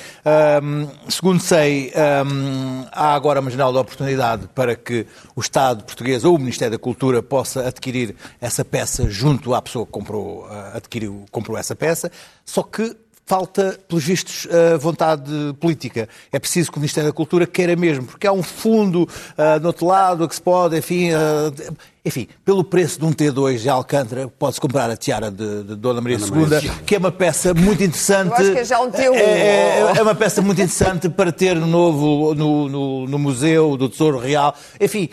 um, 0.64 0.88
segundo 1.10 1.40
sei, 1.40 1.92
um, 2.26 2.86
há 2.92 3.14
agora 3.14 3.40
uma 3.40 3.50
janela 3.50 3.72
de 3.72 3.78
oportunidade 3.78 4.50
para 4.54 4.76
que 4.76 5.06
o 5.36 5.42
Estado 5.42 5.84
português 5.84 6.24
ou 6.24 6.36
o 6.36 6.40
Ministério 6.40 6.78
da 6.78 6.80
Cultura 6.80 7.22
possa 7.22 7.68
adquirir 7.68 8.16
essa 8.42 8.64
peça 8.64 9.10
junto 9.10 9.54
à 9.54 9.62
pessoa 9.62 9.86
que 9.86 9.92
comprou, 9.92 10.46
uh, 10.46 10.78
adquiriu, 10.78 11.26
comprou 11.32 11.58
essa 11.58 11.76
peça, 11.76 12.12
só 12.46 12.64
que 12.64 12.96
falta, 13.30 13.80
pelos 13.88 14.04
vistos, 14.04 14.48
vontade 14.80 15.32
política. 15.60 16.10
É 16.32 16.40
preciso 16.40 16.72
que 16.72 16.80
o 16.80 16.82
Ministério 16.82 17.12
da 17.12 17.14
Cultura 17.14 17.46
queira 17.46 17.76
mesmo, 17.76 18.06
porque 18.06 18.26
há 18.26 18.32
um 18.32 18.42
fundo 18.42 19.04
uh, 19.04 19.60
no 19.62 19.68
outro 19.68 19.86
lado 19.86 20.28
que 20.28 20.34
se 20.34 20.42
pode, 20.42 20.76
enfim. 20.76 21.12
Uh, 21.12 21.76
enfim, 22.04 22.28
pelo 22.44 22.64
preço 22.64 22.98
de 22.98 23.06
um 23.06 23.12
T2 23.12 23.58
de 23.58 23.70
Alcântara, 23.70 24.28
pode-se 24.28 24.60
comprar 24.60 24.90
a 24.90 24.98
tiara 24.98 25.30
de, 25.30 25.64
de 25.64 25.76
Dona 25.76 26.02
Maria 26.02 26.18
II, 26.18 26.72
que 26.86 26.96
é 26.96 26.98
uma 26.98 27.12
peça 27.12 27.54
muito 27.54 27.84
interessante. 27.84 28.30
Eu 28.40 28.46
acho 28.46 28.52
que 28.54 28.58
é 28.58 28.64
já 28.64 28.80
um 28.80 28.90
T1. 28.90 29.14
É, 29.14 29.20
é, 29.20 29.94
é, 29.98 30.02
uma 30.02 30.16
peça 30.16 30.42
muito 30.42 30.60
interessante 30.60 31.10
para 31.10 31.32
ter 31.32 31.56
novo 31.56 32.34
no, 32.34 32.70
no, 32.70 33.06
no 33.06 33.20
Museu 33.20 33.76
do 33.78 33.90
Tesouro 33.90 34.18
Real. 34.18 34.56
Enfim, 34.80 35.10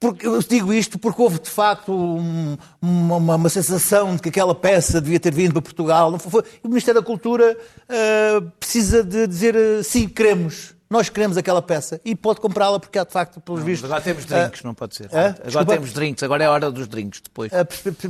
porque, 0.00 0.26
eu 0.26 0.40
digo 0.40 0.72
isto 0.72 0.98
porque 0.98 1.20
houve, 1.20 1.38
de 1.38 1.50
facto, 1.50 1.92
um, 1.92 2.56
uma, 2.80 3.36
uma, 3.36 3.48
sensação 3.50 4.16
de 4.16 4.22
que 4.22 4.30
aquela 4.30 4.54
peça 4.54 4.98
devia 4.98 5.20
ter 5.20 5.34
vindo 5.34 5.52
para 5.52 5.60
Portugal. 5.60 6.18
Foi, 6.18 6.42
o 6.62 6.68
Ministério 6.68 7.02
da 7.02 7.06
Cultura 7.06 7.54
uh, 7.54 8.50
precisa 8.58 9.04
de 9.04 9.26
dizer 9.26 9.54
uh, 9.54 9.84
sim, 9.84 10.08
queremos. 10.08 10.74
Nós 10.88 11.08
queremos 11.08 11.36
aquela 11.36 11.60
peça 11.60 12.00
e 12.02 12.16
pode 12.16 12.40
comprá-la 12.40 12.80
porque 12.80 12.98
há, 12.98 13.04
de 13.04 13.12
facto, 13.12 13.40
pelos 13.40 13.60
não, 13.60 13.66
vistos... 13.66 13.84
Agora 13.84 14.00
temos 14.02 14.24
drinks, 14.24 14.60
uh, 14.60 14.66
não 14.66 14.74
pode 14.74 14.96
ser. 14.96 15.04
agora 15.04 15.34
Desculpa. 15.44 15.72
temos 15.72 15.92
drinks, 15.92 16.22
agora 16.22 16.44
é 16.44 16.46
a 16.46 16.50
hora 16.50 16.70
dos 16.72 16.88
drinks 16.88 17.20
depois. 17.20 17.52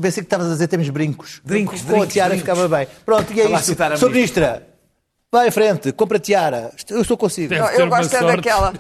pensei 0.01 0.13
que 0.13 0.21
estavas 0.21 0.47
a 0.47 0.53
dizer 0.53 0.69
temos 0.69 0.89
brincos. 0.89 1.43
Brincos, 1.45 1.83
Com 1.83 2.01
a 2.01 2.07
tiara 2.07 2.37
ficava 2.39 2.69
bem. 2.69 2.87
Pronto, 3.05 3.31
e 3.35 3.41
é 3.41 3.51
isso. 3.51 3.75
Sr. 3.75 4.11
Ministra, 4.11 4.70
Vai 5.33 5.47
em 5.47 5.51
frente, 5.53 5.93
compra 5.93 6.19
tiara. 6.19 6.73
Eu 6.89 7.03
estou 7.03 7.17
consigo. 7.17 7.55
Não, 7.55 7.71
eu 7.71 7.89
gosto 7.89 8.17
é 8.17 8.25
daquela. 8.25 8.75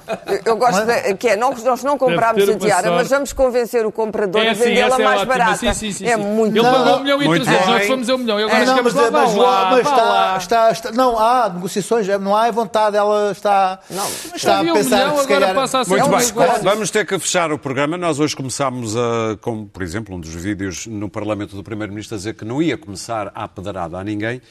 Eu 0.44 0.56
gosto 0.56 0.84
de, 0.84 1.14
que 1.14 1.28
é, 1.28 1.36
não, 1.36 1.54
nós 1.54 1.84
não 1.84 1.96
compramos 1.96 2.42
a 2.42 2.58
tiara, 2.58 2.88
sorte. 2.88 2.96
mas 2.96 3.08
vamos 3.08 3.32
convencer 3.32 3.86
o 3.86 3.92
comprador 3.92 4.42
é 4.42 4.50
a 4.50 4.52
vendê-la 4.52 4.96
é 5.00 5.04
mais 5.04 5.22
barata. 5.22 5.54
Sim, 5.54 5.72
sim, 5.74 5.92
sim, 5.92 6.06
é 6.08 6.16
muito 6.16 6.58
Ele 6.58 6.68
pagou 6.68 6.96
um 6.96 7.02
milhão 7.04 7.22
e 7.22 7.40
trezentos, 7.40 7.66
nós 7.68 7.86
fomos 7.86 8.10
a 8.10 8.14
um 8.16 8.18
milhão. 8.18 8.38
agora 8.38 8.62
é, 8.62 8.66
não, 8.66 8.82
mas, 8.82 8.94
lá, 8.94 9.10
mas, 9.12 9.34
lá, 9.36 9.70
mas 9.70 9.86
está, 9.86 10.36
está, 10.38 10.70
está, 10.72 10.90
Não, 10.90 11.16
há 11.16 11.48
negociações, 11.50 12.08
não 12.20 12.34
há 12.34 12.50
vontade, 12.50 12.96
ela 12.96 13.30
está, 13.30 13.78
não, 13.88 14.08
está 14.34 14.58
a 14.58 14.64
pensar 14.64 14.96
um 15.06 15.10
milhão, 15.10 15.18
se 15.18 15.28
calhar... 15.28 15.50
A 15.56 15.84
muito 15.84 16.34
bem, 16.34 16.62
vamos 16.64 16.90
ter 16.90 17.06
que 17.06 17.16
fechar 17.20 17.52
o 17.52 17.60
programa. 17.60 17.96
Nós 17.96 18.18
hoje 18.18 18.34
começámos, 18.34 18.96
a, 18.96 19.38
como 19.40 19.68
por 19.68 19.84
exemplo, 19.84 20.16
um 20.16 20.18
dos 20.18 20.34
vídeos 20.34 20.88
no 20.88 21.08
Parlamento 21.08 21.54
do 21.54 21.62
Primeiro-Ministro 21.62 22.16
a 22.16 22.18
dizer 22.18 22.34
que 22.34 22.44
não 22.44 22.60
ia 22.60 22.76
começar 22.76 23.30
a 23.36 23.46
pedrada 23.46 23.98
a 23.98 24.02
ninguém. 24.02 24.42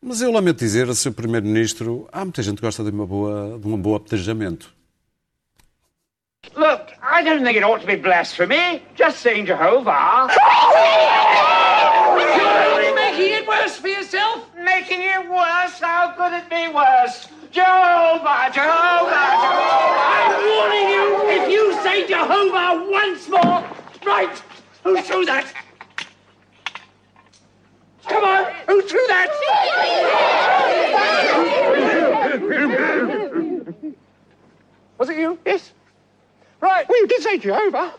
Mas 0.00 0.20
eu 0.22 0.30
lamento 0.30 0.58
dizer, 0.58 0.86
Sr. 0.94 1.12
Primeiro-Ministro, 1.12 2.08
há 2.12 2.24
muita 2.24 2.42
gente 2.42 2.56
que 2.56 2.62
gosta 2.62 2.84
de, 2.84 2.90
uma 2.90 3.04
boa, 3.04 3.58
de 3.58 3.66
um 3.66 3.76
bom 3.76 3.96
apedrejamento. 3.96 4.72
Look, 6.54 6.92
I 7.02 7.22
don't 7.24 7.44
think 7.44 7.58
it 7.58 7.64
ought 7.64 7.80
to 7.80 7.86
be 7.86 7.96
blasphemy. 7.96 8.82
Just 8.96 9.18
saying 9.18 9.46
Jehovah. 9.46 10.28
You're 12.16 12.72
only 12.74 12.94
making 12.94 13.34
it 13.34 13.46
worse 13.46 13.76
for 13.76 13.88
yourself. 13.88 14.46
Making 14.56 15.02
it 15.02 15.28
worse? 15.28 15.80
How 15.80 16.14
could 16.16 16.32
it 16.32 16.48
be 16.48 16.68
worse? 16.72 17.26
Jehovah, 17.50 18.50
Jehovah, 18.54 19.28
Jehovah. 19.42 19.98
I'm 20.14 20.32
warning 20.46 20.88
you, 20.94 21.06
if 21.42 21.50
you 21.50 21.72
say 21.82 22.06
Jehovah 22.06 22.86
once 22.90 23.28
more, 23.28 23.64
right, 24.06 24.42
who 24.84 25.00
threw 25.00 25.24
that? 25.24 25.52
Come 28.06 28.24
on, 28.24 28.44
who 28.66 28.82
threw 28.82 29.04
that? 29.08 29.28
Was 34.98 35.08
it 35.10 35.18
you? 35.18 35.38
Yes. 35.46 35.72
Right, 36.60 36.88
well, 36.88 37.00
you 37.00 37.06
did 37.06 37.22
say 37.22 37.38
Jehovah. 37.38 37.94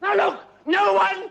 Now 0.00 0.14
look, 0.14 0.40
no 0.64 0.94
one 0.94 1.30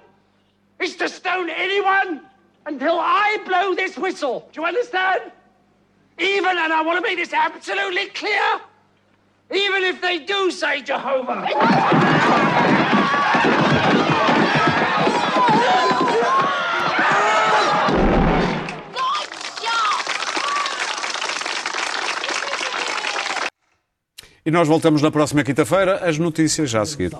is 0.79 0.95
to 0.97 1.09
stone 1.09 1.49
anyone 1.49 2.21
until 2.67 2.99
I 2.99 3.39
blow 3.45 3.73
this 3.73 3.97
whistle. 3.97 4.47
Do 4.51 4.61
you 4.61 4.67
understand? 4.67 5.31
Even, 6.19 6.57
and 6.57 6.71
I 6.73 6.81
want 6.81 6.97
to 6.97 7.01
make 7.01 7.17
this 7.17 7.33
absolutely 7.33 8.07
clear, 8.07 8.59
even 9.53 9.83
if 9.83 10.01
they 10.01 10.19
do 10.19 10.51
say 10.51 10.81
Jehovah. 10.81 11.45
E 24.45 24.51
nós 24.51 24.65
voltamos 24.65 25.01
na 25.01 25.11
próxima 25.11 25.43
quinta-feira, 25.43 26.07
as 26.07 26.17
notícias 26.17 26.69
já 26.69 26.81
a 26.81 26.85
seguir. 26.85 27.11